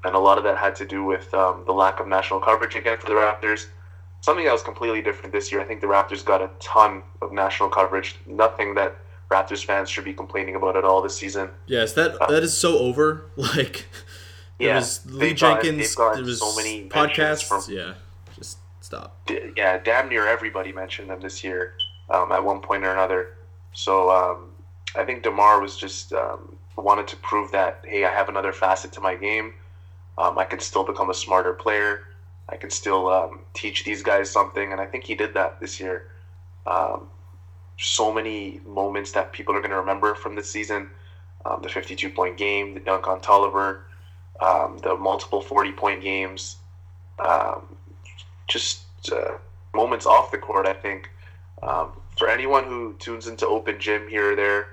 and 0.05 0.15
a 0.15 0.19
lot 0.19 0.39
of 0.39 0.45
that 0.45 0.59
had 0.59 0.75
to 0.77 0.87
do 0.87 1.05
with 1.05 1.33
um, 1.35 1.65
the 1.67 1.73
lack 1.73 2.01
of 2.01 2.09
national 2.09 2.41
coverage 2.41 2.75
again 2.75 2.99
for 2.99 3.07
the 3.07 3.15
Raptors. 3.15 3.67
Something 4.21 4.47
that 4.47 4.53
was 4.53 4.63
completely 4.63 5.03
different 5.03 5.33
this 5.33 5.53
year. 5.53 5.61
I 5.61 5.65
think 5.65 5.81
the 5.81 5.87
Raptors 5.87 6.25
got 6.25 6.41
a 6.41 6.51
ton 6.59 7.03
of 7.21 7.33
national 7.33 7.69
coverage. 7.69 8.17
Nothing 8.27 8.75
that 8.75 8.97
Raptors 9.31 9.65
fans 9.65 9.89
should 9.91 10.05
be 10.05 10.15
complaining 10.15 10.55
about 10.55 10.77
at 10.77 10.85
all 10.85 11.03
this 11.03 11.17
season. 11.17 11.51
Yes, 11.67 11.93
that 11.95 12.19
that 12.29 12.43
is 12.43 12.57
so 12.57 12.79
over. 12.79 13.27
Like 13.37 13.87
there 14.65 14.73
Yeah, 14.75 14.79
was 14.79 15.07
Lee 15.07 15.35
got- 15.35 15.63
Jenkins. 15.63 15.95
got 15.95 16.15
there 16.15 16.25
was 16.25 16.41
so 16.41 16.55
many 16.57 16.89
podcasts. 16.89 17.45
from- 17.47 17.63
yeah, 17.73 17.95
just 18.37 18.59
stop. 18.81 19.17
Yeah, 19.57 19.79
damn 19.79 20.09
near 20.09 20.27
everybody 20.27 20.73
mentioned 20.73 21.11
them 21.11 21.21
this 21.21 21.45
year 21.45 21.75
um, 22.11 22.33
at 22.33 22.43
one 22.43 22.61
point 22.61 22.85
or 22.85 22.93
another. 22.93 23.37
So 23.73 24.11
um, 24.11 24.51
I 24.97 25.05
think 25.05 25.23
Demar 25.23 25.61
was 25.61 25.77
just 25.77 26.13
um, 26.13 26.57
wanted 26.77 27.07
to 27.09 27.17
prove 27.17 27.53
that 27.53 27.81
hey, 27.85 28.05
I 28.05 28.11
have 28.11 28.29
another 28.29 28.53
facet 28.53 28.93
to 28.93 29.01
my 29.01 29.15
game. 29.15 29.55
Um, 30.17 30.39
I 30.39 30.45
can 30.45 30.61
still 30.61 30.85
become 30.85 31.11
a 31.11 31.15
smarter 31.15 31.53
player. 31.53 32.05
I 32.49 32.57
can 32.57 32.71
still 32.71 33.09
um, 33.09 33.41
teach 33.55 33.85
these 33.85 34.03
guys 34.03 34.31
something, 34.31 34.71
and 34.73 34.81
I 34.81 34.87
think 34.87 35.05
he 35.05 35.15
did 35.15 35.35
that 35.35 35.61
this 35.61 35.81
year. 35.81 36.09
Um, 36.67 37.09
so 37.79 38.13
many 38.13 38.61
moments 38.67 39.13
that 39.13 39.33
people 39.33 39.57
are 39.57 39.61
going 39.61 39.71
to 39.71 39.79
remember 39.81 40.15
from 40.15 40.37
this 40.37 40.49
season: 40.51 40.89
um, 41.45 41.63
the 41.63 41.69
52 41.69 42.11
point 42.11 42.37
game, 42.37 42.75
the 42.75 42.81
dunk 42.81 43.09
on 43.09 43.21
Tolliver, 43.21 43.87
um, 44.41 44.79
the 44.83 44.97
multiple 44.97 45.41
40 45.41 45.73
point 45.73 46.03
games. 46.03 46.57
Um, 47.19 47.77
just 48.49 48.83
uh, 49.13 49.39
moments 49.75 50.07
off 50.07 50.31
the 50.31 50.39
court. 50.39 50.67
I 50.67 50.73
think 50.73 51.11
um, 51.63 51.93
for 52.19 52.29
anyone 52.29 52.65
who 52.65 52.95
tunes 52.99 53.27
into 53.27 53.47
Open 53.47 53.79
Gym 53.79 54.09
here 54.09 54.33
or 54.33 54.37
there, 54.37 54.69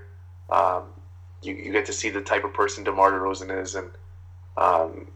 um, 0.49 0.83
you, 1.41 1.53
you 1.53 1.71
get 1.71 1.85
to 1.85 1.93
see 1.93 2.09
the 2.09 2.21
type 2.21 2.43
of 2.43 2.53
person 2.53 2.83
DeMar 2.83 3.11
DeRozan 3.11 3.61
is, 3.61 3.75
and 3.75 3.89
um, 4.57 5.07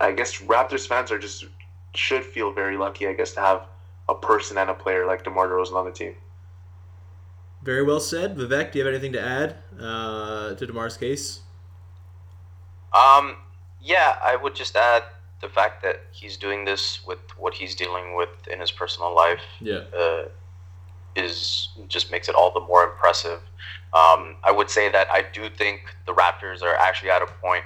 I 0.00 0.12
guess 0.12 0.40
Raptors 0.42 0.86
fans 0.86 1.10
are 1.10 1.18
just 1.18 1.46
should 1.94 2.24
feel 2.24 2.52
very 2.52 2.76
lucky, 2.76 3.08
I 3.08 3.14
guess, 3.14 3.32
to 3.32 3.40
have 3.40 3.66
a 4.08 4.14
person 4.14 4.58
and 4.58 4.70
a 4.70 4.74
player 4.74 5.06
like 5.06 5.24
DeMar 5.24 5.48
DeRozan 5.48 5.74
on 5.74 5.84
the 5.84 5.92
team. 5.92 6.14
Very 7.62 7.82
well 7.82 8.00
said, 8.00 8.36
Vivek. 8.36 8.72
Do 8.72 8.78
you 8.78 8.84
have 8.84 8.94
anything 8.94 9.12
to 9.14 9.20
add 9.20 9.56
uh, 9.80 10.54
to 10.54 10.66
Demar's 10.66 10.96
case? 10.96 11.40
Um, 12.92 13.36
yeah, 13.86 14.16
I 14.22 14.34
would 14.36 14.54
just 14.54 14.74
add 14.76 15.02
the 15.40 15.48
fact 15.48 15.82
that 15.82 15.96
he's 16.10 16.36
doing 16.36 16.64
this 16.64 17.06
with 17.06 17.18
what 17.38 17.54
he's 17.54 17.74
dealing 17.74 18.16
with 18.16 18.28
in 18.52 18.58
his 18.60 18.72
personal 18.72 19.14
life 19.14 19.44
Yeah. 19.60 19.82
uh, 19.96 20.24
is 21.14 21.68
just 21.88 22.10
makes 22.10 22.28
it 22.28 22.34
all 22.34 22.50
the 22.52 22.60
more 22.60 22.82
impressive. 22.84 23.40
Um, 23.94 24.36
I 24.44 24.50
would 24.50 24.68
say 24.70 24.90
that 24.90 25.06
I 25.10 25.22
do 25.32 25.48
think 25.48 25.94
the 26.06 26.12
Raptors 26.12 26.62
are 26.62 26.74
actually 26.76 27.10
at 27.10 27.22
a 27.22 27.26
point 27.26 27.64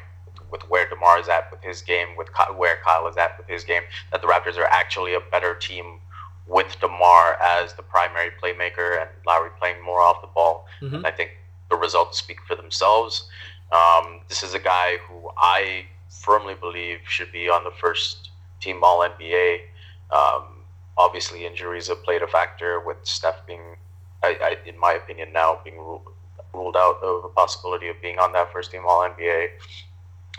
with 0.50 0.62
where 0.68 0.88
Demar 0.88 1.18
is 1.20 1.28
at 1.28 1.50
with 1.50 1.62
his 1.62 1.82
game, 1.82 2.08
with 2.16 2.28
Ky- 2.34 2.52
where 2.56 2.76
Kyle 2.84 3.06
is 3.08 3.16
at 3.16 3.38
with 3.38 3.48
his 3.48 3.64
game, 3.64 3.82
that 4.12 4.20
the 4.20 4.28
Raptors 4.28 4.56
are 4.58 4.66
actually 4.66 5.14
a 5.14 5.20
better 5.20 5.54
team 5.54 6.00
with 6.46 6.76
Demar 6.80 7.38
as 7.40 7.74
the 7.74 7.82
primary 7.82 8.30
playmaker 8.42 9.00
and 9.00 9.08
Lowry 9.26 9.50
playing 9.60 9.80
more 9.82 10.00
off 10.00 10.20
the 10.20 10.26
ball. 10.28 10.66
Mhm. 10.82 10.94
And 10.96 11.06
I 11.06 11.12
think 11.12 11.30
the 11.70 11.76
results 11.76 12.18
speak 12.18 12.38
for 12.46 12.56
themselves. 12.56 13.28
Um, 13.70 14.22
this 14.28 14.42
is 14.42 14.54
a 14.54 14.58
guy 14.58 14.96
who 14.98 15.30
I 15.38 15.86
firmly 16.10 16.54
believe 16.54 16.98
should 17.04 17.32
be 17.32 17.48
on 17.48 17.64
the 17.64 17.70
first 17.70 18.30
team 18.60 18.80
All 18.82 19.00
NBA. 19.00 19.60
Um, 20.10 20.64
obviously, 20.98 21.46
injuries 21.46 21.88
have 21.88 22.02
played 22.02 22.22
a 22.22 22.26
factor 22.26 22.80
with 22.80 22.98
Steph 23.02 23.46
being, 23.46 23.76
I, 24.22 24.36
I, 24.42 24.68
in 24.68 24.78
my 24.78 24.92
opinion, 24.92 25.32
now 25.32 25.60
being 25.64 25.78
ruled, 25.78 26.02
ruled 26.52 26.76
out 26.76 27.02
of 27.02 27.22
the 27.22 27.28
possibility 27.28 27.88
of 27.88 28.00
being 28.02 28.18
on 28.18 28.32
that 28.32 28.52
first 28.52 28.72
team 28.72 28.82
All 28.86 29.08
NBA. 29.08 29.48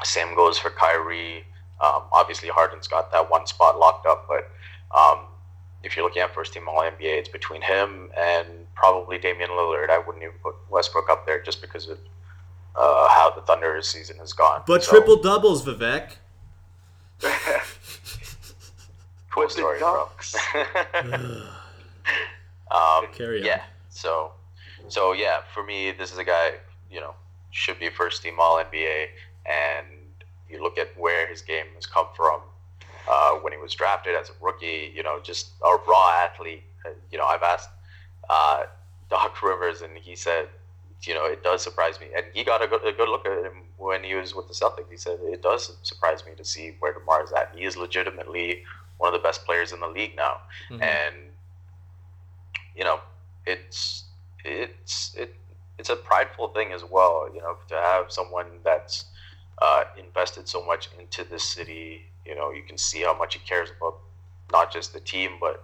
Same 0.03 0.35
goes 0.35 0.57
for 0.57 0.69
Kyrie. 0.69 1.43
Um, 1.79 2.03
obviously, 2.11 2.49
Harden's 2.49 2.87
got 2.87 3.11
that 3.11 3.31
one 3.31 3.47
spot 3.47 3.79
locked 3.79 4.05
up, 4.05 4.27
but 4.27 4.51
um, 4.95 5.25
if 5.83 5.95
you're 5.95 6.05
looking 6.05 6.21
at 6.21 6.33
first 6.33 6.53
team 6.53 6.67
All 6.67 6.81
NBA, 6.81 6.99
it's 6.99 7.29
between 7.29 7.61
him 7.61 8.11
and 8.17 8.47
probably 8.75 9.17
Damian 9.17 9.49
Lillard. 9.51 9.89
I 9.89 9.97
wouldn't 9.97 10.23
even 10.23 10.35
put 10.43 10.55
Westbrook 10.69 11.09
up 11.09 11.25
there 11.25 11.41
just 11.41 11.61
because 11.61 11.87
of 11.87 11.97
how 13.31 13.39
the 13.39 13.45
Thunder 13.45 13.81
season 13.81 14.17
has 14.17 14.33
gone. 14.33 14.63
But 14.67 14.83
So, 14.83 14.91
triple 14.91 15.17
doubles, 15.21 15.65
Vivek. 15.65 16.15
cool 19.29 19.43
Put 19.43 19.51
story, 19.51 19.79
bro. 19.79 20.09
um, 22.71 23.07
Carry 23.13 23.41
on. 23.41 23.45
yeah. 23.45 23.61
So, 23.89 24.31
so 24.87 25.13
yeah, 25.13 25.41
for 25.53 25.63
me, 25.63 25.91
this 25.91 26.11
is 26.11 26.17
a 26.17 26.23
guy 26.23 26.53
you 26.91 26.99
know 26.99 27.13
should 27.51 27.79
be 27.79 27.89
first 27.89 28.23
team 28.23 28.35
All 28.39 28.57
NBA, 28.63 29.07
and 29.45 29.87
you 30.49 30.61
look 30.61 30.77
at 30.77 30.87
where 30.97 31.27
his 31.27 31.41
game 31.41 31.65
has 31.75 31.85
come 31.85 32.07
from 32.15 32.41
uh, 33.09 33.31
when 33.35 33.53
he 33.53 33.59
was 33.59 33.73
drafted 33.73 34.15
as 34.15 34.29
a 34.29 34.33
rookie. 34.41 34.91
You 34.95 35.03
know, 35.03 35.19
just 35.21 35.51
a 35.63 35.75
raw 35.87 36.09
athlete. 36.25 36.63
Uh, 36.85 36.89
You 37.11 37.17
know, 37.19 37.25
I've 37.25 37.43
asked 37.43 37.69
uh, 38.29 38.63
Doc 39.09 39.41
Rivers, 39.43 39.81
and 39.81 39.95
he 39.97 40.15
said, 40.15 40.47
you 41.07 41.13
know, 41.13 41.25
it 41.25 41.43
does 41.43 41.61
surprise 41.63 41.99
me, 41.99 42.07
and 42.15 42.25
he 42.33 42.43
got 42.43 42.61
a 42.63 42.67
good, 42.67 42.85
a 42.85 42.91
good 42.91 43.09
look 43.09 43.25
at 43.25 43.43
him 43.45 43.63
when 43.77 44.03
he 44.03 44.13
was 44.15 44.35
with 44.35 44.47
the 44.47 44.53
Celtics. 44.53 44.89
He 44.89 44.97
said 44.97 45.19
it 45.23 45.41
does 45.41 45.75
surprise 45.83 46.23
me 46.25 46.33
to 46.37 46.45
see 46.45 46.75
where 46.79 46.93
Demar 46.93 47.23
is 47.23 47.31
at. 47.31 47.51
He 47.55 47.63
is 47.65 47.75
legitimately 47.75 48.63
one 48.97 49.13
of 49.13 49.19
the 49.19 49.23
best 49.23 49.45
players 49.45 49.71
in 49.71 49.79
the 49.79 49.87
league 49.87 50.15
now, 50.15 50.41
Mhm. 50.69 50.81
and 50.81 51.15
you 52.75 52.83
know, 52.83 52.99
it's 53.45 54.05
it's 54.43 55.13
it 55.15 55.35
it's 55.77 55.89
a 55.89 55.95
prideful 55.95 56.49
thing 56.49 56.71
as 56.71 56.83
well. 56.83 57.29
You 57.33 57.41
know, 57.41 57.57
to 57.69 57.75
have 57.75 58.11
someone 58.11 58.47
that's 58.63 59.05
uh, 59.61 59.83
invested 59.97 60.47
so 60.47 60.63
much 60.65 60.89
into 60.99 61.23
this 61.23 61.43
city. 61.43 62.05
You 62.25 62.35
know, 62.35 62.51
you 62.51 62.63
can 62.63 62.77
see 62.77 63.01
how 63.01 63.17
much 63.17 63.33
he 63.33 63.39
cares 63.39 63.69
about 63.77 63.97
not 64.51 64.71
just 64.71 64.93
the 64.93 64.99
team, 64.99 65.31
but 65.39 65.63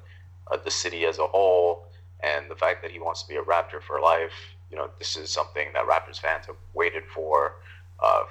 uh, 0.52 0.58
the 0.58 0.72
city 0.72 1.06
as 1.06 1.20
a 1.20 1.28
whole, 1.28 1.86
and 2.22 2.50
the 2.50 2.56
fact 2.56 2.82
that 2.82 2.92
he 2.92 3.00
wants 3.00 3.22
to 3.24 3.28
be 3.30 3.36
a 3.36 3.44
Raptor 3.44 3.82
for 3.86 4.00
life. 4.02 4.34
You 4.72 4.78
know, 4.78 4.90
this 5.00 5.16
is 5.16 5.30
something 5.30 5.68
that 5.74 5.86
Raptors 5.86 6.20
fans 6.20 6.46
have 6.48 6.58
waited 6.74 7.04
for, 7.14 7.56
uh, 8.00 8.24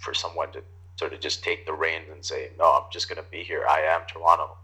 for 0.00 0.14
someone 0.14 0.50
to 0.52 0.62
sort 0.96 1.12
of 1.12 1.20
just 1.20 1.44
take 1.44 1.66
the 1.66 1.72
reins 1.72 2.08
and 2.10 2.24
say, 2.24 2.50
"No, 2.58 2.64
I'm 2.74 2.90
just 2.90 3.08
going 3.08 3.22
to 3.22 3.30
be 3.30 3.42
here. 3.44 3.64
I 3.68 3.80
am 3.80 4.02
Toronto," 4.06 4.56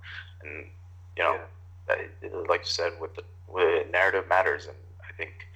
and 0.42 0.70
you 1.16 1.22
know, 1.22 1.40
that- 1.86 2.48
like 2.48 2.60
you 2.62 2.66
said, 2.70 2.98
with 3.00 3.14
the 3.14 3.24
with 3.46 3.88
narrative 3.90 4.26
matters, 4.26 4.66
and 4.66 4.76
I 5.08 5.12
think 5.12 5.46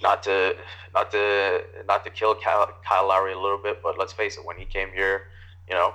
not 0.00 0.22
to 0.24 0.56
not 0.94 1.10
to 1.10 1.64
not 1.86 2.04
to 2.04 2.10
kill 2.10 2.34
Kyle, 2.36 2.72
Kyle 2.84 3.08
Lowry 3.08 3.32
a 3.32 3.38
little 3.38 3.58
bit, 3.58 3.82
but 3.82 3.98
let's 3.98 4.12
face 4.12 4.36
it, 4.36 4.44
when 4.44 4.56
he 4.56 4.64
came 4.64 4.92
here, 4.92 5.28
you 5.68 5.74
know, 5.74 5.94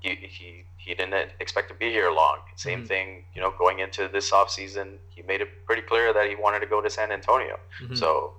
he 0.00 0.14
he, 0.16 0.64
he 0.84 0.94
didn't 0.94 1.30
expect 1.40 1.68
to 1.68 1.74
be 1.74 1.90
here 1.90 2.10
long. 2.10 2.38
Same 2.56 2.82
Mhm. 2.82 2.88
thing, 2.88 3.24
you 3.34 3.40
know, 3.40 3.52
going 3.52 3.78
into 3.78 4.08
this 4.08 4.30
offseason, 4.32 4.98
he 5.14 5.22
made 5.22 5.40
it 5.40 5.64
pretty 5.66 5.82
clear 5.82 6.12
that 6.12 6.28
he 6.28 6.34
wanted 6.34 6.60
to 6.60 6.66
go 6.66 6.80
to 6.80 6.90
San 6.90 7.12
Antonio. 7.12 7.58
Mhm. 7.80 7.96
So 7.96 8.34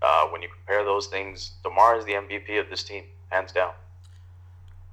uh, 0.00 0.26
when 0.28 0.42
you 0.42 0.48
compare 0.48 0.82
those 0.84 1.06
things, 1.06 1.52
Demar 1.62 1.96
is 1.96 2.04
the 2.04 2.14
MVP 2.14 2.58
of 2.58 2.68
this 2.70 2.82
team, 2.82 3.04
hands 3.30 3.52
down. 3.52 3.72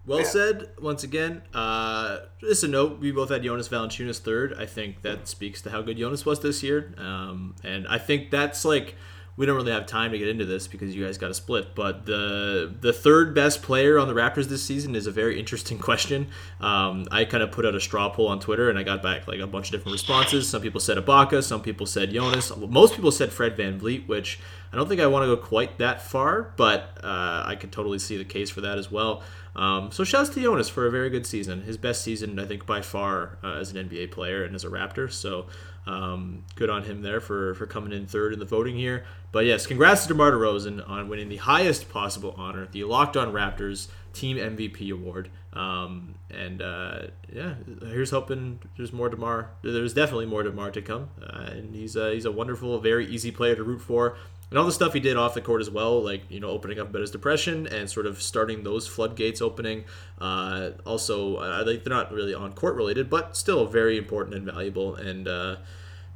Well 0.06 0.20
Yeah. 0.20 0.26
said. 0.26 0.70
Once 0.80 1.04
again, 1.04 1.42
uh, 1.54 2.20
just 2.40 2.64
a 2.64 2.68
note: 2.68 3.00
we 3.00 3.12
both 3.12 3.30
had 3.30 3.44
Jonas 3.44 3.70
Valanciunas 3.70 4.20
third. 4.20 4.54
I 4.58 4.66
think 4.66 5.02
that 5.02 5.28
speaks 5.28 5.62
to 5.64 5.70
how 5.72 5.82
good 5.82 5.98
Jonas 5.98 6.26
was 6.26 6.40
this 6.42 6.62
year, 6.64 6.94
um, 6.98 7.56
and 7.64 7.88
I 7.88 7.98
think 7.98 8.30
that's 8.32 8.64
like 8.66 8.96
we 9.40 9.46
don't 9.46 9.56
really 9.56 9.72
have 9.72 9.86
time 9.86 10.12
to 10.12 10.18
get 10.18 10.28
into 10.28 10.44
this 10.44 10.68
because 10.68 10.94
you 10.94 11.06
guys 11.06 11.18
got 11.18 11.30
to 11.30 11.34
split. 11.34 11.74
But 11.74 12.06
the 12.06 12.76
the 12.82 12.92
third 12.92 13.34
best 13.34 13.64
player 13.64 13.98
on 13.98 14.10
the 14.10 14.14
Raptors 14.14 14.48
this 14.48 14.62
season 14.62 14.98
is 14.98 15.08
a 15.08 15.12
very 15.12 15.40
interesting 15.40 15.80
question. 15.90 16.28
Um, 16.60 17.08
I 17.10 17.24
kind 17.24 17.42
of 17.42 17.50
put 17.50 17.66
out 17.66 17.74
a 17.74 17.80
straw 17.80 18.10
poll 18.10 18.28
on 18.28 18.42
Twitter, 18.42 18.70
and 18.70 18.78
I 18.78 18.84
got 18.84 19.02
back 19.02 19.30
like 19.30 19.40
a 19.40 19.48
bunch 19.48 19.68
of 19.68 19.72
different 19.72 19.94
responses. 19.94 20.50
Some 20.50 20.62
people 20.62 20.82
said 20.82 20.98
Ibaka, 20.98 21.42
some 21.42 21.62
people 21.62 21.86
said 21.86 22.12
Jonas, 22.12 22.52
most 22.58 22.96
people 22.96 23.14
said 23.14 23.32
Fred 23.32 23.56
VanVleet, 23.56 24.10
which 24.10 24.40
I 24.72 24.76
don't 24.76 24.88
think 24.88 25.02
I 25.02 25.08
want 25.08 25.24
to 25.24 25.36
go 25.36 25.42
quite 25.42 25.80
that 25.80 26.02
far, 26.02 26.54
but 26.56 27.00
uh, 27.04 27.44
I 27.46 27.56
could 27.60 27.72
totally 27.72 28.00
see 28.00 28.18
the 28.18 28.26
case 28.26 28.50
for 28.50 28.62
that 28.62 28.78
as 28.78 28.92
well. 28.92 29.24
Um, 29.56 29.92
so 29.92 30.04
shouts 30.04 30.30
to 30.30 30.42
Jonas 30.42 30.70
for 30.70 30.86
a 30.86 30.92
very 30.92 31.10
good 31.10 31.26
season. 31.26 31.64
His 31.64 31.78
best 31.78 32.04
season, 32.04 32.40
I 32.40 32.46
think, 32.46 32.66
by 32.66 32.82
far 32.82 33.40
uh, 33.44 33.54
as 33.54 33.72
an 33.72 33.90
NBA 33.90 34.12
player 34.12 34.44
and 34.44 34.56
as 34.56 34.64
a 34.64 34.70
Raptor. 34.70 35.12
So 35.12 35.48
um, 35.88 36.44
good 36.56 36.70
on 36.70 36.84
him 36.84 37.02
there 37.02 37.20
for, 37.20 37.56
for 37.56 37.66
coming 37.66 37.92
in 37.92 38.06
third 38.06 38.32
in 38.32 38.40
the 38.40 38.46
voting 38.46 38.76
here. 38.76 39.06
But 39.32 39.46
yes, 39.46 39.66
congrats 39.66 40.04
to 40.04 40.10
DeMar 40.10 40.32
DeRozan 40.32 40.88
on 40.88 41.10
winning 41.10 41.30
the 41.30 41.38
highest 41.38 41.90
possible 41.90 42.36
honor, 42.38 42.68
the 42.72 42.84
Locked 42.84 43.18
On 43.18 43.34
Raptors 43.34 43.90
Team 44.14 44.38
MVP 44.38 44.92
award. 44.92 45.30
Um, 45.54 46.16
and 46.30 46.62
uh, 46.62 47.08
yeah, 47.32 47.56
here's 47.82 48.12
hoping 48.12 48.60
there's 48.78 48.94
more 48.94 49.10
Demar. 49.10 49.50
There's 49.64 49.94
definitely 49.94 50.28
more 50.28 50.44
Demar 50.44 50.72
to 50.72 50.82
come, 50.82 51.10
uh, 51.22 51.50
and 51.52 51.76
he's 51.76 51.96
a, 51.96 52.14
he's 52.14 52.26
a 52.26 52.32
wonderful, 52.32 52.80
very 52.80 53.08
easy 53.08 53.32
player 53.32 53.56
to 53.56 53.64
root 53.64 53.82
for. 53.82 54.16
And 54.50 54.58
all 54.58 54.66
the 54.66 54.72
stuff 54.72 54.94
he 54.94 55.00
did 55.00 55.16
off 55.16 55.36
the 55.36 55.42
court 55.42 55.62
as 55.62 55.70
well, 55.70 56.02
like 56.02 56.24
you 56.30 56.40
know, 56.40 56.50
opening 56.50 56.80
up 56.80 56.90
about 56.90 57.02
his 57.02 57.12
depression 57.12 57.68
and 57.68 57.90
sort 57.90 58.08
of 58.08 58.22
starting 58.22 58.64
those 58.64 58.88
floodgates 58.88 59.42
opening. 59.42 59.86
Uh, 60.20 60.72
also, 60.86 61.38
I 61.38 61.64
think 61.64 61.84
they're 61.84 61.94
not 61.94 62.12
really 62.12 62.34
on 62.34 62.54
court 62.54 62.76
related, 62.76 63.10
but 63.10 63.38
still 63.38 63.66
very 63.68 63.98
important 63.98 64.36
and 64.36 64.46
valuable. 64.46 64.96
And 64.96 65.28
uh, 65.28 65.58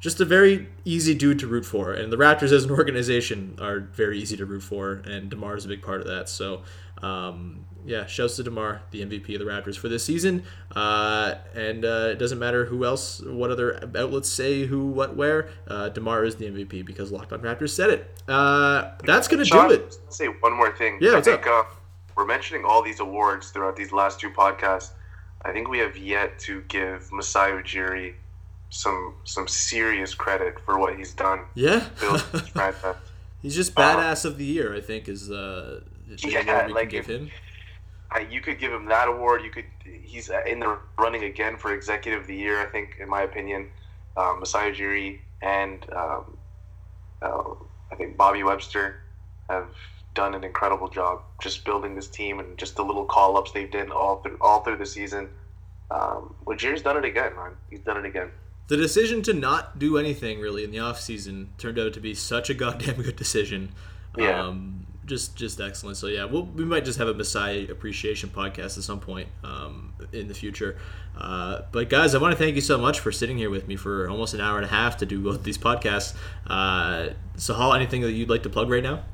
just 0.00 0.20
a 0.20 0.24
very 0.24 0.68
easy 0.84 1.14
dude 1.14 1.38
to 1.38 1.46
root 1.46 1.64
for. 1.64 1.92
And 1.92 2.12
the 2.12 2.16
Raptors 2.16 2.52
as 2.52 2.64
an 2.64 2.70
organization 2.72 3.56
are 3.60 3.80
very 3.80 4.18
easy 4.18 4.36
to 4.36 4.44
root 4.44 4.62
for, 4.62 5.02
and 5.06 5.30
Demar 5.30 5.56
is 5.56 5.64
a 5.64 5.68
big 5.68 5.82
part 5.82 6.00
of 6.00 6.06
that. 6.08 6.28
So, 6.28 6.62
um, 7.02 7.64
yeah, 7.84 8.06
shouts 8.06 8.36
to 8.36 8.42
Demar, 8.42 8.82
the 8.90 9.02
MVP 9.04 9.34
of 9.34 9.40
the 9.40 9.44
Raptors 9.44 9.76
for 9.76 9.88
this 9.88 10.04
season. 10.04 10.44
Uh, 10.74 11.34
and 11.54 11.84
uh, 11.84 12.08
it 12.12 12.18
doesn't 12.18 12.38
matter 12.38 12.64
who 12.64 12.84
else, 12.84 13.20
what 13.20 13.50
other 13.50 13.78
outlets 13.96 14.28
say 14.28 14.64
who, 14.66 14.86
what, 14.86 15.16
where. 15.16 15.48
Uh, 15.68 15.88
Demar 15.90 16.24
is 16.24 16.36
the 16.36 16.46
MVP 16.46 16.84
because 16.84 17.12
Locked 17.12 17.32
On 17.32 17.40
Raptors 17.40 17.70
said 17.70 17.90
it. 17.90 18.10
Uh, 18.26 18.92
that's 19.04 19.28
gonna 19.28 19.44
do 19.44 19.70
it. 19.70 19.96
Say 20.08 20.26
one 20.26 20.52
more 20.54 20.74
thing. 20.76 20.98
Yeah, 21.00 21.16
I 21.16 21.20
think 21.20 21.46
uh, 21.46 21.64
we're 22.16 22.24
mentioning 22.26 22.64
all 22.64 22.82
these 22.82 23.00
awards 23.00 23.50
throughout 23.50 23.76
these 23.76 23.92
last 23.92 24.18
two 24.20 24.30
podcasts. 24.30 24.90
I 25.44 25.52
think 25.52 25.68
we 25.68 25.78
have 25.78 25.96
yet 25.96 26.38
to 26.40 26.62
give 26.68 27.12
Masai 27.12 27.50
Ujiri 27.50 28.14
some 28.70 29.14
some 29.24 29.46
serious 29.46 30.14
credit 30.14 30.58
for 30.64 30.78
what 30.78 30.96
he's 30.96 31.12
done. 31.12 31.40
Yeah, 31.54 31.86
build 32.00 32.20
this 32.32 32.48
franchise. 32.48 32.96
he's 33.42 33.54
just 33.54 33.74
badass 33.74 34.24
of 34.24 34.38
the 34.38 34.44
year. 34.44 34.74
I 34.74 34.80
think 34.80 35.06
is 35.08 35.30
uh, 35.30 35.80
the 36.08 36.28
Yeah, 36.30 36.68
like 36.72 36.94
if- 36.94 37.06
him. 37.06 37.30
You 38.20 38.40
could 38.40 38.58
give 38.58 38.72
him 38.72 38.86
that 38.86 39.08
award. 39.08 39.42
You 39.42 39.50
could. 39.50 39.64
He's 40.02 40.30
in 40.46 40.60
the 40.60 40.78
running 40.98 41.24
again 41.24 41.56
for 41.56 41.74
Executive 41.74 42.22
of 42.22 42.26
the 42.26 42.36
Year. 42.36 42.60
I 42.60 42.66
think, 42.66 42.96
in 43.00 43.08
my 43.08 43.22
opinion, 43.22 43.70
um, 44.16 44.40
Masai 44.40 44.72
Ujiri 44.72 45.18
and 45.42 45.84
um, 45.92 46.36
uh, 47.22 47.42
I 47.90 47.94
think 47.96 48.16
Bobby 48.16 48.42
Webster 48.42 49.02
have 49.48 49.68
done 50.14 50.34
an 50.34 50.44
incredible 50.44 50.88
job 50.88 51.22
just 51.42 51.64
building 51.64 51.94
this 51.94 52.08
team 52.08 52.38
and 52.38 52.56
just 52.56 52.76
the 52.76 52.84
little 52.84 53.04
call 53.04 53.36
ups 53.36 53.50
they've 53.50 53.70
done 53.70 53.90
all 53.90 54.22
through 54.22 54.38
all 54.40 54.62
through 54.62 54.78
the 54.78 54.86
season. 54.86 55.28
Um, 55.90 56.34
Ujiri's 56.46 56.82
done 56.82 56.96
it 56.96 57.04
again, 57.04 57.34
man. 57.36 57.52
He's 57.70 57.80
done 57.80 57.96
it 57.96 58.04
again. 58.04 58.30
The 58.68 58.76
decision 58.76 59.22
to 59.22 59.34
not 59.34 59.78
do 59.78 59.98
anything 59.98 60.40
really 60.40 60.64
in 60.64 60.70
the 60.70 60.78
offseason 60.78 61.48
turned 61.58 61.78
out 61.78 61.92
to 61.94 62.00
be 62.00 62.14
such 62.14 62.48
a 62.48 62.54
goddamn 62.54 63.02
good 63.02 63.16
decision. 63.16 63.72
Yeah. 64.16 64.42
Um, 64.42 64.86
just 65.06 65.36
just 65.36 65.60
excellent. 65.60 65.96
So 65.96 66.06
yeah, 66.06 66.24
we'll, 66.24 66.44
we 66.44 66.64
might 66.64 66.84
just 66.84 66.98
have 66.98 67.08
a 67.08 67.14
Masai 67.14 67.68
appreciation 67.68 68.30
podcast 68.30 68.76
at 68.78 68.84
some 68.84 69.00
point 69.00 69.28
um, 69.42 69.94
in 70.12 70.28
the 70.28 70.34
future. 70.34 70.78
Uh, 71.16 71.62
but 71.70 71.88
guys, 71.88 72.14
I 72.14 72.18
want 72.18 72.32
to 72.32 72.38
thank 72.38 72.54
you 72.56 72.60
so 72.60 72.78
much 72.78 73.00
for 73.00 73.12
sitting 73.12 73.38
here 73.38 73.50
with 73.50 73.68
me 73.68 73.76
for 73.76 74.08
almost 74.08 74.34
an 74.34 74.40
hour 74.40 74.56
and 74.56 74.64
a 74.64 74.68
half 74.68 74.96
to 74.98 75.06
do 75.06 75.20
both 75.20 75.42
these 75.44 75.58
podcasts. 75.58 76.14
Uh, 76.46 77.10
Sahal, 77.36 77.74
anything 77.74 78.00
that 78.02 78.12
you'd 78.12 78.30
like 78.30 78.42
to 78.42 78.50
plug 78.50 78.68
right 78.68 78.82
now? 78.82 79.04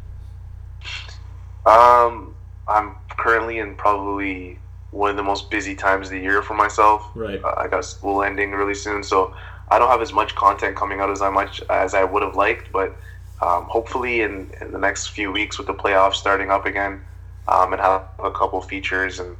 Um, 1.66 2.34
I'm 2.66 2.94
currently 3.10 3.58
in 3.58 3.74
probably 3.76 4.58
one 4.92 5.10
of 5.10 5.16
the 5.16 5.22
most 5.22 5.50
busy 5.50 5.74
times 5.74 6.06
of 6.06 6.12
the 6.12 6.20
year 6.20 6.42
for 6.42 6.54
myself. 6.54 7.10
Right. 7.14 7.42
Uh, 7.42 7.54
I 7.56 7.68
got 7.68 7.84
school 7.84 8.22
ending 8.22 8.52
really 8.52 8.74
soon, 8.74 9.02
so 9.02 9.34
I 9.70 9.78
don't 9.78 9.88
have 9.88 10.02
as 10.02 10.12
much 10.12 10.34
content 10.34 10.76
coming 10.76 11.00
out 11.00 11.10
as 11.10 11.22
I 11.22 11.30
much 11.30 11.62
as 11.68 11.94
I 11.94 12.04
would 12.04 12.22
have 12.22 12.34
liked. 12.34 12.72
But 12.72 12.96
um, 13.42 13.64
hopefully, 13.64 14.22
in, 14.22 14.50
in 14.60 14.72
the 14.72 14.78
next 14.78 15.08
few 15.08 15.32
weeks, 15.32 15.58
with 15.58 15.66
the 15.66 15.74
playoffs 15.74 16.14
starting 16.14 16.50
up 16.50 16.66
again, 16.66 17.00
um, 17.48 17.72
and 17.72 17.80
have 17.80 18.02
a 18.22 18.30
couple 18.30 18.60
features 18.60 19.18
and 19.18 19.36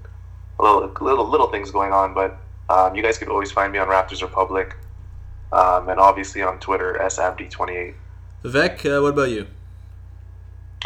little 0.59 0.93
little 1.01 1.29
little 1.29 1.49
things 1.49 1.71
going 1.71 1.93
on. 1.93 2.15
But 2.15 2.41
um, 2.69 2.95
you 2.95 3.03
guys 3.03 3.19
could 3.19 3.29
always 3.29 3.53
find 3.53 3.73
me 3.73 3.79
on 3.79 3.89
Raptors 3.89 4.23
Republic, 4.23 4.77
um, 5.53 5.89
and 5.89 6.01
obviously 6.01 6.43
on 6.43 6.59
Twitter 6.59 6.99
sabd28. 7.01 7.95
Vivek, 8.45 8.87
uh, 8.87 9.03
what 9.03 9.09
about 9.11 9.31
you? 9.31 9.47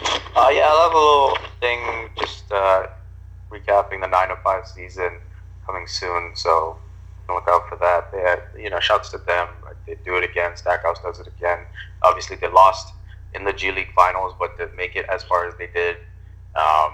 Uh, 0.00 0.48
yeah, 0.50 0.66
I 0.66 0.82
have 0.84 0.92
a 0.92 0.98
little 0.98 1.38
thing 1.60 2.08
just 2.18 2.50
uh, 2.50 2.86
recapping 3.50 4.00
the 4.00 4.08
905 4.08 4.66
season 4.66 5.10
coming 5.64 5.86
soon, 5.86 6.32
so 6.34 6.76
look 7.28 7.44
out 7.48 7.68
for 7.68 7.78
that. 7.80 8.10
They 8.12 8.18
had, 8.18 8.42
you 8.58 8.70
know, 8.70 8.80
shouts 8.80 9.10
to 9.12 9.18
them. 9.18 9.46
They 9.86 9.96
do 10.04 10.16
it 10.16 10.28
again. 10.28 10.56
Stackhouse 10.56 10.98
does 11.00 11.20
it 11.20 11.28
again. 11.28 11.58
Obviously, 12.02 12.36
they 12.36 12.48
lost 12.48 12.92
in 13.35 13.45
the 13.45 13.53
G 13.53 13.70
League 13.72 13.93
finals, 13.95 14.32
but 14.39 14.57
to 14.59 14.68
make 14.76 14.97
it 14.97 15.07
as 15.12 15.22
far 15.24 15.47
as 15.49 15.55
they 15.57 15.66
did 15.68 15.97
um, 16.57 16.93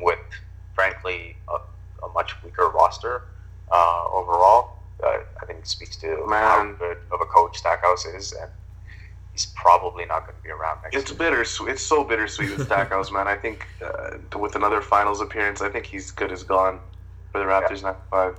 with, 0.00 0.18
frankly, 0.74 1.36
a, 1.48 1.54
a 2.04 2.08
much 2.14 2.40
weaker 2.44 2.68
roster 2.68 3.22
uh, 3.72 4.04
overall, 4.12 4.78
uh, 5.04 5.18
I 5.42 5.46
think 5.46 5.66
speaks 5.66 5.96
to 5.98 6.24
how 6.28 6.62
Man. 6.64 6.74
good 6.78 6.98
of 7.12 7.20
a 7.20 7.26
coach 7.26 7.58
Stackhouse 7.58 8.06
is, 8.06 8.32
and 8.32 8.50
he's 9.32 9.46
probably 9.46 10.04
not 10.06 10.26
going 10.26 10.36
to 10.36 10.42
be 10.42 10.50
around 10.50 10.80
next 10.82 10.96
It's 10.96 11.10
year. 11.10 11.18
bittersweet. 11.18 11.70
It's 11.70 11.82
so 11.82 12.04
bittersweet 12.04 12.56
with 12.56 12.66
Stackhouse, 12.66 13.10
man. 13.10 13.26
I 13.28 13.36
think 13.36 13.66
uh, 13.84 14.38
with 14.38 14.54
another 14.56 14.80
finals 14.80 15.20
appearance, 15.20 15.60
I 15.60 15.68
think 15.68 15.86
he's 15.86 16.10
good 16.10 16.32
as 16.32 16.42
gone 16.42 16.80
for 17.32 17.38
the 17.38 17.44
Raptors. 17.44 17.82
Not 17.82 18.00
five. 18.10 18.38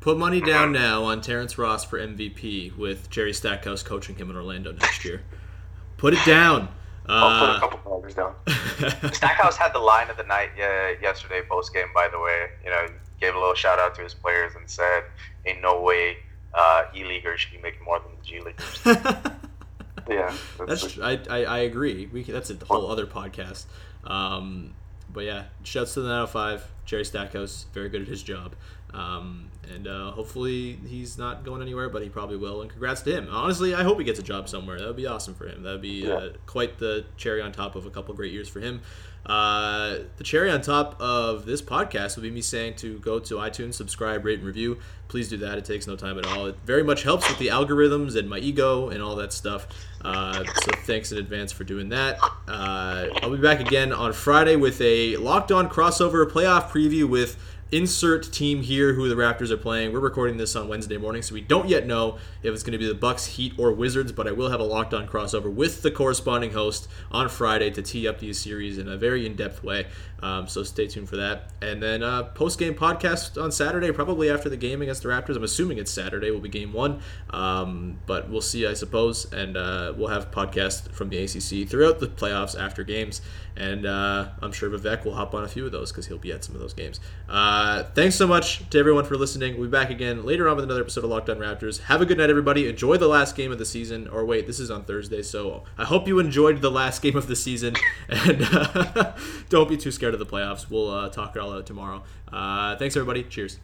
Put 0.00 0.16
money 0.16 0.40
down 0.40 0.70
now 0.72 1.02
on 1.04 1.20
Terrence 1.20 1.58
Ross 1.58 1.84
for 1.84 1.98
MVP 1.98 2.76
with 2.76 3.10
Jerry 3.10 3.32
Stackhouse 3.32 3.82
coaching 3.82 4.14
him 4.14 4.30
in 4.30 4.36
Orlando 4.36 4.70
next 4.72 5.04
year. 5.04 5.22
Put 5.98 6.14
it 6.14 6.24
down. 6.24 6.68
I'll 7.06 7.38
put 7.40 7.48
a 7.48 7.52
Uh, 7.52 7.60
couple 7.60 7.78
dollars 7.90 8.14
down. 8.14 8.34
Stackhouse 9.12 9.56
had 9.56 9.72
the 9.72 9.78
line 9.78 10.08
of 10.10 10.16
the 10.16 10.22
night 10.24 10.50
uh, 10.58 10.98
yesterday 11.00 11.42
post 11.48 11.72
game. 11.74 11.86
By 11.94 12.08
the 12.08 12.18
way, 12.20 12.46
you 12.64 12.70
know, 12.70 12.86
gave 13.20 13.34
a 13.34 13.38
little 13.38 13.54
shout 13.54 13.78
out 13.78 13.94
to 13.96 14.02
his 14.02 14.14
players 14.14 14.52
and 14.56 14.68
said, 14.68 15.04
"In 15.44 15.60
no 15.60 15.80
way, 15.82 16.16
uh, 16.54 16.84
E 16.94 17.04
leaguers 17.04 17.40
should 17.40 17.52
be 17.52 17.58
making 17.62 17.84
more 17.84 17.98
than 18.00 18.10
the 18.18 18.24
G 18.24 18.40
leaguers." 18.40 19.32
Yeah, 20.08 20.32
That's 20.66 20.98
I, 21.00 21.20
I, 21.28 21.44
I 21.44 21.58
agree. 21.58 22.08
We 22.10 22.24
can, 22.24 22.32
that's 22.32 22.48
a 22.48 22.56
whole 22.64 22.90
other 22.90 23.06
podcast. 23.06 23.66
Um, 24.04 24.72
but 25.12 25.24
yeah, 25.24 25.44
shouts 25.62 25.94
to 25.94 26.00
the 26.00 26.08
905. 26.08 26.70
Jerry 26.84 27.04
Stackhouse, 27.04 27.66
very 27.72 27.88
good 27.88 28.02
at 28.02 28.08
his 28.08 28.22
job. 28.22 28.54
Um, 28.94 29.50
and 29.74 29.86
uh, 29.86 30.12
hopefully 30.12 30.78
he's 30.86 31.18
not 31.18 31.44
going 31.44 31.60
anywhere, 31.60 31.88
but 31.90 32.02
he 32.02 32.08
probably 32.08 32.36
will. 32.36 32.62
And 32.62 32.70
congrats 32.70 33.02
to 33.02 33.14
him. 33.14 33.28
Honestly, 33.30 33.74
I 33.74 33.82
hope 33.82 33.98
he 33.98 34.04
gets 34.04 34.18
a 34.18 34.22
job 34.22 34.48
somewhere. 34.48 34.78
That 34.78 34.86
would 34.86 34.96
be 34.96 35.06
awesome 35.06 35.34
for 35.34 35.46
him. 35.46 35.62
That 35.62 35.72
would 35.72 35.82
be 35.82 36.10
uh, 36.10 36.30
quite 36.46 36.78
the 36.78 37.04
cherry 37.16 37.42
on 37.42 37.52
top 37.52 37.76
of 37.76 37.84
a 37.84 37.90
couple 37.90 38.14
great 38.14 38.32
years 38.32 38.48
for 38.48 38.60
him. 38.60 38.80
Uh, 39.28 39.98
the 40.16 40.24
cherry 40.24 40.50
on 40.50 40.62
top 40.62 40.98
of 41.00 41.44
this 41.44 41.60
podcast 41.60 42.16
would 42.16 42.22
be 42.22 42.30
me 42.30 42.40
saying 42.40 42.74
to 42.76 42.98
go 43.00 43.18
to 43.18 43.34
iTunes, 43.34 43.74
subscribe, 43.74 44.24
rate, 44.24 44.38
and 44.38 44.46
review. 44.46 44.78
Please 45.08 45.28
do 45.28 45.36
that. 45.38 45.58
It 45.58 45.64
takes 45.64 45.86
no 45.86 45.96
time 45.96 46.18
at 46.18 46.26
all. 46.26 46.46
It 46.46 46.56
very 46.64 46.82
much 46.82 47.02
helps 47.02 47.28
with 47.28 47.38
the 47.38 47.48
algorithms 47.48 48.16
and 48.16 48.28
my 48.28 48.38
ego 48.38 48.88
and 48.88 49.02
all 49.02 49.16
that 49.16 49.32
stuff. 49.32 49.66
Uh, 50.02 50.44
so 50.44 50.70
thanks 50.84 51.12
in 51.12 51.18
advance 51.18 51.52
for 51.52 51.64
doing 51.64 51.90
that. 51.90 52.18
Uh, 52.46 53.08
I'll 53.22 53.30
be 53.30 53.38
back 53.38 53.60
again 53.60 53.92
on 53.92 54.12
Friday 54.12 54.56
with 54.56 54.80
a 54.80 55.16
locked 55.16 55.52
on 55.52 55.68
crossover 55.68 56.24
playoff 56.26 56.68
preview 56.68 57.08
with 57.08 57.36
insert 57.70 58.32
team 58.32 58.62
here 58.62 58.94
who 58.94 59.08
the 59.08 59.14
Raptors 59.14 59.50
are 59.50 59.56
playing. 59.56 59.92
We're 59.92 60.00
recording 60.00 60.38
this 60.38 60.56
on 60.56 60.68
Wednesday 60.68 60.96
morning, 60.96 61.22
so 61.22 61.34
we 61.34 61.40
don't 61.40 61.68
yet 61.68 61.86
know 61.86 62.18
if 62.42 62.54
it's 62.54 62.62
going 62.62 62.72
to 62.72 62.78
be 62.78 62.86
the 62.86 62.94
Bucks, 62.94 63.26
Heat, 63.26 63.52
or 63.58 63.72
Wizards. 63.72 64.12
But 64.12 64.26
I 64.26 64.32
will 64.32 64.50
have 64.50 64.60
a 64.60 64.64
locked 64.64 64.94
on 64.94 65.06
crossover 65.06 65.52
with 65.52 65.82
the 65.82 65.90
corresponding 65.90 66.52
host 66.52 66.88
on 67.10 67.28
Friday 67.28 67.70
to 67.70 67.82
tee 67.82 68.08
up 68.08 68.20
these 68.20 68.40
series 68.40 68.78
in 68.78 68.88
a 68.88 68.96
very 68.96 69.26
in 69.26 69.36
depth 69.36 69.62
way. 69.62 69.86
Um, 70.20 70.48
so 70.48 70.62
stay 70.62 70.86
tuned 70.86 71.08
for 71.08 71.16
that. 71.16 71.50
And 71.62 71.82
then 71.82 72.02
uh, 72.02 72.24
post 72.24 72.58
game 72.58 72.74
podcast 72.74 73.40
on 73.40 73.52
Saturday, 73.52 73.92
probably 73.92 74.30
after 74.30 74.48
the 74.48 74.56
game 74.56 74.82
against 74.82 75.02
the 75.02 75.08
Raptors. 75.08 75.36
I'm 75.36 75.44
assuming 75.44 75.78
it's 75.78 75.92
Saturday. 75.92 76.30
Will 76.30 76.40
be 76.40 76.48
game 76.48 76.72
one, 76.72 77.00
um, 77.30 77.98
but 78.06 78.28
we'll 78.28 78.40
see, 78.40 78.66
I 78.66 78.74
suppose. 78.74 79.30
And 79.32 79.56
uh, 79.56 79.92
we'll 79.96 80.08
have 80.08 80.30
podcasts 80.30 80.90
from 80.90 81.10
the 81.10 81.18
ACC 81.18 81.68
throughout 81.68 82.00
the 82.00 82.08
playoffs 82.08 82.58
after 82.58 82.82
games. 82.82 83.20
And 83.58 83.86
uh, 83.86 84.28
I'm 84.40 84.52
sure 84.52 84.70
Vivek 84.70 85.04
will 85.04 85.14
hop 85.14 85.34
on 85.34 85.42
a 85.42 85.48
few 85.48 85.66
of 85.66 85.72
those 85.72 85.90
because 85.90 86.06
he'll 86.06 86.16
be 86.16 86.30
at 86.30 86.44
some 86.44 86.54
of 86.54 86.60
those 86.60 86.72
games. 86.72 87.00
Uh, 87.28 87.82
thanks 87.92 88.14
so 88.14 88.24
much 88.24 88.70
to 88.70 88.78
everyone 88.78 89.04
for 89.04 89.16
listening. 89.16 89.58
We'll 89.58 89.68
be 89.68 89.72
back 89.72 89.90
again 89.90 90.24
later 90.24 90.48
on 90.48 90.54
with 90.54 90.64
another 90.64 90.80
episode 90.82 91.02
of 91.02 91.10
Locked 91.10 91.28
On 91.28 91.38
Raptors. 91.38 91.80
Have 91.82 92.00
a 92.00 92.06
good 92.06 92.18
night, 92.18 92.30
everybody. 92.30 92.68
Enjoy 92.68 92.96
the 92.96 93.08
last 93.08 93.34
game 93.34 93.50
of 93.50 93.58
the 93.58 93.64
season. 93.64 94.06
Or 94.06 94.24
wait, 94.24 94.46
this 94.46 94.60
is 94.60 94.70
on 94.70 94.84
Thursday, 94.84 95.22
so 95.22 95.64
I 95.76 95.84
hope 95.84 96.06
you 96.06 96.20
enjoyed 96.20 96.60
the 96.60 96.70
last 96.70 97.02
game 97.02 97.16
of 97.16 97.26
the 97.26 97.36
season. 97.36 97.74
And 98.08 98.42
uh, 98.42 99.12
don't 99.48 99.68
be 99.68 99.76
too 99.76 99.90
scared 99.90 100.14
of 100.14 100.20
the 100.20 100.26
playoffs. 100.26 100.70
We'll 100.70 100.90
uh, 100.90 101.08
talk 101.08 101.36
it 101.36 101.40
all 101.40 101.52
out 101.52 101.66
tomorrow. 101.66 102.04
Uh, 102.32 102.76
thanks, 102.76 102.96
everybody. 102.96 103.22
Cheers. 103.24 103.58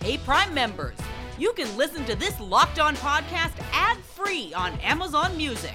Hey, 0.00 0.18
Prime 0.18 0.52
members, 0.54 0.96
you 1.38 1.52
can 1.54 1.74
listen 1.76 2.04
to 2.04 2.14
this 2.14 2.38
Locked 2.40 2.78
On 2.78 2.94
podcast 2.96 3.52
ad 3.72 3.98
free 3.98 4.52
on 4.54 4.78
Amazon 4.80 5.36
Music. 5.36 5.74